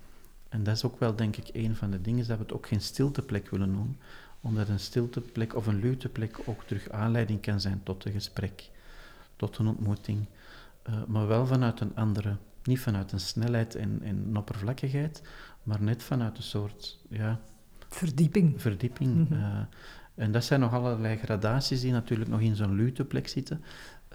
En 0.49 0.63
dat 0.63 0.77
is 0.77 0.85
ook 0.85 1.01
wel, 1.01 1.17
denk 1.17 1.37
ik, 1.37 1.49
een 1.53 1.77
van 1.77 1.91
de 1.91 2.01
dingen 2.01 2.27
dat 2.27 2.37
we 2.37 2.43
het 2.43 2.53
ook 2.53 2.67
geen 2.67 2.81
stilteplek 2.81 3.51
willen 3.51 3.71
noemen, 3.71 3.99
omdat 4.41 4.69
een 4.69 4.81
stilteplek 4.81 5.55
of 5.55 5.67
een 5.67 5.81
luteplek 5.81 6.39
ook 6.45 6.63
terug 6.65 6.91
aanleiding 6.91 7.41
kan 7.41 7.61
zijn 7.61 7.81
tot 7.83 8.05
een 8.05 8.13
gesprek, 8.13 8.71
tot 9.37 9.59
een 9.59 9.67
ontmoeting, 9.67 10.27
uh, 10.89 10.95
maar 11.07 11.27
wel 11.27 11.47
vanuit 11.47 11.81
een 11.81 11.97
andere, 11.97 12.37
niet 12.63 12.81
vanuit 12.81 13.13
een 13.13 13.21
snelheid 13.21 13.75
en, 13.75 14.01
en 14.03 14.25
een 14.29 14.37
oppervlakkigheid, 14.37 15.23
maar 15.63 15.83
net 15.83 16.03
vanuit 16.03 16.37
een 16.37 16.43
soort, 16.43 16.99
ja, 17.09 17.41
Verdieping. 17.89 18.61
Verdieping. 18.61 19.29
Mhm. 19.29 19.41
Eh, 19.41 19.61
en 20.15 20.33
dat 20.33 20.45
zijn 20.45 20.61
nog 20.61 20.73
allerlei 20.73 21.17
gradaties 21.17 21.81
die 21.81 21.93
natuurlijk 21.93 22.31
nog 22.31 22.41
in 22.41 22.57
zo'n 22.57 22.75
luteplek 22.75 23.29
zitten, 23.29 23.63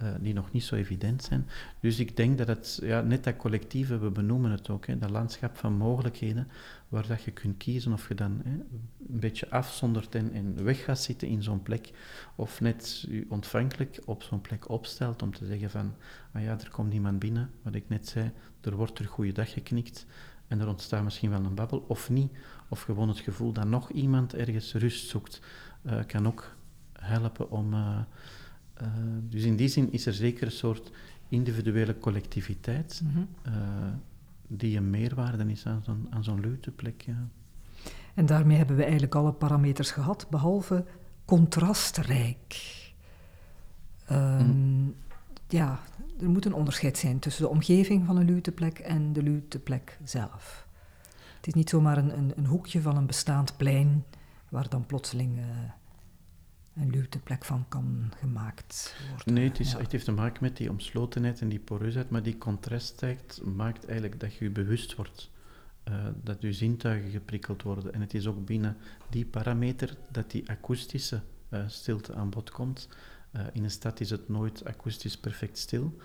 uh, 0.02 0.08
die 0.20 0.34
nog 0.34 0.52
niet 0.52 0.64
zo 0.64 0.74
evident 0.74 1.22
zijn. 1.22 1.48
Dus 1.80 1.98
ik 1.98 2.16
denk 2.16 2.38
dat 2.38 2.46
het, 2.46 2.78
ja, 2.82 3.00
net 3.00 3.24
dat 3.24 3.36
collectieve, 3.36 3.98
we 3.98 4.10
benoemen 4.10 4.50
het 4.50 4.70
ook, 4.70 4.86
hè, 4.86 4.98
dat 4.98 5.10
landschap 5.10 5.56
van 5.56 5.72
mogelijkheden, 5.72 6.48
waar 6.88 7.06
dat 7.06 7.22
je 7.22 7.30
kunt 7.30 7.56
kiezen 7.56 7.92
of 7.92 8.08
je 8.08 8.14
dan 8.14 8.40
hè, 8.44 8.50
een 8.50 9.20
beetje 9.20 9.50
afzondert 9.50 10.14
en, 10.14 10.32
en 10.32 10.64
weg 10.64 10.84
gaat 10.84 11.00
zitten 11.00 11.28
in 11.28 11.42
zo'n 11.42 11.62
plek, 11.62 11.90
of 12.34 12.60
net 12.60 13.04
je 13.08 13.26
ontvankelijk 13.28 14.00
op 14.04 14.22
zo'n 14.22 14.40
plek 14.40 14.68
opstelt 14.68 15.22
om 15.22 15.34
te 15.34 15.46
zeggen 15.46 15.70
van, 15.70 15.94
ah 16.32 16.42
ja, 16.42 16.50
er 16.50 16.70
komt 16.70 16.92
iemand 16.92 17.18
binnen, 17.18 17.50
wat 17.62 17.74
ik 17.74 17.88
net 17.88 18.08
zei, 18.08 18.30
er 18.60 18.76
wordt 18.76 18.98
er 18.98 19.06
goeiedag 19.06 19.52
geknikt, 19.52 20.06
en 20.48 20.60
er 20.60 20.68
ontstaat 20.68 21.04
misschien 21.04 21.30
wel 21.30 21.44
een 21.44 21.54
babbel, 21.54 21.84
of 21.88 22.10
niet, 22.10 22.32
of 22.72 22.82
gewoon 22.82 23.08
het 23.08 23.18
gevoel 23.18 23.52
dat 23.52 23.66
nog 23.66 23.90
iemand 23.90 24.34
ergens 24.34 24.74
rust 24.74 25.08
zoekt, 25.08 25.40
kan 26.06 26.26
ook 26.26 26.56
helpen 26.92 27.50
om. 27.50 27.74
dus 29.28 29.42
in 29.42 29.56
die 29.56 29.68
zin 29.68 29.92
is 29.92 30.06
er 30.06 30.14
zeker 30.14 30.46
een 30.46 30.52
soort 30.52 30.90
individuele 31.28 31.98
collectiviteit 31.98 33.02
mhm. 33.04 33.24
die 34.46 34.76
een 34.76 34.90
meerwaarde 34.90 35.50
is 35.50 35.66
aan 35.66 35.82
zo'n, 35.84 36.06
aan 36.10 36.24
zo'n 36.24 36.40
luteplek. 36.40 37.02
Ja. 37.02 37.28
En 38.14 38.26
daarmee 38.26 38.56
hebben 38.56 38.76
we 38.76 38.82
eigenlijk 38.82 39.14
alle 39.14 39.32
parameters 39.32 39.90
gehad, 39.90 40.26
behalve 40.30 40.84
contrastrijk. 41.24 42.60
Um, 44.10 44.94
Ja, 45.48 45.80
er 46.20 46.30
moet 46.30 46.44
een 46.44 46.54
onderscheid 46.54 46.98
zijn 46.98 47.18
tussen 47.18 47.42
de 47.42 47.48
omgeving 47.48 48.06
van 48.06 48.16
een 48.16 48.24
luteplek 48.24 48.78
en 48.78 49.12
de 49.12 49.22
luteplek 49.22 49.98
zelf. 50.04 50.61
Het 51.42 51.50
is 51.50 51.56
niet 51.56 51.70
zomaar 51.70 51.98
een, 51.98 52.18
een, 52.18 52.32
een 52.36 52.46
hoekje 52.46 52.80
van 52.80 52.96
een 52.96 53.06
bestaand 53.06 53.56
plein 53.56 54.04
waar 54.48 54.68
dan 54.68 54.86
plotseling 54.86 55.38
uh, 55.38 55.44
een 56.74 56.90
luteplek 56.90 57.44
van 57.44 57.64
kan 57.68 58.12
gemaakt 58.16 58.96
worden. 59.08 59.34
Nee, 59.34 59.48
het, 59.48 59.60
is, 59.60 59.72
het 59.72 59.92
heeft 59.92 60.04
te 60.04 60.12
maken 60.12 60.42
met 60.42 60.56
die 60.56 60.70
omslotenheid 60.70 61.40
en 61.40 61.48
die 61.48 61.58
poreusheid, 61.58 62.10
maar 62.10 62.22
die 62.22 62.38
contrastheid 62.38 63.40
maakt 63.44 63.84
eigenlijk 63.84 64.20
dat 64.20 64.34
je 64.34 64.44
je 64.44 64.50
bewust 64.50 64.94
wordt. 64.94 65.30
Uh, 65.88 66.06
dat 66.22 66.42
je 66.42 66.52
zintuigen 66.52 67.10
geprikkeld 67.10 67.62
worden. 67.62 67.92
En 67.92 68.00
het 68.00 68.14
is 68.14 68.26
ook 68.26 68.46
binnen 68.46 68.76
die 69.10 69.26
parameter 69.26 69.96
dat 70.10 70.30
die 70.30 70.48
akoestische 70.48 71.20
uh, 71.50 71.68
stilte 71.68 72.14
aan 72.14 72.30
bod 72.30 72.50
komt. 72.50 72.88
Uh, 73.32 73.42
in 73.52 73.64
een 73.64 73.70
stad 73.70 74.00
is 74.00 74.10
het 74.10 74.28
nooit 74.28 74.64
akoestisch 74.64 75.18
perfect 75.18 75.58
stil, 75.58 75.96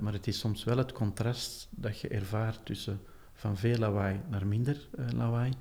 maar 0.00 0.12
het 0.12 0.26
is 0.26 0.38
soms 0.38 0.64
wel 0.64 0.76
het 0.76 0.92
contrast 0.92 1.68
dat 1.70 2.00
je 2.00 2.08
ervaart 2.08 2.64
tussen 2.64 3.00
van 3.36 3.56
veel 3.56 3.78
lawaai 3.78 4.20
naar 4.28 4.46
minder 4.46 4.88
lawaai 5.14 5.52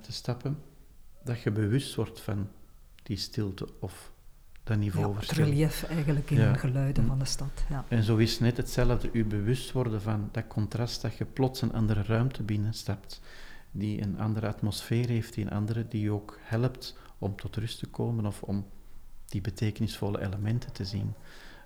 te 0.00 0.12
stappen, 0.12 0.58
dat 1.24 1.40
je 1.40 1.50
bewust 1.50 1.94
wordt 1.94 2.20
van 2.20 2.48
die 3.02 3.16
stilte 3.16 3.68
of 3.80 4.12
dat 4.64 4.78
niveau 4.78 5.12
ja, 5.12 5.20
Het 5.20 5.30
relief 5.30 5.82
eigenlijk 5.82 6.30
in 6.30 6.52
de 6.52 6.58
geluiden 6.58 7.02
mm. 7.02 7.08
van 7.08 7.18
de 7.18 7.24
stad. 7.24 7.64
Ja. 7.68 7.84
En 7.88 8.02
zo 8.02 8.16
is 8.16 8.38
net 8.38 8.56
hetzelfde, 8.56 9.08
u 9.12 9.24
bewust 9.24 9.72
worden 9.72 10.00
van 10.00 10.28
dat 10.32 10.46
contrast 10.46 11.02
dat 11.02 11.16
je 11.16 11.24
plots 11.24 11.62
een 11.62 11.72
andere 11.72 12.02
ruimte 12.02 12.42
binnenstapt, 12.42 13.20
die 13.70 14.02
een 14.02 14.20
andere 14.20 14.46
atmosfeer 14.46 15.08
heeft, 15.08 15.34
die 15.34 15.44
een 15.44 15.50
andere, 15.50 15.88
die 15.88 16.02
je 16.02 16.10
ook 16.10 16.38
helpt 16.42 16.96
om 17.18 17.36
tot 17.36 17.56
rust 17.56 17.78
te 17.78 17.86
komen 17.86 18.26
of 18.26 18.42
om 18.42 18.66
die 19.26 19.40
betekenisvolle 19.40 20.20
elementen 20.20 20.72
te 20.72 20.84
zien. 20.84 21.14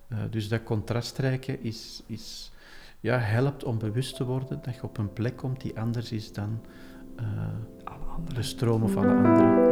Uh, 0.08 0.18
dus 0.30 0.48
dat 0.48 0.62
contrastrijke 0.62 1.60
is, 1.60 2.02
is, 2.06 2.52
ja, 3.00 3.18
helpt 3.18 3.64
om 3.64 3.78
bewust 3.78 4.16
te 4.16 4.24
worden 4.24 4.62
dat 4.62 4.74
je 4.74 4.82
op 4.82 4.98
een 4.98 5.12
plek 5.12 5.36
komt 5.36 5.60
die 5.60 5.80
anders 5.80 6.12
is 6.12 6.32
dan 6.32 6.60
uh, 7.20 7.26
de 8.34 8.42
stroom 8.42 8.82
of 8.82 8.96
alle 8.96 9.14
anderen. 9.14 9.66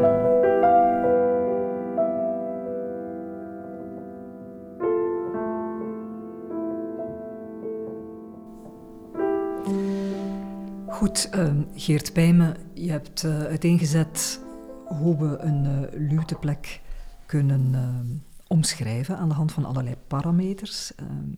Goed, 10.89 11.31
uh, 11.35 11.53
Geert 11.75 12.13
Pijmen, 12.13 12.57
je 12.75 12.91
hebt 12.91 13.23
uh, 13.23 13.43
uiteengezet 13.43 14.41
hoe 14.87 15.17
we 15.19 15.39
een 15.39 15.65
uh, 15.65 16.09
luteplek 16.09 16.81
kunnen 17.27 17.71
ehm, 17.75 18.07
omschrijven 18.47 19.17
aan 19.17 19.29
de 19.29 19.35
hand 19.35 19.53
van 19.53 19.65
allerlei 19.65 19.97
parameters. 20.07 20.95
Ehm, 20.95 21.31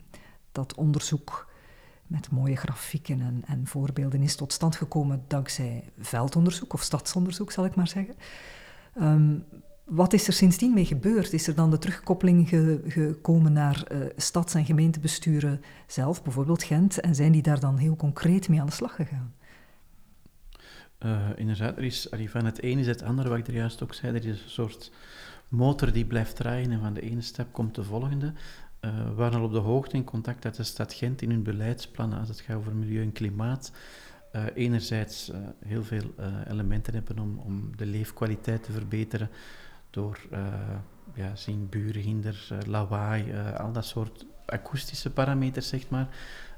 dat 0.53 0.74
onderzoek 0.74 1.47
met 2.09 2.31
mooie 2.31 2.57
grafieken 2.57 3.21
en, 3.21 3.43
en, 3.47 3.67
voorbeelden 3.67 4.23
is 4.23 4.37
tot 4.37 4.53
stand 4.53 4.77
gekomen 4.77 5.25
dankzij 5.27 5.85
veldonderzoek 5.99 6.73
of 6.73 6.83
stadsonderzoek, 6.83 7.53
zal 7.53 7.65
ik 7.65 7.75
maar 7.75 7.89
zeggen. 7.89 8.15
Um, 9.01 9.45
wat 9.85 10.13
is 10.13 10.27
er 10.27 10.33
sindsdien 10.33 10.75
mee 10.75 10.85
gebeurd? 10.85 11.33
Is 11.33 11.47
er 11.47 11.55
dan 11.55 11.71
de 11.71 11.79
terugkoppeling 11.79 12.49
gekomen 12.87 13.53
naar 13.53 13.85
uh, 13.93 13.99
stads- 14.17 14.55
en 14.55 14.65
gemeentebesturen 14.65 15.61
zelf, 15.87 16.23
bijvoorbeeld 16.23 16.63
Gent, 16.63 17.01
en 17.01 17.15
zijn 17.15 17.33
die 17.33 17.43
daar 17.43 17.61
dan 17.61 17.77
heel 17.77 17.97
concreet 17.97 18.49
mee 18.49 18.61
aan 18.61 18.67
de 18.67 18.73
slag 18.73 18.95
gegaan? 18.95 19.35
Uh, 21.05 21.29
inderdaad, 21.37 21.77
er 21.77 21.85
is, 21.85 22.09
van 22.27 22.45
het 22.45 22.63
ene 22.63 22.81
is 22.81 22.87
het 22.87 23.03
andere, 23.03 23.29
wat 23.29 23.39
ik 23.39 23.47
er 23.47 23.55
juist 23.55 23.83
ook 23.83 23.95
zei, 23.95 24.17
er 24.17 24.27
is 24.27 24.43
een 24.43 24.51
soort 24.51 24.93
motor 25.49 25.93
die 25.93 26.07
blijft 26.07 26.37
draaien 26.37 26.71
en 26.71 26.81
van 26.81 26.95
de 26.95 27.01
ene 27.01 27.21
stap 27.21 27.53
komt 27.53 27.75
de 27.75 27.85
volgende. 27.85 28.33
We 28.81 29.14
waren 29.14 29.39
al 29.39 29.45
op 29.45 29.53
de 29.53 29.59
hoogte 29.59 29.97
in 29.97 30.05
contact 30.05 30.45
met 30.45 30.55
de 30.55 30.62
stad 30.62 30.95
Gent 30.95 31.22
in 31.22 31.31
hun 31.31 31.43
beleidsplannen 31.43 32.18
als 32.18 32.29
het 32.29 32.41
gaat 32.41 32.57
over 32.57 32.74
milieu 32.74 33.03
en 33.03 33.12
klimaat. 33.12 33.72
Uh, 34.33 34.43
enerzijds 34.55 35.31
heel 35.66 35.85
veel 35.85 36.14
elementen 36.49 36.95
hebben 36.95 37.18
om, 37.18 37.39
om 37.39 37.76
de 37.76 37.87
leefkwaliteit 37.87 38.62
te 38.62 38.72
verbeteren 38.72 39.31
door 39.91 40.20
ja, 41.14 41.37
zien 41.37 41.68
burenhinder, 41.68 42.49
lawaai, 42.66 43.35
al 43.57 43.72
dat 43.72 43.85
soort 43.85 44.26
akoestische 44.47 45.11
parameters, 45.11 45.68
zeg 45.68 45.89
maar. 45.89 46.09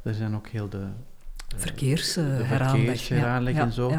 Er 0.02 0.14
zijn 0.14 0.34
ook 0.34 0.48
heel 0.48 0.68
de 0.68 0.86
verkeersheranleg. 1.56 3.54
Ja, 3.54 3.62
en 3.62 3.72
zo. 3.72 3.90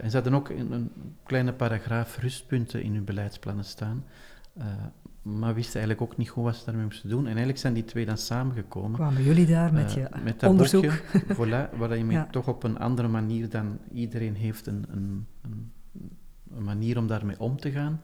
En 0.00 0.10
ze 0.10 0.16
hadden 0.16 0.34
ook 0.34 0.48
een, 0.48 0.72
een, 0.72 0.90
kleine 1.24 1.52
paragraaf 1.52 2.18
rustpunten 2.18 2.82
in 2.82 2.94
hun 2.94 3.04
beleidsplannen 3.04 3.64
staan. 3.64 4.04
Maar 5.24 5.54
wisten 5.54 5.80
eigenlijk 5.80 6.12
ook 6.12 6.18
niet 6.18 6.28
goed 6.28 6.44
wat 6.44 6.56
ze 6.56 6.64
daarmee 6.64 6.84
moesten 6.84 7.08
doen. 7.08 7.20
En 7.20 7.26
eigenlijk 7.26 7.58
zijn 7.58 7.74
die 7.74 7.84
twee 7.84 8.06
dan 8.06 8.18
samengekomen. 8.18 8.92
Kwamen 8.92 9.22
jullie 9.22 9.46
daar 9.46 9.72
met 9.72 9.90
uh, 9.90 9.94
je 9.94 10.08
met 10.22 10.40
dat 10.40 10.50
onderzoek? 10.50 10.82
Boekje, 10.82 11.34
voilà, 11.34 11.78
waar 11.78 11.98
je 11.98 12.04
ja. 12.10 12.28
toch 12.30 12.48
op 12.48 12.62
een 12.62 12.78
andere 12.78 13.08
manier 13.08 13.48
dan 13.48 13.78
iedereen 13.92 14.34
heeft 14.34 14.66
een, 14.66 14.84
een, 14.90 15.26
een, 15.42 15.72
een 16.56 16.64
manier 16.64 16.98
om 16.98 17.06
daarmee 17.06 17.40
om 17.40 17.56
te 17.56 17.70
gaan. 17.70 18.00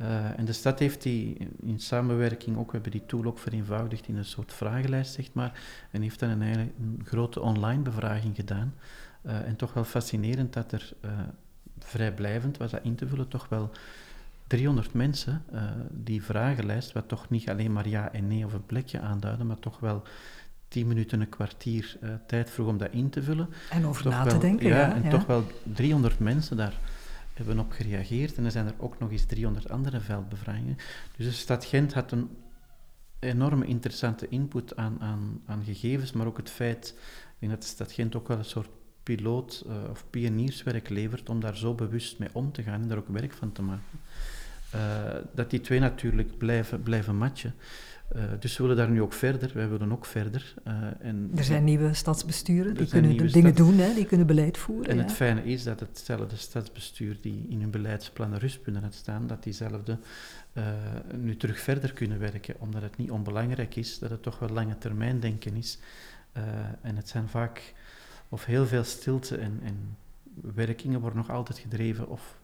Uh, 0.00 0.38
en 0.38 0.44
de 0.44 0.52
stad 0.52 0.78
heeft 0.78 1.02
die 1.02 1.36
in 1.60 1.80
samenwerking 1.80 2.56
ook, 2.56 2.66
we 2.66 2.72
hebben 2.72 2.90
die 2.90 3.06
tool 3.06 3.24
ook 3.24 3.38
vereenvoudigd 3.38 4.08
in 4.08 4.16
een 4.16 4.24
soort 4.24 4.52
vragenlijst, 4.52 5.12
zeg 5.12 5.32
maar, 5.32 5.60
en 5.90 6.02
heeft 6.02 6.20
dan 6.20 6.28
een, 6.28 6.58
een 6.58 7.00
grote 7.04 7.40
online 7.40 7.82
bevraging 7.82 8.36
gedaan. 8.36 8.74
Uh, 9.22 9.48
en 9.48 9.56
toch 9.56 9.72
wel 9.72 9.84
fascinerend 9.84 10.52
dat 10.52 10.72
er 10.72 10.92
vrijblijvend 11.78 12.56
was 12.56 12.70
dat 12.70 12.82
in 12.82 12.94
te 12.94 13.08
vullen, 13.08 13.28
toch 13.28 13.48
wel 13.48 13.70
300 14.46 14.92
mensen 14.92 15.42
die 15.90 16.22
vragenlijst, 16.22 16.92
wat 16.92 17.08
toch 17.08 17.30
niet 17.30 17.48
alleen 17.48 17.72
maar 17.72 17.88
ja 17.88 18.12
en 18.12 18.26
nee 18.26 18.44
of 18.44 18.52
een 18.52 18.66
plekje 18.66 19.00
aanduiden, 19.00 19.46
maar 19.46 19.58
toch 19.58 19.80
wel 19.80 20.02
10 20.68 20.86
minuten, 20.86 21.20
een 21.20 21.28
kwartier 21.28 21.98
tijd 22.26 22.50
vroeg 22.50 22.68
om 22.68 22.78
dat 22.78 22.92
in 22.92 23.10
te 23.10 23.22
vullen. 23.22 23.48
En 23.70 23.86
over 23.86 24.08
na 24.08 24.24
te 24.24 24.38
denken. 24.38 24.66
Ja, 24.66 24.76
ja 24.76 24.94
en 24.94 25.02
ja. 25.02 25.10
toch 25.10 25.26
wel 25.26 25.44
300 25.62 26.18
mensen 26.18 26.56
daar 26.56 26.78
hebben 27.34 27.58
op 27.58 27.72
gereageerd. 27.72 28.36
En 28.36 28.44
er 28.44 28.50
zijn 28.50 28.66
er 28.66 28.74
ook 28.76 28.98
nog 28.98 29.10
eens 29.10 29.24
300 29.24 29.70
andere 29.70 30.00
veldbevragingen. 30.00 30.76
Dus 31.16 31.26
de 31.26 31.32
stad 31.32 31.64
Gent 31.64 31.94
had 31.94 32.12
een 32.12 32.30
enorme 33.18 33.66
interessante 33.66 34.28
input 34.28 34.76
aan, 34.76 35.00
aan, 35.00 35.40
aan 35.46 35.64
gegevens, 35.64 36.12
maar 36.12 36.26
ook 36.26 36.36
het 36.36 36.50
feit 36.50 36.94
denk 37.38 37.52
dat 37.52 37.62
de 37.62 37.68
stad 37.68 37.92
Gent 37.92 38.16
ook 38.16 38.28
wel 38.28 38.38
een 38.38 38.44
soort 38.44 38.68
piloot- 39.02 39.64
uh, 39.66 39.90
of 39.90 40.04
pionierswerk 40.10 40.88
levert 40.88 41.28
om 41.28 41.40
daar 41.40 41.56
zo 41.56 41.74
bewust 41.74 42.18
mee 42.18 42.28
om 42.32 42.52
te 42.52 42.62
gaan 42.62 42.82
en 42.82 42.88
daar 42.88 42.98
ook 42.98 43.08
werk 43.08 43.32
van 43.32 43.52
te 43.52 43.62
maken. 43.62 44.00
Uh, 44.74 44.80
dat 45.34 45.50
die 45.50 45.60
twee 45.60 45.80
natuurlijk 45.80 46.38
blijven, 46.38 46.82
blijven 46.82 47.16
matchen. 47.16 47.54
Uh, 48.16 48.22
dus 48.38 48.56
we 48.56 48.62
willen 48.62 48.76
daar 48.78 48.90
nu 48.90 49.02
ook 49.02 49.12
verder. 49.12 49.50
Wij 49.54 49.68
willen 49.68 49.92
ook 49.92 50.06
verder. 50.06 50.54
Uh, 50.68 50.74
en 51.00 51.30
er 51.36 51.44
zijn 51.44 51.64
nieuwe 51.64 51.94
stadsbesturen, 51.94 52.74
die 52.74 52.86
kunnen 52.86 53.32
dingen 53.32 53.54
doen, 53.54 53.78
hè, 53.78 53.94
die 53.94 54.06
kunnen 54.06 54.26
beleid 54.26 54.58
voeren. 54.58 54.90
En 54.90 54.98
het 54.98 55.12
fijne 55.12 55.44
is 55.44 55.62
dat 55.62 55.80
hetzelfde 55.80 56.36
stadsbestuur 56.36 57.16
die 57.20 57.46
in 57.48 57.60
hun 57.60 57.70
beleidsplannen 57.70 58.38
rustpunten 58.38 58.82
had 58.82 58.94
staan, 58.94 59.26
dat 59.26 59.42
diezelfde 59.42 59.98
uh, 60.52 60.64
nu 61.16 61.36
terug 61.36 61.60
verder 61.60 61.92
kunnen 61.92 62.18
werken, 62.18 62.54
omdat 62.58 62.82
het 62.82 62.96
niet 62.96 63.10
onbelangrijk 63.10 63.76
is, 63.76 63.98
dat 63.98 64.10
het 64.10 64.22
toch 64.22 64.38
wel 64.38 64.48
lange 64.48 64.78
termijn 64.78 65.20
denken 65.20 65.56
is. 65.56 65.78
en 66.82 66.96
het 66.96 67.08
zijn 67.08 67.28
vaak, 67.28 67.74
of 68.28 68.44
heel 68.44 68.66
veel 68.66 68.84
stilte 68.84 69.36
en, 69.36 69.60
en 69.62 69.96
werkingen 70.54 71.00
worden 71.00 71.18
nog 71.18 71.30
altijd 71.30 71.58
gedreven 71.58 72.08
of 72.08 72.38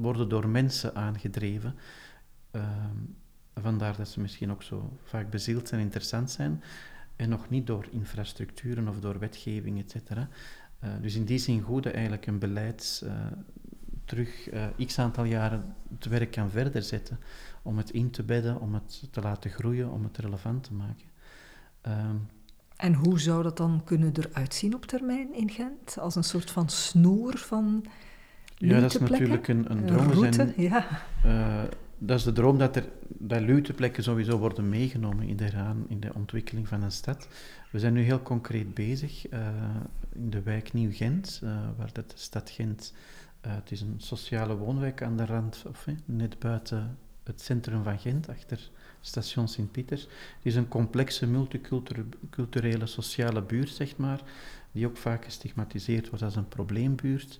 worden 0.00 0.28
door 0.28 0.48
mensen 0.48 0.94
aangedreven. 0.94 1.74
Ehm, 2.50 2.96
Vandaar 3.54 3.96
dat 3.96 4.08
ze 4.08 4.20
misschien 4.20 4.50
ook 4.50 4.62
zo 4.62 4.98
vaak 5.04 5.30
bezield 5.30 5.70
en 5.70 5.78
interessant 5.78 6.30
zijn. 6.30 6.62
En 7.16 7.28
nog 7.28 7.50
niet 7.50 7.66
door 7.66 7.86
infrastructuren 7.90 8.88
of 8.88 9.00
door 9.00 9.18
wetgeving, 9.18 9.78
et 9.78 9.90
cetera. 9.90 10.28
Uh, 10.84 10.90
dus 11.00 11.14
in 11.14 11.24
die 11.24 11.38
zin 11.38 11.60
goed 11.60 11.82
dat 11.82 11.92
eigenlijk 11.92 12.26
een 12.26 12.38
beleid 12.38 13.02
uh, 13.04 13.12
terug 14.04 14.52
uh, 14.52 14.86
x 14.86 14.98
aantal 14.98 15.24
jaren 15.24 15.74
het 15.94 16.04
werk 16.04 16.30
kan 16.30 16.50
verder 16.50 16.82
zetten. 16.82 17.18
Om 17.62 17.76
het 17.76 17.90
in 17.90 18.10
te 18.10 18.22
bedden, 18.22 18.60
om 18.60 18.74
het 18.74 19.08
te 19.10 19.20
laten 19.20 19.50
groeien, 19.50 19.90
om 19.90 20.04
het 20.04 20.18
relevant 20.18 20.62
te 20.62 20.74
maken. 20.74 21.06
Ehm, 21.80 22.16
en 22.76 22.94
hoe 22.94 23.20
zou 23.20 23.42
dat 23.42 23.56
dan 23.56 23.82
kunnen 23.84 24.12
eruit 24.16 24.54
zien 24.54 24.74
op 24.74 24.86
termijn 24.86 25.34
in 25.34 25.50
Gent? 25.50 25.98
Als 25.98 26.14
een 26.14 26.24
soort 26.24 26.50
van 26.50 26.68
snoer 26.68 27.38
van 27.38 27.84
Ja, 28.68 28.80
dat 28.80 28.94
is 28.94 29.00
natuurlijk 29.00 29.48
een, 29.48 29.70
een 29.70 29.86
droom. 29.86 30.10
Route, 30.10 30.52
ja 30.56 30.86
dat 32.02 32.18
is 32.18 32.24
de 32.24 32.32
droom 32.32 32.58
dat, 32.58 32.76
er, 32.76 32.88
dat 33.08 33.40
luwteplekken 33.40 34.02
sowieso 34.02 34.38
worden 34.38 34.68
meegenomen 34.68 35.28
in 35.28 35.36
de, 35.36 35.50
in 35.88 36.00
de 36.00 36.14
ontwikkeling 36.14 36.68
van 36.68 36.82
een 36.82 36.92
stad. 36.92 37.28
We 37.70 37.78
zijn 37.78 37.92
nu 37.92 38.02
heel 38.02 38.22
concreet 38.22 38.74
bezig 38.74 39.32
uh, 39.32 39.48
in 40.12 40.30
de 40.30 40.42
wijk 40.42 40.72
Nieuw-Gent, 40.72 41.40
uh, 41.44 41.50
waar 41.76 41.90
dat 41.92 42.10
de 42.10 42.16
stad 42.16 42.50
Gent, 42.50 42.94
het 43.40 43.70
is 43.70 43.80
een 43.80 43.94
sociale 43.96 44.56
woonwijk 44.56 45.02
aan 45.02 45.16
de 45.16 45.24
rand, 45.24 45.64
of 45.68 45.86
net 46.04 46.38
buiten 46.38 46.98
het 47.24 47.40
centrum 47.40 47.82
van 47.82 47.98
Gent, 47.98 48.28
achter 48.28 48.70
station 49.00 49.48
Sint-Pieter. 49.48 49.98
Het 49.98 50.08
is 50.42 50.54
een 50.54 50.68
complexe 50.68 51.26
multiculturele 51.26 52.86
sociale 52.86 53.42
buurt, 53.42 53.68
zeg 53.68 53.96
maar, 53.96 54.20
die 54.72 54.86
ook 54.86 54.96
vaak 54.96 55.24
gestigmatiseerd 55.24 56.08
wordt 56.08 56.24
als 56.24 56.36
een 56.36 56.48
probleembuurt. 56.48 57.38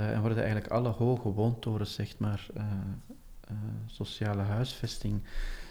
En 0.00 0.20
worden 0.20 0.38
eigenlijk 0.38 0.72
alle 0.72 0.88
hoge 0.88 1.28
woontorens, 1.28 1.94
zeg 1.94 2.18
maar, 2.18 2.46
eh, 2.54 2.64
sociale 3.86 4.42
huisvesting 4.42 5.22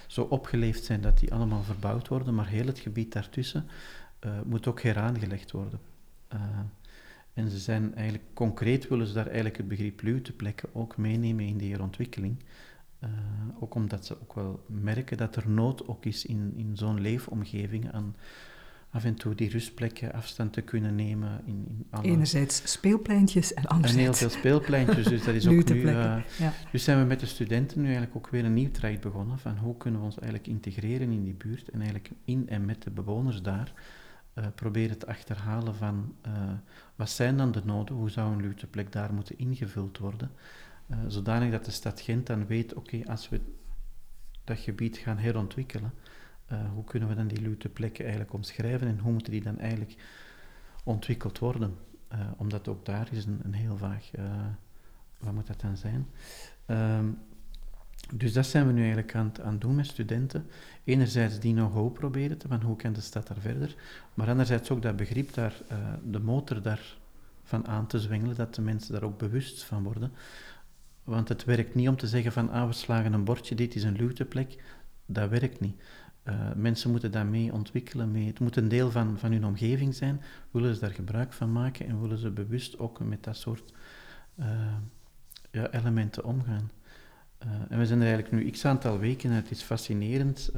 zo 0.08 0.22
opgeleefd 0.22 0.84
zijn 0.84 1.02
dat 1.02 1.20
die 1.20 1.34
allemaal 1.34 1.64
verbouwd 1.64 2.08
worden, 2.08 2.36
maar 2.36 2.48
heel 2.48 2.66
het 2.66 2.80
gebied 2.80 3.14
daartussen 3.14 3.68
moet 4.46 4.68
ook 4.68 4.82
heraangelegd 4.82 5.52
worden. 5.52 5.80
En 7.34 7.50
ze 7.50 7.60
zijn 7.60 7.96
eigenlijk, 7.96 8.26
concreet 8.34 8.88
willen 8.88 9.08
ze 9.08 9.14
daar 9.14 9.26
eigenlijk 9.26 9.58
het 9.58 9.68
begrip 9.68 10.02
luwteplekken 10.02 10.70
ook 10.74 10.98
meenemen 10.98 11.46
in 11.46 11.58
die 11.58 11.72
herontwikkeling. 11.72 12.44
Uh, 13.04 13.10
ook 13.60 13.76
omdat 13.76 14.06
ze 14.06 14.22
ook 14.22 14.34
wel 14.34 14.64
merken 14.68 15.18
dat 15.18 15.36
er 15.36 15.50
nood 15.50 15.88
ook 15.88 16.06
is 16.06 16.26
in, 16.26 16.54
in 16.56 16.78
zo'n 16.78 17.02
leefomgeving 17.02 17.92
aan 17.92 18.16
af 18.92 19.04
en 19.04 19.16
toe 19.16 19.36
die 19.36 19.50
rustplekken 19.50 20.14
afstand 20.14 20.54
te 20.54 20.62
kunnen 20.62 20.96
nemen. 20.96 21.42
In, 21.46 21.66
in 21.68 21.88
alle... 21.90 22.04
Enerzijds 22.04 22.72
speelpleintjes 22.72 23.54
en 23.54 23.66
anderzijds... 23.66 23.98
En 23.98 24.04
heel 24.04 24.14
veel 24.14 24.40
speelpleintjes, 24.40 25.06
dus 25.06 25.24
dat 25.24 25.36
is 25.36 25.48
ook 25.48 25.70
nu... 25.70 25.82
Uh, 25.82 26.18
ja. 26.40 26.54
Dus 26.72 26.84
zijn 26.84 27.00
we 27.00 27.06
met 27.06 27.20
de 27.20 27.26
studenten 27.26 27.78
nu 27.78 27.84
eigenlijk 27.86 28.16
ook 28.16 28.30
weer 28.30 28.46
een 28.46 28.54
nieuw 28.54 28.72
traject 28.72 29.02
begonnen 29.02 29.40
van 29.40 29.58
hoe 29.58 29.78
kunnen 29.78 30.00
we 30.00 30.06
ons 30.06 30.20
eigenlijk 30.20 30.48
integreren 30.48 31.12
in 31.12 31.24
die 31.24 31.34
buurt 31.34 31.70
en 31.70 31.80
eigenlijk 31.80 32.12
in 32.26 32.50
en 32.50 32.66
met 32.66 32.84
de 32.84 32.90
bewoners 32.90 33.42
daar 33.42 33.74
uh, 34.36 34.46
proberen 34.56 34.98
te 34.98 35.08
achterhalen 35.08 35.76
van 35.76 36.16
uh, 36.28 36.32
wat 36.96 37.10
zijn 37.10 37.38
dan 37.38 37.52
de 37.52 37.62
noden, 37.66 37.96
hoe 37.96 38.10
zou 38.10 38.34
een 38.34 38.42
luwteplek 38.42 38.92
daar 38.92 39.14
moeten 39.14 39.38
ingevuld 39.38 39.98
worden, 39.98 40.32
zodanig 41.08 41.52
dat 41.52 41.66
de 41.66 41.72
stad 41.72 42.02
Gent 42.02 42.28
dan 42.28 42.48
weet, 42.48 42.74
oké, 42.74 43.02
als 43.06 43.30
we 43.30 43.42
dat 44.44 44.60
gebied 44.60 44.98
gaan 44.98 45.18
herontwikkelen, 45.18 45.94
uh, 46.52 46.72
hoe 46.74 46.84
kunnen 46.84 47.10
we 47.10 47.16
dan 47.16 47.28
die 47.28 47.42
lute 47.42 47.70
plekken 47.70 48.04
eigenlijk 48.04 48.34
omschrijven 48.34 48.88
en 48.88 49.00
hoe 49.00 49.12
moeten 49.12 49.32
die 49.32 49.44
dan 49.44 49.60
eigenlijk 49.60 49.96
ontwikkeld 50.84 51.40
worden? 51.40 51.76
Uh, 52.14 52.20
omdat 52.38 52.68
ook 52.68 52.86
daar 52.86 53.08
is 53.12 53.26
een, 53.26 53.40
een 53.44 53.54
heel 53.54 53.78
vaag, 53.78 54.18
uh, 54.20 54.26
wat 55.18 55.34
moet 55.34 55.48
dat 55.48 55.62
dan 55.62 55.78
zijn? 55.78 56.08
Um, 56.68 57.18
dus 58.14 58.34
dat 58.34 58.46
zijn 58.46 58.68
we 58.68 58.74
nu 58.74 58.80
eigenlijk 58.80 59.16
aan, 59.16 59.32
aan 59.44 59.52
het 59.52 59.62
doen 59.62 59.76
met 59.76 59.86
studenten. 59.86 60.46
Enerzijds 60.84 61.40
die 61.40 61.54
know-how 61.54 61.94
proberen 61.94 62.38
te 62.38 62.48
van 62.48 62.62
hoe 62.62 62.76
kan 62.76 62.94
de 62.94 63.02
stad 63.02 63.28
daar 63.28 63.40
verder, 63.40 63.76
maar 64.14 64.28
anderzijds 64.28 64.70
ook 64.72 64.82
dat 64.82 64.96
begrip 64.96 65.34
daar, 65.34 65.62
de 66.04 66.20
motor 66.20 66.62
daarvan 66.62 67.68
aan 67.68 67.88
te 67.88 68.00
zwengelen, 68.00 68.36
dat 68.36 68.56
de 68.56 68.62
mensen 68.62 68.94
daar 68.94 69.04
ook 69.04 69.18
bewust 69.18 69.64
van 69.64 69.84
worden. 69.84 70.12
Want 71.04 71.30
het 71.30 71.44
werkt 71.44 71.76
niet 71.76 71.88
om 71.88 71.98
te 71.98 72.08
zeggen 72.08 72.32
van, 72.32 72.50
ah, 72.50 72.68
we 72.68 72.74
slagen 72.74 73.14
een 73.14 73.24
bordje, 73.24 73.56
dit 73.56 73.76
is 73.76 73.84
een 73.84 73.96
luwteplek. 73.96 74.64
Dat 75.06 75.30
werkt 75.30 75.60
niet. 75.60 75.82
Uh, 76.28 76.54
mensen 76.56 76.92
moeten 76.92 77.12
daarmee 77.12 77.54
ontwikkelen. 77.54 78.12
Mee. 78.12 78.28
Het 78.28 78.40
moet 78.40 78.56
een 78.56 78.68
deel 78.68 78.92
van, 78.92 79.20
van 79.20 79.32
hun 79.32 79.46
omgeving 79.46 79.96
zijn. 79.96 80.22
Willen 80.52 80.74
ze 80.74 80.82
daar 80.82 80.92
gebruik 80.92 81.34
van 81.34 81.52
maken 81.52 81.88
en 81.88 82.02
willen 82.02 82.18
ze 82.18 82.32
bewust 82.32 82.80
ook 82.80 83.00
met 83.00 83.24
dat 83.24 83.38
soort 83.38 83.74
uh, 84.36 84.46
ja, 85.52 85.72
elementen 85.72 86.24
omgaan. 86.24 86.72
Uh, 87.46 87.52
en 87.70 87.78
we 87.78 87.86
zijn 87.86 88.02
er 88.02 88.14
eigenlijk 88.14 88.44
nu 88.44 88.52
x 88.52 88.66
aantal 88.66 89.00
weken 89.00 89.30
en 89.30 89.36
het 89.36 89.52
is 89.52 89.62
fascinerend. 89.62 90.52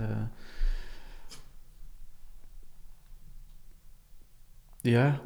ja, 4.81 5.21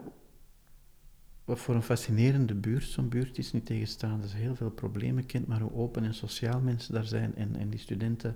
wat 1.48 1.60
voor 1.60 1.76
een 1.76 1.84
fascinerende 1.84 2.56
buurt 2.56 2.84
zo'n 2.84 3.10
buurt 3.10 3.38
is, 3.38 3.52
niet 3.52 3.66
tegenstaan. 3.66 4.22
Dat 4.22 4.32
heel 4.32 4.56
veel 4.56 4.70
problemen 4.70 5.26
kent, 5.26 5.48
maar 5.48 5.60
hoe 5.60 5.74
open 5.74 6.04
en 6.04 6.14
sociaal 6.14 6.60
mensen 6.60 6.94
daar 6.94 7.06
zijn 7.06 7.36
en, 7.36 7.56
en 7.56 7.70
die 7.70 7.80
studenten 7.80 8.36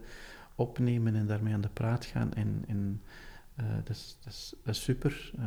opnemen 0.55 1.15
en 1.15 1.27
daarmee 1.27 1.53
aan 1.53 1.61
de 1.61 1.69
praat 1.69 2.05
gaan. 2.05 2.33
En, 2.33 2.63
en 2.67 3.01
uh, 3.59 3.65
dat, 3.83 3.95
is, 3.95 4.17
dat, 4.63 4.75
is, 4.75 4.83
super. 4.83 5.31
Uh, 5.39 5.45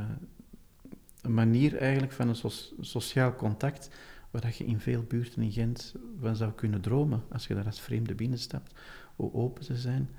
een 1.21 1.35
manier 1.35 1.77
eigenlijk 1.77 2.13
van 2.13 2.29
een 2.29 2.51
sociaal 2.81 3.35
contact 3.35 3.91
waar 4.31 4.55
je 4.57 4.65
in 4.65 4.81
veel 4.81 5.03
buurten 5.03 5.43
in 5.43 5.53
Gent 5.53 5.95
van 6.21 6.37
zou 6.37 6.53
kunnen 6.53 6.81
dromen 6.81 7.23
als 7.31 7.47
je 7.47 7.55
daar 7.55 7.67
als 7.67 7.81
vreemde 7.81 8.15
binnenstapt, 8.15 8.75
hoe 9.17 9.35
open 9.35 9.65
ze 9.65 9.77
zijn. 9.77 10.11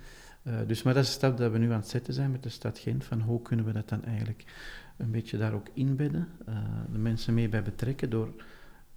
Uh, 0.44 0.60
dus 0.68 0.84
maar 0.84 0.94
dat 0.94 1.04
is 1.04 1.10
een 1.10 1.16
stap 1.16 1.38
dat 1.38 1.52
we 1.52 1.58
nu 1.58 1.72
aan 1.72 1.80
het 1.80 1.88
zetten 1.88 2.14
zijn 2.14 2.32
met 2.32 2.44
de 2.44 2.50
stad 2.50 2.80
Gent, 2.80 3.04
van 3.04 3.22
hoe 3.22 3.42
kunnen 3.42 3.66
we 3.66 3.72
dat 3.72 3.90
dan 3.90 4.04
eigenlijk 4.04 4.46
een 4.98 5.12
beetje 5.12 5.38
daar 5.38 5.54
ook 5.54 5.68
inbedden, 5.74 6.28
de 6.92 6.98
mensen 6.98 7.34
mee 7.34 7.50
bij 7.50 7.62
betrekken 7.62 8.10
door 8.10 8.34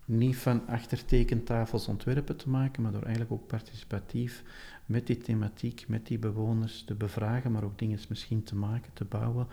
niet 0.09 0.37
van 0.37 0.67
achtertekentafels 0.67 1.89
ontwerpen 1.89 2.37
te 2.37 2.49
maken, 2.49 2.83
maar 2.83 2.93
door 2.93 3.03
eigenlijk 3.03 3.33
ook 3.33 3.47
participatief 3.47 4.43
met 4.89 5.07
die 5.07 5.19
thematiek, 5.19 5.85
met 5.89 6.07
die 6.07 6.19
bewoners 6.19 6.85
te 6.85 6.95
bevragen, 6.95 7.53
maar 7.53 7.65
ook 7.65 7.79
dingen 7.79 7.99
misschien 8.09 8.43
te 8.43 8.57
maken, 8.57 8.91
te 8.93 9.05
bouwen. 9.05 9.47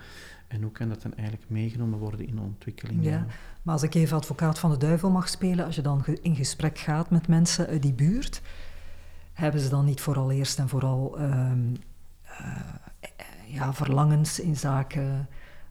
En 0.48 0.62
hoe 0.62 0.72
kan 0.72 0.88
dat 0.88 1.02
dan 1.02 1.14
eigenlijk 1.14 1.50
meegenomen 1.50 1.98
worden 1.98 2.26
in 2.26 2.34
de 2.34 2.40
ontwikkeling? 2.40 3.04
Ja, 3.04 3.26
maar 3.62 3.74
als 3.74 3.82
ik 3.82 3.94
even 3.94 4.16
advocaat 4.16 4.58
van 4.58 4.70
de 4.70 4.76
duivel 4.76 5.10
mag 5.10 5.28
spelen, 5.28 5.64
als 5.64 5.74
je 5.74 5.82
dan 5.82 6.04
in 6.22 6.36
gesprek 6.36 6.78
gaat 6.78 7.10
met 7.10 7.28
mensen 7.28 7.66
uit 7.66 7.82
die 7.82 7.92
buurt, 7.92 8.42
hebben 9.32 9.60
ze 9.60 9.68
dan 9.68 9.84
niet 9.84 10.00
vooral 10.00 10.30
eerst 10.30 10.58
en 10.58 10.68
vooral 10.68 11.20
uh, 11.20 11.52
uh, 12.40 12.56
ja, 13.46 13.72
verlangens 13.72 14.40
in 14.40 14.56
zaken 14.56 15.28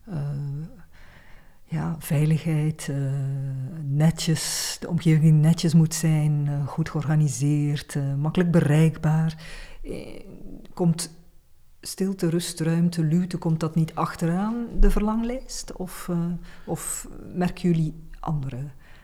uh, 0.10 0.16
ja, 1.68 1.96
veiligheid, 2.00 2.88
uh, 2.92 3.12
netjes, 3.84 4.78
de 4.80 4.90
omgeving 4.90 5.42
netjes 5.42 5.74
moet 5.74 5.94
zijn, 5.94 6.46
uh, 6.46 6.68
goed 6.68 6.90
georganiseerd, 6.90 7.96
uh, 7.96 8.16
makkelijk 8.16 8.52
bereikbaar. 8.52 9.44
komt 10.74 11.16
stilte, 11.82 12.30
rust, 12.30 12.60
ruimte, 12.60 13.04
luwte, 13.04 13.38
komt 13.38 13.60
dat 13.60 13.76
niet 13.76 13.96
achteraan 13.96 14.68
de 14.80 14.92
verlanglijst? 14.92 15.74
Of, 15.74 16.10
of 16.66 17.08
merken 17.34 17.70
jullie 17.70 17.94
andere 18.20 18.58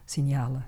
signalen? 0.05 0.65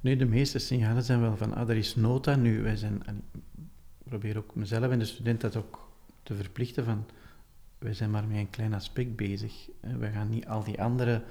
Nee, 0.00 0.16
de 0.16 0.24
meeste 0.24 0.58
signalen 0.58 1.02
zijn 1.02 1.20
wel 1.20 1.36
van, 1.36 1.54
ah, 1.54 1.68
er 1.68 1.76
is 1.76 1.94
nota 1.94 2.36
nu. 2.36 2.62
Wij 2.62 2.76
zijn, 2.76 3.02
ik 3.06 4.08
probeer 4.08 4.36
ook 4.36 4.54
mezelf 4.54 4.90
en 4.90 4.98
de 4.98 5.04
student 5.04 5.40
dat 5.40 5.56
ook 5.56 5.92
te 6.22 6.34
verplichten 6.34 6.84
van 6.84 7.04
wij 7.82 7.94
zijn 7.94 8.10
maar 8.10 8.26
met 8.26 8.36
een 8.36 8.50
klein 8.50 8.74
aspect 8.74 9.16
bezig. 9.16 9.68
We 9.80 10.10
gaan 10.10 10.28
niet 10.28 10.46
al 10.46 10.64
die 10.64 10.82
andere 10.82 11.22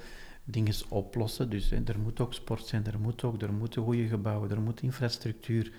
dingen 0.43 0.74
oplossen. 0.89 1.49
Dus 1.49 1.72
er 1.72 1.99
moet 1.99 2.20
ook 2.20 2.34
sport 2.34 2.66
zijn, 2.66 2.86
er 2.86 2.99
moet 2.99 3.24
ook, 3.24 3.41
er 3.41 3.54
moeten 3.54 3.84
goede 3.84 4.08
gebouwen, 4.08 4.52
er 4.52 4.62
moet 4.62 4.82
infrastructuur. 4.82 5.72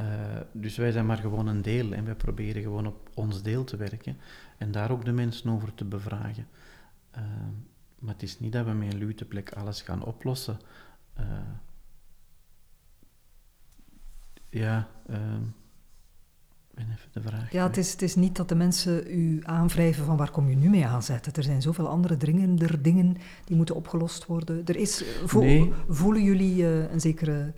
Uh, 0.00 0.40
dus 0.52 0.76
wij 0.76 0.92
zijn 0.92 1.06
maar 1.06 1.16
gewoon 1.16 1.46
een 1.46 1.62
deel 1.62 1.92
en 1.92 2.04
wij 2.04 2.14
proberen 2.14 2.62
gewoon 2.62 2.86
op 2.86 3.10
ons 3.14 3.42
deel 3.42 3.64
te 3.64 3.76
werken 3.76 4.16
en 4.58 4.72
daar 4.72 4.90
ook 4.90 5.04
de 5.04 5.12
mensen 5.12 5.50
over 5.50 5.74
te 5.74 5.84
bevragen. 5.84 6.48
Uh, 7.16 7.22
maar 7.98 8.12
het 8.12 8.22
is 8.22 8.40
niet 8.40 8.52
dat 8.52 8.64
we 8.64 8.72
met 8.72 8.92
een 8.92 8.98
luteplek 8.98 9.52
alles 9.52 9.82
gaan 9.82 10.04
oplossen. 10.04 10.58
Uh, 11.18 11.26
ja, 14.48 14.88
ben 16.86 16.96
even 16.96 17.08
de 17.12 17.28
vraag. 17.28 17.52
Ja, 17.52 17.66
het 17.66 17.76
is, 17.76 17.92
het 17.92 18.02
is 18.02 18.14
niet 18.14 18.36
dat 18.36 18.48
de 18.48 18.54
mensen 18.54 19.18
u 19.18 19.40
aanwrijven 19.42 20.04
van 20.04 20.16
waar 20.16 20.30
kom 20.30 20.48
je 20.48 20.56
nu 20.56 20.68
mee 20.68 20.86
aanzetten. 20.86 21.32
Er 21.32 21.42
zijn 21.42 21.62
zoveel 21.62 21.88
andere 21.88 22.16
dringender 22.16 22.82
dingen 22.82 23.16
die 23.44 23.56
moeten 23.56 23.74
opgelost 23.74 24.26
worden. 24.26 24.62
Er 24.64 24.76
is, 24.76 25.04
Voelen 25.88 26.22
jullie 26.22 26.56
uh, 26.56 26.90
een 26.90 27.00
zekere 27.00 27.52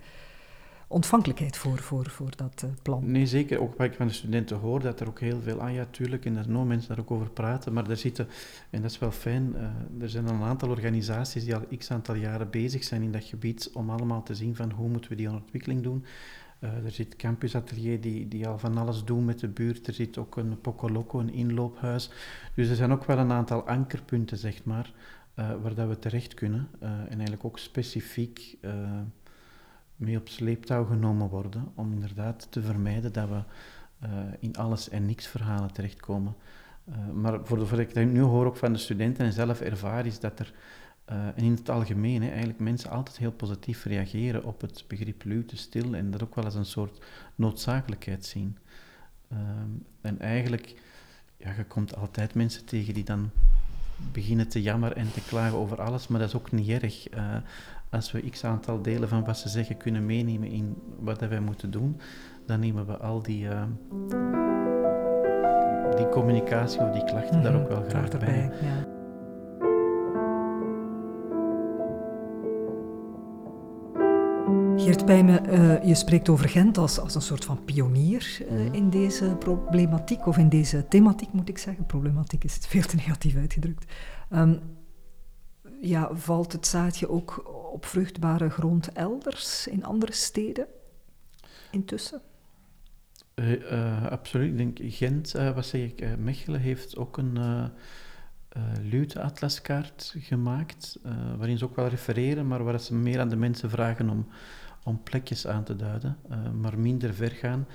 ontvankelijkheid 0.87 1.57
voor, 1.57 1.77
voor, 1.77 2.09
voor 2.09 2.29
dat 2.35 2.61
uh, 2.65 2.71
plan? 2.81 3.11
Nee, 3.11 3.27
zeker. 3.27 3.61
Ook 3.61 3.77
wat 3.77 3.87
ik 3.87 3.93
van 3.93 4.07
de 4.07 4.13
studenten 4.13 4.57
hoor, 4.57 4.79
dat 4.79 4.99
er 4.99 5.07
ook 5.07 5.19
heel 5.19 5.41
veel... 5.41 5.61
Ah 5.61 5.73
ja, 5.73 5.85
tuurlijk, 5.91 6.25
en 6.25 6.33
dat 6.33 6.47
nog 6.47 6.67
mensen 6.67 6.89
daar 6.89 6.99
ook 6.99 7.11
over 7.11 7.29
praten. 7.29 7.73
Maar 7.73 7.89
er 7.89 7.97
zitten, 7.97 8.27
en 8.69 8.81
dat 8.81 8.91
is 8.91 8.99
wel 8.99 9.11
fijn, 9.11 9.55
er 9.99 10.09
zijn 10.09 10.27
een 10.27 10.41
aantal 10.41 10.69
organisaties 10.69 11.43
die 11.43 11.55
al 11.55 11.65
x 11.77 11.91
aantal 11.91 12.15
jaren 12.15 12.49
bezig 12.49 12.83
zijn 12.83 13.01
in 13.01 13.11
dat 13.11 13.23
gebied 13.23 13.69
om 13.73 13.89
allemaal 13.89 14.23
te 14.23 14.35
zien 14.35 14.55
van 14.55 14.71
hoe 14.71 14.89
moeten 14.89 15.09
we 15.09 15.15
die 15.15 15.29
ontwikkeling 15.29 15.83
doen. 15.83 16.05
Uh, 16.59 16.85
er 16.85 16.91
zit 16.91 17.15
Campus 17.15 17.55
Atelier 17.55 18.01
die, 18.01 18.27
die 18.27 18.47
al 18.47 18.59
van 18.59 18.77
alles 18.77 19.03
doen 19.03 19.25
met 19.25 19.39
de 19.39 19.47
buurt. 19.47 19.87
Er 19.87 19.93
zit 19.93 20.17
ook 20.17 20.37
een 20.37 20.61
Pocoloco, 20.61 21.19
een 21.19 21.33
inloophuis. 21.33 22.09
Dus 22.55 22.69
er 22.69 22.75
zijn 22.75 22.91
ook 22.91 23.05
wel 23.05 23.17
een 23.17 23.31
aantal 23.31 23.67
ankerpunten, 23.67 24.37
zeg 24.37 24.63
maar, 24.63 24.93
uh, 25.35 25.51
waar 25.61 25.73
dat 25.73 25.87
we 25.87 25.99
terecht 25.99 26.33
kunnen. 26.33 26.67
Uh, 26.83 26.89
en 26.89 27.09
eigenlijk 27.09 27.45
ook 27.45 27.59
specifiek 27.59 28.57
mee 29.95 30.17
op 30.17 30.27
sleeptouw 30.27 30.85
genomen 30.85 31.29
worden. 31.29 31.71
Om 31.75 31.93
inderdaad 31.93 32.47
te 32.49 32.61
vermijden 32.61 33.13
dat 33.13 33.29
we 33.29 33.43
in 34.39 34.55
alles 34.55 34.89
en 34.89 35.05
niks 35.05 35.27
verhalen 35.27 35.73
terechtkomen. 35.73 36.35
maar 37.13 37.39
voor 37.43 37.65
wat 37.65 37.79
ik 37.79 37.95
nu 37.95 38.21
hoor 38.21 38.45
ook 38.45 38.57
van 38.57 38.73
de 38.73 38.79
studenten 38.79 39.25
en 39.25 39.33
zelf 39.33 39.61
ervaar, 39.61 40.05
is 40.05 40.19
dat 40.19 40.39
er 40.39 40.53
en 41.05 41.43
in 41.43 41.51
het 41.51 41.69
algemeen, 41.69 42.21
hè, 42.21 42.29
eigenlijk 42.29 42.59
mensen 42.59 42.89
altijd 42.89 43.17
heel 43.17 43.31
positief 43.31 43.83
reageren 43.83 44.43
op 44.43 44.61
het 44.61 44.83
begrip 44.87 45.23
luwte, 45.23 45.57
stil 45.57 45.95
en 45.95 46.11
dat 46.11 46.23
ook 46.23 46.35
wel 46.35 46.43
als 46.43 46.55
een 46.55 46.65
soort 46.65 47.05
noodzakelijkheid 47.35 48.25
zien. 48.25 48.57
Ehm, 49.29 49.69
en 50.01 50.19
eigenlijk, 50.19 50.81
ja, 51.37 51.51
je 51.57 51.63
komt 51.63 51.95
altijd 51.95 52.33
mensen 52.33 52.65
tegen 52.65 52.93
die 52.93 53.03
dan 53.03 53.29
beginnen 54.11 54.47
te 54.47 54.61
jammeren 54.61 54.95
en 54.95 55.11
te 55.11 55.21
klagen 55.27 55.57
over 55.57 55.81
alles, 55.81 56.07
maar 56.07 56.19
dat 56.19 56.29
is 56.29 56.35
ook 56.35 56.51
niet 56.51 56.69
erg. 56.69 57.13
Uh, 57.13 57.35
als 57.89 58.11
we 58.11 58.29
x 58.29 58.43
aantal 58.43 58.81
delen 58.81 59.09
van 59.09 59.25
wat 59.25 59.37
ze 59.37 59.49
zeggen 59.49 59.77
kunnen 59.77 60.05
meenemen 60.05 60.49
in 60.49 60.77
wat 60.99 61.19
wij 61.19 61.39
moeten 61.39 61.71
doen, 61.71 61.99
dan 62.45 62.59
nemen 62.59 62.85
we 62.85 62.97
al 62.97 63.21
die, 63.21 63.45
uh, 63.45 63.63
die 65.95 66.09
communicatie 66.09 66.81
of 66.81 66.91
die 66.91 67.03
klachten 67.03 67.43
daar 67.43 67.51
mhm, 67.51 67.61
ook 67.61 67.67
wel 67.67 67.83
graag 67.83 68.17
bij. 68.17 68.51
Ja. 68.61 68.84
Geert 74.85 75.05
Pijmen, 75.05 75.49
uh, 75.49 75.83
je 75.83 75.95
spreekt 75.95 76.29
over 76.29 76.49
Gent 76.49 76.77
als, 76.77 76.99
als 76.99 77.15
een 77.15 77.21
soort 77.21 77.45
van 77.45 77.63
pionier 77.63 78.37
uh, 78.51 78.73
in 78.73 78.89
deze 78.89 79.35
problematiek, 79.39 80.27
of 80.27 80.37
in 80.37 80.49
deze 80.49 80.87
thematiek 80.87 81.33
moet 81.33 81.49
ik 81.49 81.57
zeggen. 81.57 81.85
Problematiek 81.85 82.43
is 82.43 82.55
het 82.55 82.67
veel 82.67 82.81
te 82.81 82.95
negatief 82.95 83.35
uitgedrukt. 83.35 83.91
Um, 84.29 84.59
ja, 85.81 86.09
valt 86.15 86.51
het 86.51 86.67
zaadje 86.67 87.09
ook 87.09 87.51
op 87.73 87.85
vruchtbare 87.85 88.49
grond 88.49 88.91
elders, 88.91 89.67
in 89.67 89.85
andere 89.85 90.13
steden, 90.13 90.67
intussen? 91.71 92.21
Uh, 93.35 94.05
absoluut. 94.05 94.49
Ik 94.49 94.57
denk 94.57 94.93
Gent, 94.93 95.31
wat 95.31 95.65
zeg 95.65 95.81
ik, 95.81 96.17
Mechelen 96.17 96.61
heeft 96.61 96.97
ook 96.97 97.17
een 97.17 97.37
uh, 98.91 99.23
atlaskaart 99.23 100.15
gemaakt, 100.17 100.99
waarin 101.37 101.57
ze 101.57 101.65
ook 101.65 101.75
wel 101.75 101.87
refereren, 101.87 102.47
maar 102.47 102.63
waar 102.63 102.79
ze 102.79 102.95
meer 102.95 103.19
aan 103.19 103.29
de 103.29 103.35
mensen 103.35 103.69
vragen 103.69 104.09
om 104.09 104.27
om 104.85 105.03
plekjes 105.03 105.47
aan 105.47 105.63
te 105.63 105.75
duiden, 105.75 106.17
uh, 106.31 106.37
maar 106.61 106.79
minder 106.79 107.13
ver 107.13 107.31
gaan. 107.31 107.67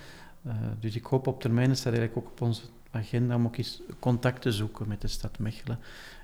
Uh, 0.47 0.53
dus 0.81 0.97
ik 0.97 1.05
hoop 1.05 1.27
op 1.27 1.41
termijn, 1.41 1.77
staat 1.77 1.93
eigenlijk 1.93 2.27
ook 2.27 2.33
op 2.33 2.41
onze 2.41 2.63
agenda, 2.91 3.35
om 3.35 3.47
ook 3.47 3.57
eens 3.57 3.83
contact 3.99 4.43
te 4.43 4.53
zoeken 4.53 4.89
met 4.89 5.01
de 5.01 5.09
stad 5.09 5.39
Mechelen 5.39 5.79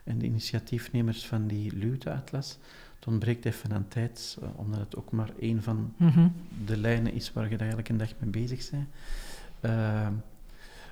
en 0.05 0.19
de 0.19 0.27
initiatiefnemers 0.27 1.27
van 1.27 1.47
die 1.47 1.77
Luwte-atlas. 1.77 2.59
Het 2.97 3.07
ontbreekt 3.07 3.45
even 3.45 3.73
aan 3.73 3.89
tijd, 3.89 4.39
uh, 4.43 4.49
omdat 4.57 4.81
het 4.81 4.97
ook 4.97 5.11
maar 5.11 5.31
één 5.41 5.63
van 5.63 5.93
mm-hmm. 5.97 6.33
de 6.65 6.77
lijnen 6.77 7.13
is 7.13 7.33
waar 7.33 7.51
je 7.51 7.57
eigenlijk 7.57 7.89
een 7.89 7.97
dag 7.97 8.13
mee 8.19 8.31
bezig 8.31 8.71
bent. 8.71 8.89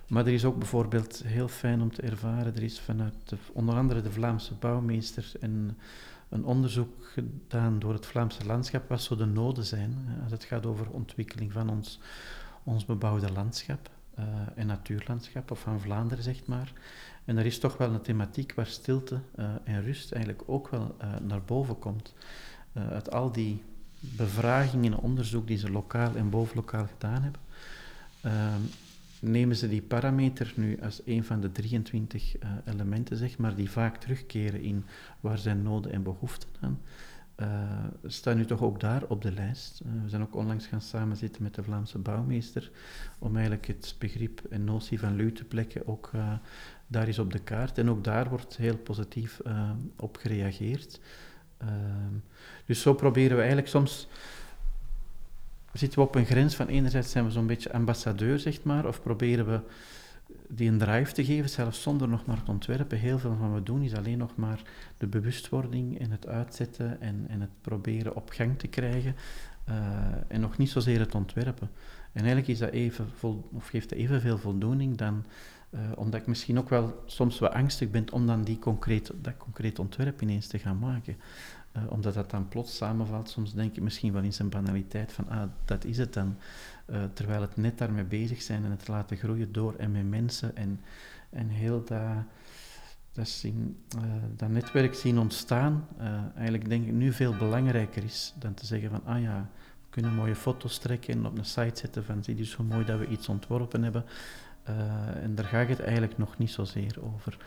maar 0.08 0.26
er 0.26 0.32
is 0.32 0.44
ook 0.44 0.58
bijvoorbeeld 0.58 1.22
heel 1.24 1.48
fijn 1.48 1.82
om 1.82 1.92
te 1.92 2.02
ervaren, 2.02 2.56
er 2.56 2.62
is 2.62 2.80
vanuit 2.80 3.14
de, 3.24 3.36
onder 3.52 3.74
andere 3.74 4.02
de 4.02 4.12
Vlaamse 4.12 4.54
bouwmeester 4.54 5.32
en 5.40 5.76
een 6.34 6.44
onderzoek 6.44 7.04
gedaan 7.12 7.78
door 7.78 7.92
het 7.92 8.06
Vlaamse 8.06 8.46
landschap 8.46 8.88
wat 8.88 9.02
zo 9.02 9.16
de 9.16 9.24
noden 9.24 9.64
zijn 9.64 10.08
als 10.22 10.32
het 10.32 10.44
gaat 10.44 10.66
over 10.66 10.90
ontwikkeling 10.90 11.52
van 11.52 11.70
ons, 11.70 12.00
ons 12.62 12.84
bebouwde 12.84 13.32
landschap 13.32 13.90
uh, 14.18 14.24
en 14.54 14.66
natuurlandschap, 14.66 15.50
of 15.50 15.60
van 15.60 15.80
Vlaanderen 15.80 16.24
zeg 16.24 16.46
maar. 16.46 16.72
En 17.24 17.36
er 17.36 17.46
is 17.46 17.58
toch 17.58 17.76
wel 17.76 17.92
een 17.92 18.00
thematiek 18.00 18.54
waar 18.54 18.66
stilte 18.66 19.20
uh, 19.36 19.44
en 19.64 19.82
rust 19.82 20.12
eigenlijk 20.12 20.42
ook 20.46 20.68
wel 20.68 20.96
uh, 21.02 21.08
naar 21.22 21.42
boven 21.42 21.78
komt. 21.78 22.14
uit 22.72 23.10
al 23.10 23.32
die 23.32 23.62
bevragingen 23.98 24.92
en 24.92 24.98
onderzoek 24.98 25.46
die 25.46 25.58
ze 25.58 25.70
lokaal 25.70 26.14
en 26.14 26.30
bovenlokaal 26.30 26.86
gedaan 26.86 27.22
hebben, 27.22 27.40
ehm, 28.20 28.60
nemen 29.24 29.56
ze 29.56 29.68
die 29.68 29.82
parameter 29.82 30.52
nu 30.56 30.78
als 30.80 31.00
een 31.04 31.24
van 31.24 31.40
de 31.40 31.52
23 31.52 32.36
uh, 32.36 32.50
eh, 32.50 32.74
elementen, 32.74 33.16
zeg 33.16 33.38
maar, 33.38 33.54
die 33.54 33.70
vaak 33.70 33.96
terugkeren 33.96 34.60
in 34.60 34.84
waar 35.20 35.38
zijn 35.38 35.62
noden 35.62 35.92
en 35.92 36.02
behoeften 36.02 36.48
aan, 36.60 36.80
uh, 37.40 37.48
staan 38.06 38.36
nu 38.36 38.44
toch 38.44 38.62
ook 38.62 38.80
daar 38.80 39.02
op 39.08 39.22
de 39.22 39.32
lijst. 39.32 39.80
Uh, 39.86 40.02
we 40.02 40.08
zijn 40.08 40.22
ook 40.22 40.34
onlangs 40.36 40.66
gaan 40.66 40.80
samenzitten 40.80 41.42
met 41.42 41.54
de 41.54 41.62
Vlaamse 41.62 41.98
bouwmeester 41.98 42.70
om 43.18 43.34
eigenlijk 43.34 43.66
het 43.66 43.94
begrip 43.98 44.42
en 44.50 44.64
notie 44.64 44.98
van 44.98 45.16
luwteplekken 45.16 45.86
ook 45.86 46.10
daar 46.86 47.08
is 47.08 47.18
op 47.18 47.32
de 47.32 47.38
kaart. 47.38 47.78
En 47.78 47.90
ook 47.90 48.04
daar 48.04 48.28
wordt 48.28 48.56
heel 48.56 48.76
positief 48.76 49.40
op 49.96 50.16
gereageerd. 50.16 51.00
dus 52.66 52.80
zo 52.80 52.94
proberen 52.94 53.32
we 53.32 53.38
eigenlijk 53.38 53.68
soms 53.68 54.08
zitten 55.78 55.98
we 55.98 56.04
op 56.04 56.14
een 56.14 56.26
grens 56.26 56.54
van 56.54 56.66
enerzijds 56.66 57.10
zijn 57.10 57.24
we 57.24 57.30
zo'n 57.30 57.46
beetje 57.46 57.72
ambassadeur, 57.72 58.38
zeg 58.38 58.62
maar, 58.62 58.86
of 58.86 59.02
proberen 59.02 59.46
we 59.46 59.60
die 60.48 60.70
een 60.70 60.78
drive 60.78 61.12
te 61.12 61.24
geven, 61.24 61.50
zelfs 61.50 61.82
zonder 61.82 62.08
nog 62.08 62.26
maar 62.26 62.36
het 62.36 62.48
ontwerpen. 62.48 62.98
Heel 62.98 63.18
veel 63.18 63.36
van 63.38 63.50
wat 63.50 63.58
we 63.58 63.64
doen 63.64 63.82
is 63.82 63.94
alleen 63.94 64.18
nog 64.18 64.36
maar 64.36 64.62
de 64.98 65.06
bewustwording 65.06 65.98
en 65.98 66.10
het 66.10 66.26
uitzetten 66.26 67.00
en, 67.00 67.24
en 67.28 67.40
het 67.40 67.50
proberen 67.60 68.16
op 68.16 68.30
gang 68.30 68.58
te 68.58 68.66
krijgen. 68.66 69.14
Uh, 69.68 69.74
en 70.28 70.40
nog 70.40 70.58
niet 70.58 70.70
zozeer 70.70 70.98
het 70.98 71.14
ontwerpen. 71.14 71.70
En 72.12 72.20
eigenlijk 72.20 72.48
is 72.48 72.58
dat 72.58 72.70
even 72.70 73.06
vol, 73.14 73.48
of 73.52 73.66
geeft 73.68 73.88
dat 73.88 73.98
evenveel 73.98 74.38
voldoening 74.38 74.96
dan, 74.96 75.24
uh, 75.70 75.80
omdat 75.94 76.20
ik 76.20 76.26
misschien 76.26 76.58
ook 76.58 76.68
wel 76.68 77.02
soms 77.06 77.38
wat 77.38 77.52
angstig 77.52 77.90
ben 77.90 78.12
om 78.12 78.26
dan 78.26 78.42
die 78.42 78.58
concreet, 78.58 79.12
dat 79.22 79.36
concreet 79.36 79.78
ontwerp 79.78 80.22
ineens 80.22 80.46
te 80.46 80.58
gaan 80.58 80.78
maken. 80.78 81.16
Uh, 81.76 81.82
omdat 81.88 82.14
dat 82.14 82.30
dan 82.30 82.48
plots 82.48 82.76
samenvalt, 82.76 83.28
soms 83.28 83.54
denk 83.54 83.76
ik 83.76 83.82
misschien 83.82 84.12
wel 84.12 84.22
in 84.22 84.32
zijn 84.32 84.48
banaliteit 84.48 85.12
van, 85.12 85.28
ah, 85.28 85.42
dat 85.64 85.84
is 85.84 85.98
het 85.98 86.12
dan. 86.12 86.36
Uh, 86.86 87.02
terwijl 87.12 87.40
het 87.40 87.56
net 87.56 87.78
daarmee 87.78 88.04
bezig 88.04 88.42
zijn 88.42 88.64
en 88.64 88.70
het 88.70 88.88
laten 88.88 89.16
groeien 89.16 89.52
door 89.52 89.74
en 89.74 89.92
met 89.92 90.08
mensen 90.08 90.56
en, 90.56 90.80
en 91.30 91.48
heel 91.48 91.84
dat, 91.84 92.02
dat, 93.12 93.42
uh, 93.44 93.52
dat 94.36 94.48
netwerk 94.48 94.94
zien 94.94 95.18
ontstaan, 95.18 95.86
eigenlijk 96.34 96.68
denk 96.68 96.86
ik 96.86 96.92
nu 96.92 97.12
veel 97.12 97.36
belangrijker 97.36 98.04
is 98.04 98.34
dan 98.38 98.54
te 98.54 98.66
zeggen 98.66 98.90
van, 98.90 99.04
ah 99.04 99.20
ja, 99.20 99.48
we 99.60 99.90
kunnen 99.90 100.14
mooie 100.14 100.36
foto's 100.36 100.78
trekken 100.78 101.14
en 101.14 101.26
op 101.26 101.38
een 101.38 101.44
site 101.44 101.80
zetten 101.80 102.04
van, 102.04 102.24
zie 102.24 102.36
je 102.36 102.44
zo 102.44 102.62
mooi 102.62 102.84
dat 102.84 102.98
we 102.98 103.06
iets 103.06 103.28
ontworpen 103.28 103.82
hebben. 103.82 104.04
en 105.22 105.34
daar 105.34 105.44
gaat 105.44 105.68
het 105.68 105.80
eigenlijk 105.80 106.18
nog 106.18 106.38
niet 106.38 106.50
zozeer 106.50 106.96
over. 107.14 107.38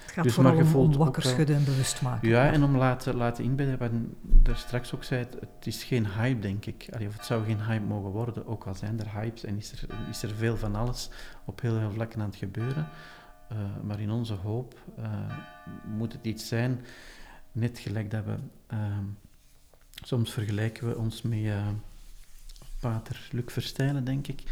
Ehm, 0.00 0.06
het 0.06 0.12
gaat 0.12 0.24
dus 0.24 0.34
vooral 0.34 0.56
om, 0.56 0.74
om 0.74 0.96
wakker 0.96 1.22
schudden 1.22 1.56
en 1.56 1.64
bewust 1.64 2.02
maken. 2.02 2.28
Ja, 2.28 2.52
en 2.52 2.64
om 2.64 2.76
laten, 2.76 3.14
laten 3.14 3.44
inbedden, 3.44 3.78
wat 3.78 3.90
daar 4.20 4.56
straks 4.56 4.94
ook 4.94 5.04
zei, 5.04 5.26
het 5.40 5.66
is 5.66 5.84
geen 5.84 6.06
hype, 6.06 6.40
denk 6.40 6.66
ik. 6.66 6.88
Allee, 6.92 7.06
of 7.06 7.16
het 7.16 7.24
zou 7.24 7.44
geen 7.44 7.62
hype 7.62 7.84
mogen 7.84 8.10
worden, 8.10 8.46
ook 8.46 8.64
al 8.64 8.74
zijn 8.74 9.00
er 9.00 9.20
hypes 9.20 9.44
en 9.44 9.56
is 9.56 9.72
er, 9.72 9.86
is 10.10 10.22
er 10.22 10.34
veel 10.34 10.56
van 10.56 10.74
alles 10.74 11.10
op 11.44 11.60
heel 11.60 11.78
veel 11.78 11.90
vlakken 11.90 12.20
aan 12.20 12.26
het 12.26 12.36
gebeuren. 12.36 12.88
Uh, 13.52 13.58
maar 13.82 14.00
in 14.00 14.10
onze 14.10 14.34
hoop 14.34 14.74
uh, 14.98 15.04
moet 15.96 16.12
het 16.12 16.24
iets 16.24 16.48
zijn, 16.48 16.80
net 17.52 17.78
gelijk 17.78 18.10
dat 18.10 18.24
we... 18.24 18.34
Uh, 18.72 18.78
soms 20.04 20.32
vergelijken 20.32 20.88
we 20.88 20.96
ons 20.96 21.22
met 21.22 21.52
Pater 22.80 23.28
Luc 23.30 23.44
Verstijnen, 23.46 24.04
denk 24.04 24.26
ik 24.26 24.42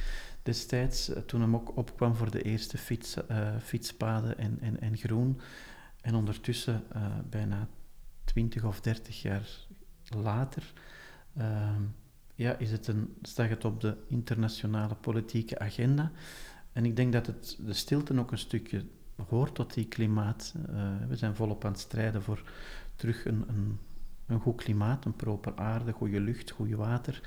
destijds, 0.42 1.08
eh, 1.08 1.22
toen 1.22 1.40
hem 1.40 1.54
ook 1.54 1.76
opkwam 1.76 2.14
voor 2.14 2.30
de 2.30 2.42
eerste 2.42 2.78
fiets, 2.78 3.16
uh, 3.30 3.56
fietspaden 3.62 4.38
en, 4.38 4.58
en, 4.60 4.80
en 4.80 4.96
groen. 4.96 5.40
En 6.00 6.14
ondertussen, 6.14 6.82
uh, 6.96 7.06
bijna 7.30 7.68
20 8.24 8.64
of 8.64 8.80
30 8.80 9.22
jaar 9.22 9.48
later, 10.08 10.72
uh, 11.38 11.76
ja, 12.34 12.56
is 12.56 12.70
het 12.70 12.86
een, 12.86 13.16
staat 13.22 13.48
het 13.48 13.64
op 13.64 13.80
de 13.80 13.96
internationale 14.06 14.94
politieke 14.94 15.58
agenda. 15.58 16.10
En 16.72 16.84
ik 16.84 16.96
denk 16.96 17.12
dat 17.12 17.26
het, 17.26 17.58
de 17.60 17.72
stilte 17.72 18.18
ook 18.18 18.32
een 18.32 18.38
stukje 18.38 18.84
hoort 19.28 19.54
tot 19.54 19.74
die 19.74 19.88
klimaat. 19.88 20.54
we 21.08 21.16
zijn 21.16 21.34
volop 21.34 21.64
aan 21.64 21.72
het 21.72 21.80
strijden 21.80 22.22
voor 22.22 22.42
terug 22.96 23.24
een, 23.24 23.44
een, 23.48 23.78
een 24.26 24.40
goed 24.40 24.62
klimaat, 24.62 25.04
een 25.04 25.16
proper 25.16 25.56
aarde, 25.56 25.92
goede 25.92 26.20
lucht, 26.20 26.50
goed 26.50 26.70
water. 26.70 27.20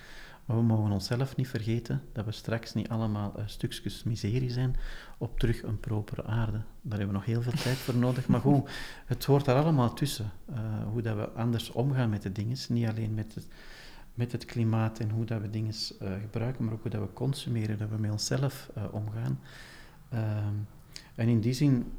Maar 0.46 0.58
we 0.58 0.64
mogen 0.64 0.92
onszelf 0.92 1.36
niet 1.36 1.48
vergeten 1.48 2.02
dat 2.14 2.26
we 2.26 2.32
straks 2.32 2.74
niet 2.74 2.90
allemaal 2.90 3.34
uh, 3.38 3.44
stukjes 3.46 4.04
miserie 4.04 4.50
zijn 4.50 4.76
op 5.18 5.40
terug 5.40 5.64
een 5.64 5.80
propere 5.80 6.24
aarde. 6.24 6.62
Daar 6.82 6.98
hebben 6.98 7.08
we 7.08 7.14
nog 7.14 7.26
heel 7.26 7.42
veel 7.42 7.62
tijd 7.62 7.78
voor 7.78 7.96
nodig. 7.96 8.28
Maar 8.28 8.40
goed, 8.40 8.70
het 9.06 9.26
hoort 9.26 9.46
daar 9.46 9.62
allemaal 9.62 9.94
tussen. 9.94 10.32
Uh, 10.50 10.58
hoe 10.92 11.02
dat 11.02 11.16
we 11.16 11.30
anders 11.30 11.72
omgaan 11.72 12.10
met 12.10 12.22
de 12.22 12.32
dingen. 12.32 12.58
Niet 12.70 12.88
alleen 12.88 13.14
met 13.14 13.36
het, 13.36 13.48
met 14.14 14.32
het 14.32 14.46
klimaat 14.46 15.00
en 15.00 15.10
hoe 15.10 15.26
dat 15.26 15.42
we 15.42 15.50
dingen 15.50 15.74
uh, 16.02 16.12
gebruiken, 16.22 16.66
maar 16.66 16.74
ook 16.74 16.82
hoe 16.82 16.92
dat 16.92 17.02
we 17.02 17.14
consumeren, 17.14 17.78
dat 17.78 17.90
we 17.90 17.98
met 17.98 18.12
onszelf 18.12 18.70
omgaan. 18.92 19.40
Ehm, 20.10 20.56
en 21.16 21.28
in 21.28 21.40
die 21.40 21.54
zin 21.54 21.92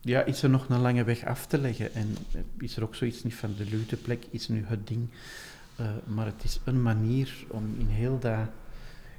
ja, 0.00 0.22
is 0.22 0.42
er 0.42 0.50
nog 0.50 0.68
een 0.68 0.80
lange 0.80 1.04
weg 1.04 1.24
af 1.24 1.46
te 1.46 1.58
leggen. 1.58 1.94
En 1.94 2.16
is 2.58 2.76
er 2.76 2.82
ook 2.82 2.94
zoiets 2.94 3.22
niet 3.22 3.34
van 3.34 3.54
de 3.56 3.64
luteplek, 3.64 4.26
is 4.30 4.48
nu 4.48 4.64
het 4.64 4.86
ding 4.86 5.08
uh, 5.80 5.86
maar 6.06 6.26
het 6.26 6.44
is 6.44 6.60
een 6.64 6.82
manier 6.82 7.44
om 7.48 7.74
in 7.78 7.86
heel 7.86 8.18
dat 8.18 8.48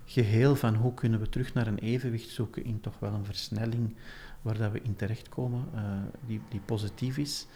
geheel 0.05 0.55
van 0.55 0.75
hoe 0.75 0.93
kunnen 0.93 1.19
we 1.19 1.29
terug 1.29 1.53
naar 1.53 1.67
een 1.67 1.77
evenwicht 1.77 2.29
zoeken 2.29 2.63
in 2.63 2.79
toch 2.79 2.99
wel 2.99 3.13
een 3.13 3.25
versnelling 3.25 3.95
waar 4.41 4.57
dat 4.57 4.71
we 4.71 4.81
in 4.81 4.95
terechtkomen, 4.95 5.65
uh, 5.75 5.81
die, 6.25 6.41
die 6.49 6.59
positief 6.59 7.17
is. 7.17 7.47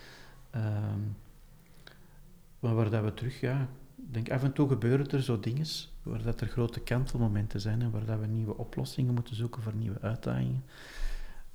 Uh, 0.55 0.61
maar 2.59 2.75
waar 2.75 2.89
dat 2.89 3.03
we 3.03 3.13
terug, 3.13 3.39
ja, 3.39 3.67
denk 3.95 4.31
af 4.31 4.43
en 4.43 4.53
toe 4.53 4.67
gebeuren 4.67 5.09
er 5.09 5.23
zo 5.23 5.39
dingen 5.39 5.65
waar 6.03 6.21
dat 6.21 6.41
er 6.41 6.47
grote 6.47 6.79
kantelmomenten 6.79 7.61
zijn 7.61 7.81
en 7.81 7.91
waar 7.91 8.05
dat 8.05 8.19
we 8.19 8.25
nieuwe 8.25 8.57
oplossingen 8.57 9.13
moeten 9.13 9.35
zoeken 9.35 9.61
voor 9.61 9.75
nieuwe 9.75 10.01
uitdagingen. 10.01 10.63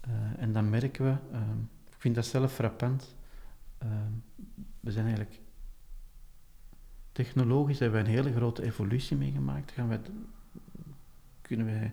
Uh, 0.09 0.43
en 0.43 0.53
dan 0.53 0.71
merken 0.71 1.05
we, 1.05 1.17
ehm, 1.33 1.59
ik 1.87 1.97
vind 1.99 2.15
dat 2.15 2.27
zelf 2.27 2.53
frappant, 2.53 3.17
Ehm, 3.79 4.13
we 4.81 4.91
zijn 4.91 5.07
eigenlijk 5.07 5.41
technologisch 7.17 7.79
hebben 7.79 8.03
we 8.03 8.09
een 8.09 8.15
hele 8.15 8.33
grote 8.33 8.63
evolutie 8.63 9.17
meegemaakt. 9.17 9.71
Gaan 9.71 10.03
kunnen 11.43 11.67
wij 11.67 11.93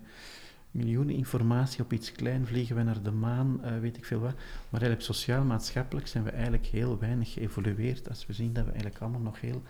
miljoenen 0.70 1.14
informatie 1.14 1.82
op 1.82 1.92
iets 1.92 2.12
klein, 2.12 2.46
vliegen 2.46 2.76
we 2.76 2.82
naar 2.82 3.02
de 3.02 3.10
maan, 3.10 3.60
uh, 3.64 3.78
weet 3.78 3.96
ik 3.96 4.04
veel 4.04 4.18
wat. 4.20 4.34
Maar 4.34 4.80
eigenlijk 4.80 5.02
sociaal-maatschappelijk 5.02 6.06
zijn 6.06 6.24
we 6.24 6.30
eigenlijk 6.30 6.66
heel 6.66 6.98
weinig 6.98 7.32
geëvolueerd 7.32 8.08
als 8.08 8.26
we 8.26 8.32
zien 8.32 8.52
dat 8.52 8.64
we 8.64 8.70
eigenlijk 8.70 9.00
allemaal 9.00 9.20
nog 9.20 9.40
heel 9.40 9.62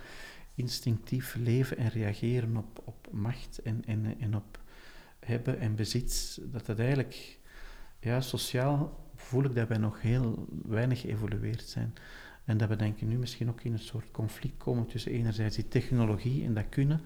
instinctief 0.54 1.34
leven 1.34 1.76
en 1.76 1.88
reageren 1.88 2.56
op, 2.56 2.82
op 2.84 3.08
macht 3.10 3.62
en, 3.62 3.82
en, 3.86 4.14
en 4.20 4.36
op 4.36 4.58
hebben 5.18 5.58
en 5.58 5.74
bezit. 5.74 6.40
Dat 6.42 6.66
dat 6.66 6.78
eigenlijk, 6.78 7.38
ja, 8.00 8.20
sociaal 8.20 9.08
voel 9.14 9.44
ik 9.44 9.54
dat 9.54 9.68
wij 9.68 9.78
nog 9.78 10.00
heel 10.00 10.48
weinig 10.66 11.00
geëvolueerd 11.00 11.68
zijn. 11.68 11.94
En 12.44 12.56
dat 12.56 12.68
we 12.68 12.76
denken 12.76 13.08
nu 13.08 13.16
misschien 13.16 13.48
ook 13.48 13.60
in 13.60 13.72
een 13.72 13.78
soort 13.78 14.10
conflict 14.10 14.56
komen 14.56 14.86
tussen 14.86 15.12
enerzijds 15.12 15.56
die 15.56 15.68
technologie 15.68 16.44
en 16.44 16.54
dat 16.54 16.68
kunnen, 16.68 17.00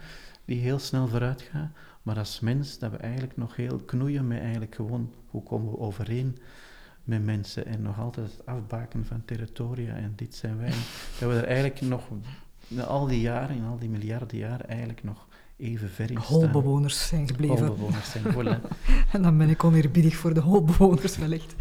die 0.45 0.61
heel 0.61 0.79
snel 0.79 1.09
vooruit 1.09 1.43
gaat, 1.43 1.71
maar 2.03 2.19
als 2.19 2.41
mens 2.41 2.79
dat 2.79 2.91
we 2.91 2.97
eigenlijk 2.97 3.37
nog 3.37 3.57
heel 3.57 3.79
knoeien 3.79 4.27
met 4.27 4.41
eigenlijk 4.41 4.75
gewoon 4.75 5.13
hoe 5.27 5.43
komen 5.43 5.71
we 5.71 5.79
overeen 5.79 6.39
met 7.05 7.25
mensen 7.25 7.67
en 7.67 7.83
nog 7.83 7.99
altijd 7.99 8.27
het 8.27 8.47
afbaken 8.47 9.07
van 9.07 9.23
territoria 9.25 9.95
en 9.95 10.13
dit 10.17 10.35
zijn 10.35 10.59
wij. 10.59 10.73
dat 11.19 11.31
we 11.31 11.37
er 11.37 11.45
eigenlijk 11.45 11.81
nog, 11.81 12.09
in 12.69 12.81
al 12.81 13.07
die 13.07 13.21
jaren, 13.21 13.57
in 13.57 13.65
al 13.65 13.79
die 13.79 13.89
miljarden 13.89 14.39
jaren, 14.39 14.69
eigenlijk 14.69 15.03
nog 15.03 15.27
even 15.57 15.91
ver 15.91 16.11
in. 16.11 16.17
Holbewoners 16.17 17.07
zijn 17.09 17.29
gebleven. 17.29 17.67
Holbewoners 17.67 18.11
zijn, 18.11 18.25
voilà. 18.25 18.77
en 19.13 19.23
dan 19.23 19.39
ben 19.39 19.49
ik 19.49 19.65
oneerbiedig 19.65 20.17
voor 20.17 20.35
de 20.35 20.41
holbewoners 20.41 21.17
wellicht. 21.17 21.55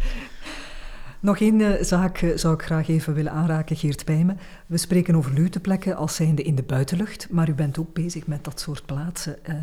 Nog 1.20 1.40
één 1.40 1.60
uh, 1.60 1.82
zaak 1.82 2.20
uh, 2.20 2.36
zou 2.36 2.54
ik 2.54 2.62
graag 2.62 2.88
even 2.88 3.14
willen 3.14 3.32
aanraken, 3.32 3.76
Geert 3.76 4.04
Pijmen. 4.04 4.38
We 4.66 4.76
spreken 4.76 5.14
over 5.14 5.32
luteplekken 5.32 5.96
als 5.96 6.14
zijnde 6.14 6.42
in 6.42 6.54
de 6.54 6.62
buitenlucht, 6.62 7.30
maar 7.30 7.48
u 7.48 7.54
bent 7.54 7.78
ook 7.78 7.92
bezig 7.92 8.26
met 8.26 8.44
dat 8.44 8.60
soort 8.60 8.86
plaatsen 8.86 9.36
uh, 9.48 9.54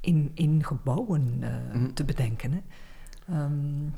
in, 0.00 0.30
in 0.34 0.64
gebouwen 0.64 1.42
mm. 1.72 1.94
te 1.94 2.04
bedenken. 2.04 2.52
Hè? 2.52 2.60
Um, 3.42 3.94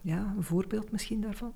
ja, 0.00 0.34
een 0.36 0.42
voorbeeld 0.42 0.92
misschien 0.92 1.20
daarvan? 1.20 1.52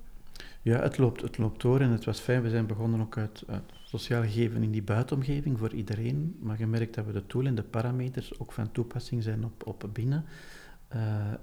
Ja, 0.61 0.81
het 0.81 0.97
loopt, 0.97 1.21
het 1.21 1.37
loopt 1.37 1.61
door 1.61 1.79
en 1.79 1.89
het 1.89 2.05
was 2.05 2.19
fijn. 2.19 2.41
We 2.41 2.49
zijn 2.49 2.65
begonnen 2.65 3.01
ook 3.01 3.17
uit, 3.17 3.43
uit 3.47 3.73
sociaal 3.83 4.21
gegeven 4.21 4.63
in 4.63 4.71
die 4.71 4.83
buitenomgeving 4.83 5.57
voor 5.57 5.73
iedereen. 5.73 6.37
Maar 6.39 6.59
je 6.59 6.67
merkt 6.67 6.95
dat 6.95 7.05
we 7.05 7.11
de 7.11 7.25
tool 7.25 7.45
en 7.45 7.55
de 7.55 7.63
parameters 7.63 8.39
ook 8.39 8.51
van 8.51 8.71
toepassing 8.71 9.23
zijn 9.23 9.45
op, 9.45 9.67
op 9.67 9.89
binnen. 9.93 10.25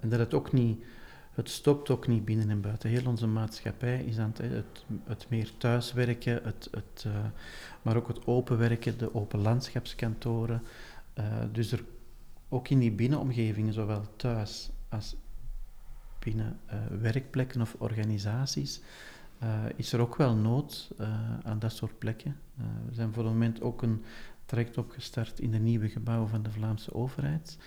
en 0.01 0.09
dat 0.09 0.19
het 0.19 0.35
ook 0.35 0.53
niet 0.53 0.85
het 1.35 1.51
stopt 1.51 1.91
ook 1.91 2.07
niet 2.07 2.25
binnen 2.25 2.51
en 2.51 2.61
buiten. 2.61 2.91
Heel 2.91 3.07
onze 3.07 3.27
maatschappij 3.27 4.05
is 4.05 4.19
aan 4.19 4.33
het, 4.37 4.51
het, 4.51 4.85
het 5.05 5.27
meer 5.29 5.51
thuiswerken, 5.59 6.41
het, 6.43 6.69
het, 6.71 7.05
uh, 7.07 7.13
maar 7.83 7.97
ook 7.97 8.09
het 8.09 8.27
open 8.27 8.59
werken, 8.59 8.99
de 8.99 9.15
open 9.15 9.41
landschapskantoren. 9.41 10.63
Uh, 11.19 11.25
dus 11.53 11.73
er, 11.73 11.85
ook 12.49 12.69
in 12.69 12.79
die 12.79 12.93
binnenomgevingen, 12.93 13.73
zowel 13.73 14.07
thuis 14.17 14.71
als 14.89 15.17
binnen 16.19 16.59
werkplekken 17.01 17.61
of 17.61 17.77
organisaties, 17.79 18.81
is 19.77 19.93
er 19.93 20.01
ook 20.01 20.17
wel 20.17 20.35
nood 20.35 20.91
aan 21.43 21.59
dat 21.59 21.73
soort 21.73 21.99
plekken. 21.99 22.37
we 22.89 22.95
zijn 22.95 23.13
voor 23.13 23.25
het 23.25 23.33
moment 23.33 23.63
ook 23.63 23.83
een 23.83 24.05
traject 24.45 24.79
opgestart 24.79 25.41
in 25.41 25.51
de 25.51 25.59
nieuwe 25.59 25.89
gebouwen 25.89 26.29
van 26.29 26.43
de 26.43 26.51
Vlaamse 26.51 26.95
overheid 26.95 27.59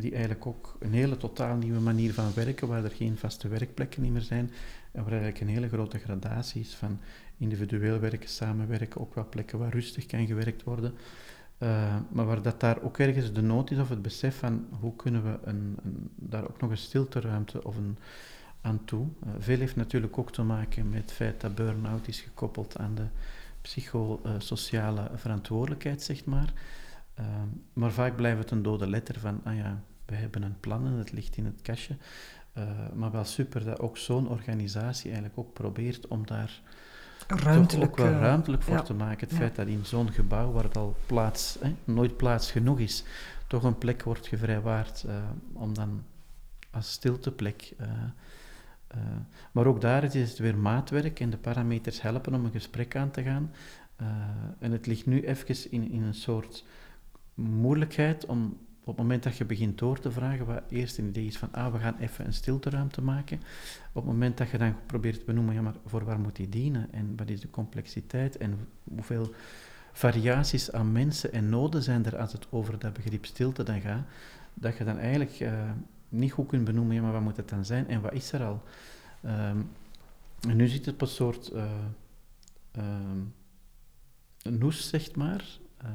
die 0.00 0.10
eigenlijk 0.10 0.46
ook 0.46 0.76
een 0.78 0.92
hele 0.92 1.16
totaal 1.16 1.56
nieuwe 1.56 1.80
manier 1.80 2.12
van 2.12 2.34
werken, 2.34 2.68
waar 2.68 2.84
er 2.84 2.90
geen 2.90 3.16
vaste 3.16 3.48
werkplekken 3.48 4.12
meer 4.12 4.20
zijn, 4.20 4.50
en 4.92 5.02
waar 5.02 5.12
eigenlijk 5.12 5.40
een 5.40 5.48
hele 5.48 5.68
grote 5.68 5.98
gradatie 5.98 6.60
is 6.60 6.74
van 6.74 7.00
individueel 7.38 7.98
werken, 7.98 8.28
samenwerken, 8.28 9.00
ook 9.00 9.14
wel 9.14 9.28
plekken 9.28 9.58
waar 9.58 9.72
rustig 9.72 10.06
kan 10.06 10.26
gewerkt 10.26 10.62
worden. 10.62 10.94
Uh, 11.58 11.96
maar 12.10 12.26
waar 12.26 12.42
dat 12.42 12.60
daar 12.60 12.82
ook 12.82 12.98
ergens 12.98 13.32
de 13.32 13.42
nood 13.42 13.70
is 13.70 13.78
of 13.78 13.88
het 13.88 14.02
besef 14.02 14.38
van 14.38 14.66
hoe 14.80 14.96
kunnen 14.96 15.22
we 15.22 15.38
een, 15.42 15.76
een 15.84 16.10
daar 16.14 16.48
ook 16.48 16.60
nog 16.60 16.70
een 16.70 16.76
stilteruimte 16.76 17.64
of 17.64 17.76
een, 17.76 17.98
aan 18.60 18.84
toe. 18.84 19.06
Uh, 19.26 19.30
veel 19.38 19.58
heeft 19.58 19.76
natuurlijk 19.76 20.18
ook 20.18 20.32
te 20.32 20.42
maken 20.42 20.88
met 20.88 21.00
het 21.00 21.12
feit 21.12 21.40
dat 21.40 21.54
burn-out 21.54 22.08
is 22.08 22.20
gekoppeld 22.20 22.78
aan 22.78 22.94
de 22.94 23.06
psychosociale 23.60 25.10
verantwoordelijkheid, 25.14 26.02
zeg 26.02 26.24
maar. 26.24 26.52
Ehm, 27.18 27.48
maar 27.72 27.92
vaak 27.92 28.16
blijft 28.16 28.38
het 28.38 28.50
een 28.50 28.62
dode 28.62 28.88
letter 28.88 29.20
van, 29.20 29.40
ah 29.44 29.56
ja, 29.56 29.80
we 30.06 30.14
hebben 30.14 30.42
een 30.42 30.60
plan 30.60 30.86
en 30.86 30.92
het 30.92 31.12
ligt 31.12 31.36
in 31.36 31.44
het 31.44 31.62
kastje. 31.62 31.96
Uh, 32.58 32.64
maar 32.94 33.10
wel 33.10 33.24
super 33.24 33.64
dat 33.64 33.80
ook 33.80 33.96
zo'n 33.96 34.28
organisatie 34.28 35.10
eigenlijk 35.10 35.38
ook 35.38 35.52
probeert 35.52 36.06
om 36.08 36.26
daar 36.26 36.60
ruimtelijk, 37.26 37.70
toch 37.70 37.82
ook 37.82 37.96
wel 37.96 38.14
eh, 38.16 38.20
ruimtelijk 38.20 38.62
voor 38.62 38.82
te 38.82 38.94
maken. 38.94 39.28
Het 39.28 39.36
feit 39.36 39.56
dat 39.56 39.66
in 39.66 39.84
zo'n 39.84 40.12
gebouw, 40.12 40.52
waar 40.52 40.62
het 40.62 40.76
al 40.76 40.96
plaats, 41.06 41.56
hè, 41.60 41.74
nooit 41.84 42.16
plaats 42.16 42.50
genoeg 42.50 42.78
is, 42.78 43.04
toch 43.46 43.62
een 43.62 43.78
plek 43.78 44.02
wordt 44.02 44.26
gevrijwaard 44.26 45.04
uh, 45.06 45.14
om 45.52 45.74
dan 45.74 46.04
als 46.70 46.92
stilteplek... 46.92 47.74
maar 49.52 49.66
ook 49.66 49.80
daar 49.80 50.04
is 50.04 50.30
het 50.30 50.38
weer 50.38 50.56
maatwerk 50.56 51.20
en 51.20 51.30
de 51.30 51.36
parameters 51.36 52.02
helpen 52.02 52.34
om 52.34 52.44
een 52.44 52.50
gesprek 52.50 52.96
aan 52.96 53.10
te 53.10 53.22
gaan. 53.22 53.52
en 54.58 54.72
het 54.72 54.86
ligt 54.86 55.06
nu 55.06 55.26
even 55.26 55.70
in, 55.70 55.90
in 55.90 56.02
een 56.02 56.14
soort 56.14 56.64
moeilijkheid 57.38 58.26
om 58.26 58.56
op 58.80 58.96
het 58.96 59.02
moment 59.02 59.22
dat 59.22 59.36
je 59.36 59.44
begint 59.44 59.78
door 59.78 60.00
te 60.00 60.10
vragen, 60.10 60.46
wat 60.46 60.62
eerst 60.68 60.98
een 60.98 61.08
idee 61.08 61.26
is 61.26 61.38
van, 61.38 61.52
ah, 61.52 61.72
we 61.72 61.78
gaan 61.78 61.96
even 61.98 62.26
een 62.26 62.32
stilteruimte 62.32 63.02
maken. 63.02 63.36
Op 63.92 63.94
het 63.94 64.04
moment 64.04 64.36
dat 64.36 64.50
je 64.50 64.58
dan 64.58 64.74
probeert 64.86 65.18
te 65.18 65.24
benoemen, 65.24 65.54
ja, 65.54 65.62
maar 65.62 65.74
voor 65.86 66.04
waar 66.04 66.20
moet 66.20 66.36
die 66.36 66.48
dienen? 66.48 66.92
En 66.92 67.12
wat 67.16 67.28
is 67.28 67.40
de 67.40 67.50
complexiteit? 67.50 68.36
En 68.36 68.68
hoeveel 68.84 69.34
variaties 69.92 70.72
aan 70.72 70.92
mensen 70.92 71.32
en 71.32 71.48
noden 71.48 71.82
zijn 71.82 72.04
er 72.04 72.18
als 72.18 72.32
het 72.32 72.46
over 72.50 72.78
dat 72.78 72.92
begrip 72.92 73.24
stilte 73.24 73.62
dan 73.62 73.80
gaat, 73.80 74.06
dat 74.54 74.76
je 74.76 74.84
dan 74.84 74.98
eigenlijk 74.98 75.40
uh, 75.40 75.70
niet 76.08 76.32
goed 76.32 76.46
kunt 76.46 76.64
benoemen, 76.64 76.94
ja, 76.94 77.02
maar 77.02 77.12
wat 77.12 77.22
moet 77.22 77.36
het 77.36 77.48
dan 77.48 77.64
zijn? 77.64 77.88
En 77.88 78.00
wat 78.00 78.12
is 78.12 78.32
er 78.32 78.44
al? 78.44 78.62
Um, 79.24 79.70
en 80.48 80.56
nu 80.56 80.68
zit 80.68 80.84
het 80.86 80.94
op 80.94 81.00
een 81.00 81.06
soort 81.06 81.50
uh, 81.52 81.64
uh, 82.78 82.84
noes, 84.42 84.88
zeg 84.88 85.14
maar, 85.14 85.44
eh, 85.76 85.88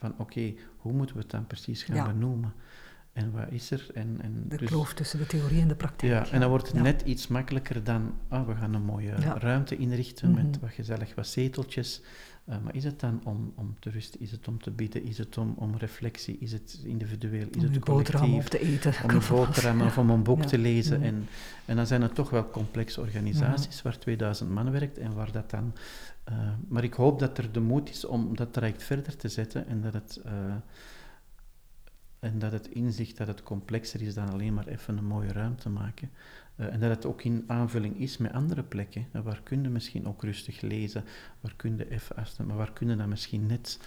van 0.00 0.14
oké, 0.18 0.54
hoe 0.76 0.92
moeten 0.92 1.16
we 1.16 1.22
het 1.22 1.30
dan 1.30 1.46
precies 1.46 1.82
gaan 1.82 2.06
benoemen? 2.06 2.52
En 3.12 3.32
wat 3.32 3.50
is 3.50 3.70
er? 3.70 3.86
En, 3.94 4.18
en 4.22 4.44
de 4.48 4.56
dus, 4.56 4.68
kloof 4.68 4.94
tussen 4.94 5.18
de 5.18 5.26
theorie 5.26 5.60
en 5.60 5.68
de 5.68 5.74
praktijk. 5.74 6.12
Ja, 6.12 6.32
en 6.32 6.40
dan 6.40 6.48
wordt 6.48 6.72
het 6.72 6.82
net 6.82 7.02
iets 7.02 7.26
makkelijker 7.26 7.84
dan, 7.84 8.14
ah, 8.28 8.46
we 8.46 8.54
gaan 8.54 8.74
een 8.74 8.82
mooie 8.82 9.14
ruimte 9.38 9.76
inrichten 9.76 10.34
met 10.34 10.50
mhm. 10.50 10.60
wat 10.60 10.70
gezellig 10.70 11.14
wat 11.14 11.26
zeteltjes. 11.26 12.02
Uh, 12.50 12.56
maar 12.64 12.74
is 12.74 12.84
het 12.84 13.00
dan 13.00 13.20
om, 13.24 13.52
om 13.56 13.76
te 13.78 13.90
rusten? 13.90 14.20
Is 14.20 14.30
het 14.30 14.48
om 14.48 14.62
te 14.62 14.70
bieden? 14.70 15.04
Is 15.04 15.18
het 15.18 15.38
om, 15.38 15.54
om 15.56 15.76
reflectie? 15.76 16.38
Is 16.38 16.52
het 16.52 16.80
individueel? 16.84 17.46
Is 17.50 17.64
om 17.64 17.72
het 17.72 17.78
collectief? 17.78 18.44
Op 18.44 18.50
te 18.50 18.60
eten. 18.60 18.94
Om 19.04 19.10
een 19.10 19.22
boterham 19.28 19.80
of 19.80 19.98
om 19.98 20.10
een 20.10 20.22
boek 20.22 20.44
te 20.44 20.58
lezen. 20.58 20.98
Mhm. 20.98 21.06
En, 21.08 21.28
en 21.64 21.76
dan 21.76 21.86
zijn 21.86 22.02
het 22.02 22.14
toch 22.14 22.30
wel 22.30 22.50
complexe 22.50 23.00
organisaties 23.00 23.76
mhm. 23.76 23.82
waar 23.82 23.98
2000 23.98 24.50
man 24.50 24.70
werkt 24.70 24.98
en 24.98 25.14
waar 25.14 25.32
dat 25.32 25.50
dan 25.50 25.72
uh, 26.30 26.50
maar 26.68 26.84
ik 26.84 26.94
hoop 26.94 27.18
dat 27.18 27.38
er 27.38 27.52
de 27.52 27.60
moed 27.60 27.90
is 27.90 28.04
om 28.04 28.36
dat 28.36 28.52
traject 28.52 28.82
verder 28.82 29.16
te 29.16 29.28
zetten 29.28 29.66
en 29.66 29.80
dat 29.80 29.92
het, 29.92 30.20
uh, 30.26 30.54
en 32.18 32.38
dat 32.38 32.52
het 32.52 32.68
inzicht 32.68 33.16
dat 33.16 33.26
het 33.26 33.42
complexer 33.42 34.02
is 34.02 34.14
dan 34.14 34.30
alleen 34.30 34.54
maar 34.54 34.66
even 34.66 34.98
een 34.98 35.04
mooie 35.04 35.32
ruimte 35.32 35.68
maken. 35.68 36.10
Uh, 36.60 36.72
en 36.72 36.80
dat 36.80 36.90
het 36.90 37.06
ook 37.06 37.22
in 37.22 37.44
aanvulling 37.46 37.98
is 37.98 38.16
met 38.16 38.32
andere 38.32 38.62
plekken. 38.62 39.06
Uh, 39.12 39.22
waar 39.22 39.40
kun 39.42 39.62
je 39.62 39.68
misschien 39.68 40.06
ook 40.06 40.22
rustig 40.22 40.60
lezen, 40.60 41.04
waar 41.40 41.54
kun 41.56 41.76
je 41.76 41.90
even 41.90 42.16
afstemmen, 42.16 42.56
maar 42.56 42.64
waar 42.66 42.74
kun 42.74 42.88
je 42.88 42.96
dan 42.96 43.08
misschien 43.08 43.46
net 43.46 43.78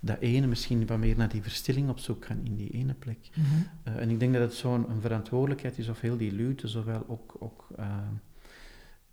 dat 0.00 0.18
ene, 0.20 0.46
misschien 0.46 0.86
wat 0.86 0.98
meer 0.98 1.16
naar 1.16 1.28
die 1.28 1.42
verstilling 1.42 1.88
op 1.88 1.98
zoek 1.98 2.24
gaan 2.24 2.40
in 2.44 2.56
die 2.56 2.70
ene 2.70 2.94
plek. 2.94 3.30
Mm 3.34 3.44
-hmm. 3.44 3.96
en 3.96 4.10
ik 4.10 4.20
denk 4.20 4.32
dat 4.32 4.42
het 4.42 4.54
zo'n 4.54 4.86
verantwoordelijkheid 5.00 5.78
is, 5.78 5.88
of 5.88 6.00
heel 6.00 6.16
die 6.16 6.32
lute, 6.32 6.68
zowel 6.68 7.04
ook, 7.08 7.36
ook 7.38 7.66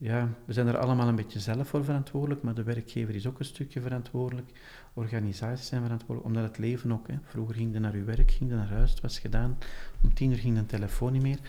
ja, 0.02 0.30
we 0.46 0.54
zijn 0.54 0.68
er 0.68 0.78
allemaal 0.78 1.08
een 1.08 1.16
beetje 1.16 1.40
zelf 1.40 1.68
voor 1.68 1.84
verantwoordelijk, 1.84 2.42
maar 2.42 2.54
de 2.54 2.64
werkgever 2.64 3.16
is 3.16 3.28
ook 3.28 3.40
een 3.40 3.46
stukje 3.46 3.82
verantwoordelijk. 3.82 4.50
Organisaties 4.94 5.68
zijn 5.68 5.82
verantwoordelijk, 5.82 6.28
omdat 6.28 6.44
het 6.44 6.58
leven 6.58 6.92
ook. 6.92 7.08
Hè. 7.08 7.16
Vroeger 7.24 7.56
ging 7.56 7.74
je 7.74 7.80
naar 7.80 7.96
je 7.96 8.04
werk, 8.04 8.32
ging 8.32 8.50
je 8.50 8.56
naar 8.56 8.70
huis, 8.70 8.92
het 8.92 9.02
was 9.02 9.20
gedaan. 9.20 9.58
Om 10.04 10.14
tien 10.14 10.32
uur 10.32 10.38
ging 10.38 10.58
de 10.58 10.66
telefoon 10.66 11.12
niet 11.12 11.22
meer. 11.22 11.40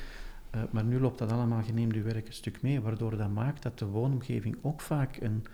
Uh, 0.55 0.63
maar 0.71 0.85
nu 0.85 1.01
loopt 1.01 1.19
dat 1.19 1.33
allemaal, 1.33 1.63
je 1.75 2.03
werk 2.03 2.27
een 2.27 2.33
stuk 2.33 2.63
mee, 2.63 2.81
waardoor 2.81 3.17
dat 3.17 3.31
maakt 3.31 3.63
dat 3.63 3.79
de 3.79 3.87
woonomgeving 3.87 4.57
ook 4.63 4.81
vaak 4.81 5.17
een, 5.21 5.45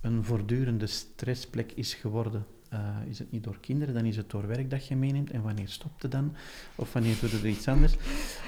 een 0.00 0.24
voortdurende 0.24 0.86
stressplek 0.86 1.72
is 1.72 1.94
geworden. 1.94 2.46
Uh, 2.72 2.80
is 3.08 3.18
het 3.18 3.30
niet 3.30 3.44
door 3.44 3.56
kinderen, 3.60 3.94
dan 3.94 4.04
is 4.04 4.16
het 4.16 4.30
door 4.30 4.46
werk 4.46 4.70
dat 4.70 4.86
je 4.86 4.96
meeneemt. 4.96 5.30
En 5.30 5.42
wanneer 5.42 5.68
stopt 5.68 6.02
het 6.02 6.10
dan? 6.10 6.34
Of 6.74 6.92
wanneer 6.92 7.16
doe 7.20 7.30
je 7.30 7.36
er 7.36 7.46
iets 7.46 7.68
anders? 7.68 7.96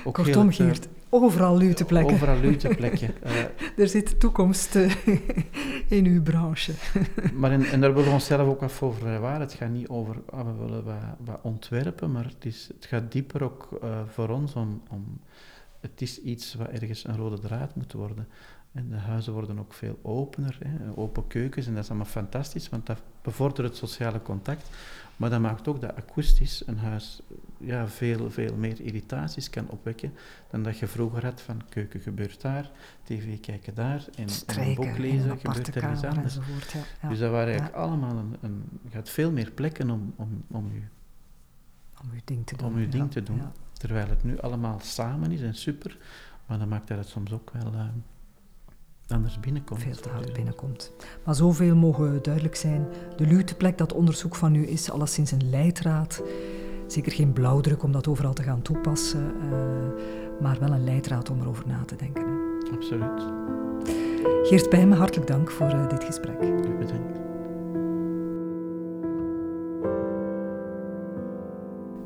Ook 0.05 0.15
Kortom, 0.15 0.49
heel, 0.49 0.67
Geert, 0.67 0.89
overal 1.09 1.57
lute 1.57 1.85
plekken. 1.85 2.15
Overal 2.15 2.41
lute 2.41 2.69
plekken. 2.69 3.15
Uh, 3.25 3.33
er 3.83 3.89
zit 3.89 4.21
toekomst 4.21 4.75
in 5.89 6.07
uw 6.07 6.23
branche. 6.23 6.73
maar 7.35 7.51
en, 7.51 7.65
en 7.65 7.81
daar 7.81 7.93
willen 7.93 8.09
we 8.09 8.15
onszelf 8.15 8.49
ook 8.49 8.63
af 8.63 8.83
over 8.83 9.21
waar. 9.21 9.41
Het 9.41 9.53
gaat 9.53 9.71
niet 9.71 9.89
over, 9.89 10.17
ah, 10.31 10.47
we 10.47 10.65
willen 10.65 10.85
wat, 10.85 10.95
wat, 11.19 11.39
ontwerpen, 11.43 12.13
maar 12.13 12.25
het, 12.25 12.45
is, 12.45 12.71
het 12.75 12.85
gaat 12.85 13.13
dieper 13.13 13.43
ook 13.43 13.69
voor 14.07 14.29
ons 14.29 14.55
om, 14.55 14.83
om... 14.91 15.21
Het 15.91 16.03
is 16.03 16.21
iets 16.21 16.55
wat 16.55 16.69
ergens 16.69 17.05
een 17.07 17.17
rode 17.17 17.39
draad 17.39 17.75
moet 17.75 17.93
worden. 17.93 18.29
En 18.73 18.89
de 18.89 18.97
huizen 18.97 19.33
worden 19.33 19.59
ook 19.59 19.73
veel 19.73 19.99
opener, 20.03 20.59
hè, 20.65 20.97
open 20.97 21.27
keukens. 21.27 21.67
En 21.67 21.75
dat 21.75 21.83
is 21.83 21.89
allemaal 21.89 22.07
fantastisch, 22.07 22.69
want 22.69 22.87
dat 22.87 23.03
bevordert 23.23 23.69
het 23.69 23.77
sociale 23.77 24.23
contact. 24.23 24.69
Maar 25.17 25.31
dat 25.31 25.41
maakt 25.41 25.69
ook 25.69 25.81
dat 25.81 25.97
akoestisch 25.97 26.63
een 26.67 26.79
huis 26.79 27.21
ja, 27.59 27.89
veel, 27.89 28.31
veel 28.31 28.55
meer 28.55 28.81
irritaties 28.81 29.51
kan 29.51 29.69
opwekken 29.69 30.13
dan 30.51 30.63
dat 30.63 30.79
je 30.79 30.87
vroeger 30.87 31.25
had 31.25 31.41
van 31.41 31.63
keuken 31.69 32.01
gebeurt 32.01 32.41
daar, 32.41 32.71
tv 33.03 33.41
kijken 33.41 33.75
daar 33.75 34.05
en, 34.17 34.29
Strijken, 34.29 34.83
een 34.83 34.89
boek 34.89 34.99
lezen 34.99 35.31
een 35.31 35.39
gebeurt 35.39 35.75
er 35.75 35.93
iets 35.93 36.05
anders. 36.05 36.37
Enzovoort, 36.37 36.71
ja. 36.71 36.81
Ja. 37.03 37.09
Dus 37.09 37.19
dat 37.19 37.31
waren 37.31 37.47
eigenlijk 37.47 37.77
Ja. 37.77 37.83
allemaal 37.83 38.17
een, 38.17 38.37
een... 38.41 38.63
Je 38.91 38.97
had 38.97 39.09
veel 39.09 39.33
meer 39.33 39.51
plekken 39.51 39.91
om, 39.91 40.15
om, 40.17 40.45
om, 40.51 40.71
je, 40.73 40.81
Om 42.03 42.11
ding 42.25 42.47
te 42.47 42.57
doen. 42.57 42.67
om 42.69 42.79
je 42.79 42.89
ding 42.89 43.11
te 43.11 43.23
doen. 43.23 43.43
Terwijl 43.79 44.09
het 44.09 44.25
nu 44.25 44.39
allemaal 44.39 44.79
samen 44.83 45.33
is 45.33 45.43
en 45.43 45.55
super, 45.55 45.97
maar 46.47 46.59
dan 46.59 46.69
maakt 46.69 46.89
dat 46.89 46.99
het 46.99 47.09
soms 47.09 47.33
ook 47.33 47.51
wel 47.63 47.73
eh, 47.73 47.81
anders 49.09 49.41
binnenkomt. 49.41 49.83
veel 49.83 49.97
te 49.97 50.09
hard 50.09 50.33
binnenkomt. 50.33 50.93
Maar 51.25 51.35
zoveel 51.35 51.77
mogen 51.77 52.23
duidelijk 52.23 52.57
zijn. 52.57 52.87
De 53.17 53.27
Luteplek, 53.27 53.79
dat 53.79 53.93
onderzoek 53.93 54.37
van 54.37 54.55
u, 54.55 54.69
is 54.69 54.91
alleszins 54.91 55.31
een 55.31 55.51
leidraad. 55.51 56.23
Zeker 56.87 57.13
geen 57.13 57.33
blauwdruk 57.33 57.83
om 57.83 57.93
dat 57.93 58.09
overal 58.09 58.33
te 58.33 58.43
gaan 58.43 58.63
toepassen, 58.63 59.35
eh, 59.41 60.41
maar 60.41 60.59
wel 60.61 60.71
een 60.73 60.85
leidraad 60.85 61.31
om 61.31 61.41
erover 61.41 61.67
na 61.67 61.85
te 61.85 61.97
denken. 61.97 62.25
hè. 62.27 62.75
Absoluut. 62.77 63.23
Geert 64.43 64.69
Pijmen, 64.69 64.99
hartelijk 64.99 65.27
dank 65.29 65.51
voor 65.51 65.69
eh, 65.71 65.89
dit 65.89 66.05
gesprek. 66.05 66.39
Bedankt. 66.79 67.26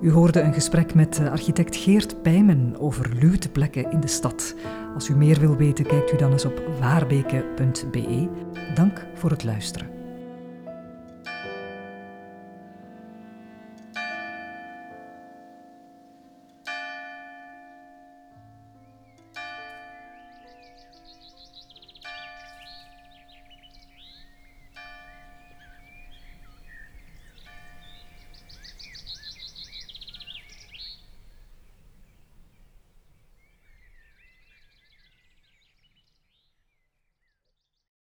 U 0.00 0.10
hoorde 0.10 0.40
een 0.40 0.52
gesprek 0.52 0.94
met 0.94 1.18
eh, 1.18 1.30
architect 1.30 1.76
Geert 1.76 2.22
Pijmen 2.22 2.74
over 2.78 3.14
luteplekken 3.14 3.90
in 3.92 4.00
de 4.00 4.06
stad. 4.06 4.54
Als 4.94 5.08
u 5.08 5.16
meer 5.16 5.40
wil 5.40 5.56
weten, 5.56 5.86
kijkt 5.86 6.12
u 6.12 6.16
dan 6.16 6.32
eens 6.32 6.44
op 6.44 6.62
waarbeke.be. 6.80 8.28
Dank 8.74 9.06
voor 9.14 9.30
het 9.30 9.44
luisteren. 9.44 9.99